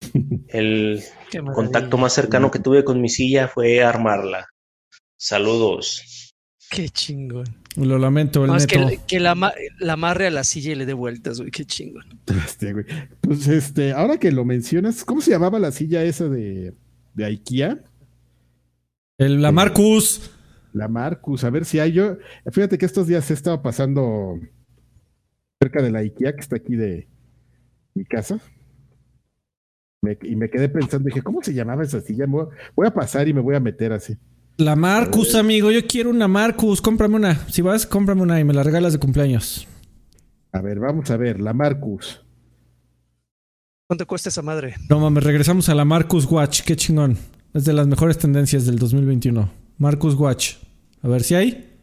[0.46, 1.02] El
[1.52, 4.46] contacto más cercano que tuve con mi silla fue armarla.
[5.16, 6.32] Saludos.
[6.70, 7.65] Qué chingón.
[7.76, 9.34] Lo lamento, el Más que, que la,
[9.78, 11.50] la, amarre a la silla y le dé vueltas, güey.
[11.50, 12.04] Qué chingón.
[13.20, 16.74] Pues este, ahora que lo mencionas, ¿cómo se llamaba la silla esa de,
[17.14, 17.78] de IKEA?
[19.18, 20.30] El, la Marcus.
[20.72, 22.16] La Marcus, a ver si hay yo.
[22.50, 24.38] Fíjate que estos días he estado pasando
[25.60, 27.08] cerca de la IKEA que está aquí de
[27.94, 28.38] mi casa.
[30.22, 32.26] y me quedé pensando, dije, ¿cómo se llamaba esa silla?
[32.26, 34.16] Voy a pasar y me voy a meter así.
[34.58, 35.70] La Marcus, amigo.
[35.70, 36.80] Yo quiero una Marcus.
[36.80, 37.46] Cómprame una.
[37.48, 39.66] Si vas, cómprame una y me la regalas de cumpleaños.
[40.52, 41.40] A ver, vamos a ver.
[41.40, 42.22] La Marcus.
[43.86, 44.74] ¿Cuánto cuesta esa madre?
[44.88, 46.62] No mames, regresamos a la Marcus Watch.
[46.62, 47.18] Qué chingón.
[47.52, 49.50] Es de las mejores tendencias del 2021.
[49.76, 50.54] Marcus Watch.
[51.02, 51.78] A ver si hay.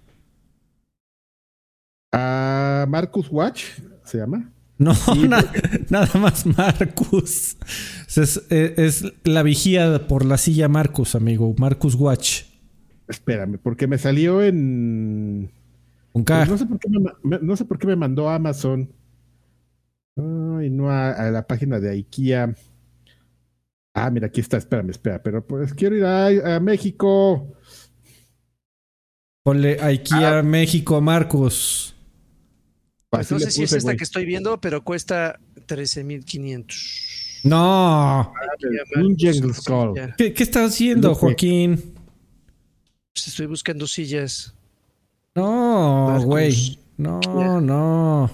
[2.11, 3.65] Ah, Marcus Watch
[4.03, 4.51] se llama.
[4.79, 4.93] No,
[5.89, 7.55] nada más Marcus.
[8.15, 11.53] Es, es, la vigía por la silla Marcus, amigo.
[11.59, 12.52] Marcus Watch.
[13.07, 15.51] Espérame, porque me salió en.
[16.13, 18.89] Un pues no, sé por qué me, no sé por qué me mandó a Amazon.
[20.15, 22.55] Ay, no a, la página de IKEA.
[23.95, 27.55] Ah, mira, aquí está, espérame, espera, pero pues quiero ir a, México.
[29.43, 30.43] Ponle IKEA ah.
[30.43, 31.95] México, Marcos.
[33.09, 37.43] Pues no sé si es esta que estoy viendo, pero cuesta 13.500.
[37.43, 38.33] No.
[38.95, 40.13] Dungeon Skull.
[40.17, 41.92] ¿Qué, ¿Qué estás haciendo, Joaquín?
[43.13, 44.53] Pues estoy buscando sillas.
[45.35, 46.25] No, Marcus.
[46.25, 46.79] güey.
[46.97, 48.31] No, no.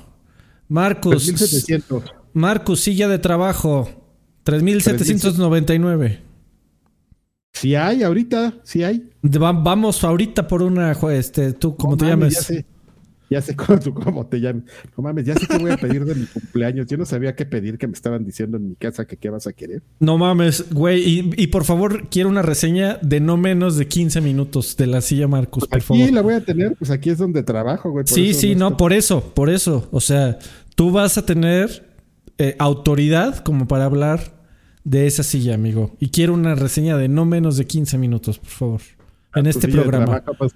[0.68, 1.12] Marcus.
[1.26, 2.04] 3700.
[2.34, 3.90] Marcus, silla de trabajo.
[4.44, 6.22] 3799.
[7.54, 9.10] Si hay ahorita, si hay.
[9.24, 12.54] Va- vamos ahorita por una, este, tú, como No te llames.
[13.30, 14.64] Ya sé, cómo, cómo te llames.
[14.98, 16.88] No mames, ya sé qué voy a pedir de mi cumpleaños.
[16.88, 19.46] Yo no sabía qué pedir, que me estaban diciendo en mi casa que qué vas
[19.48, 19.84] a querer.
[20.00, 21.02] No mames, güey.
[21.08, 25.02] Y, y por favor, quiero una reseña de no menos de 15 minutos de la
[25.02, 26.12] silla Marcus, por Aquí favor.
[26.12, 28.06] la voy a tener, pues aquí es donde trabajo, güey.
[28.08, 29.88] Sí, sí, no, por eso, por eso.
[29.92, 30.40] O sea,
[30.76, 31.88] tú vas a tener
[32.38, 34.40] eh, autoridad como para hablar
[34.84, 35.96] de esa silla, amigo.
[36.00, 38.82] Y quiero una reseña de no menos de 15 minutos, por favor.
[39.36, 40.24] En tu este programa.
[40.38, 40.54] pues,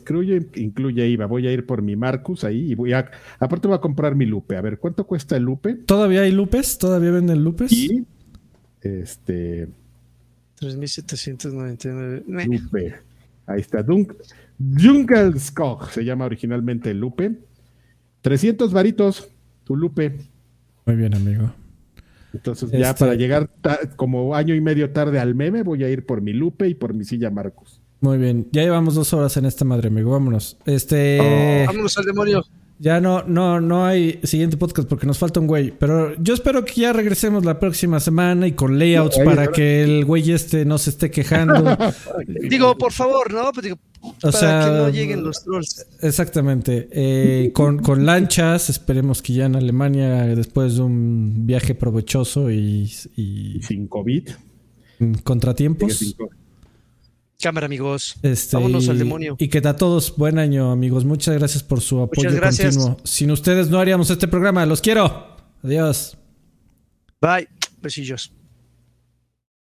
[0.00, 1.26] incluye, incluye IVA.
[1.26, 3.10] Voy a ir por mi Marcus ahí y voy a.
[3.38, 4.56] Aparte, voy a comprar mi Lupe.
[4.56, 5.74] A ver, ¿cuánto cuesta el Lupe?
[5.74, 6.78] ¿Todavía hay lupes?
[6.78, 7.70] ¿Todavía venden lupes?
[7.72, 8.06] Y.
[8.80, 9.68] Este.
[10.58, 12.24] 3799.
[12.26, 12.46] Meh.
[12.46, 12.94] Lupe.
[13.46, 13.82] Ahí está.
[13.82, 14.06] Dun
[14.58, 17.32] Jungelskog se llama originalmente el Lupe.
[18.22, 19.28] 300 varitos,
[19.64, 20.16] tu Lupe.
[20.86, 21.52] Muy bien, amigo.
[22.32, 25.90] Entonces, ya Este- para llegar ta- como año y medio tarde al meme, voy a
[25.90, 27.80] ir por mi Lupe y por mi silla Marcus.
[28.04, 28.48] Muy bien.
[28.52, 30.10] Ya llevamos dos horas en esta madre, amigo.
[30.10, 30.58] Vámonos.
[30.66, 31.64] Este.
[31.66, 32.44] Vámonos al demonio.
[32.78, 35.70] Ya no, no, no hay siguiente podcast porque nos falta un güey.
[35.70, 40.04] Pero yo espero que ya regresemos la próxima semana y con layouts para que el
[40.04, 41.78] güey este no se esté quejando.
[42.50, 43.50] Digo, por favor, ¿no?
[43.52, 43.78] Pues digo,
[44.20, 45.86] para sea, que no lleguen los trolls.
[46.02, 46.88] Exactamente.
[46.92, 52.92] Eh, con, con lanchas, esperemos que ya en Alemania, después de un viaje provechoso y,
[53.16, 54.28] y Y sin COVID.
[55.22, 55.94] contratiempos.
[55.96, 56.43] sin COVID.
[57.44, 58.16] Cámara, amigos.
[58.22, 59.36] Este, Vámonos al demonio.
[59.38, 61.04] Y que a todos buen año, amigos.
[61.04, 62.76] Muchas gracias por su apoyo Muchas gracias.
[62.78, 63.00] continuo.
[63.04, 64.64] Sin ustedes no haríamos este programa.
[64.64, 65.36] Los quiero.
[65.62, 66.16] Adiós.
[67.20, 67.46] Bye.
[67.82, 68.32] Besillos.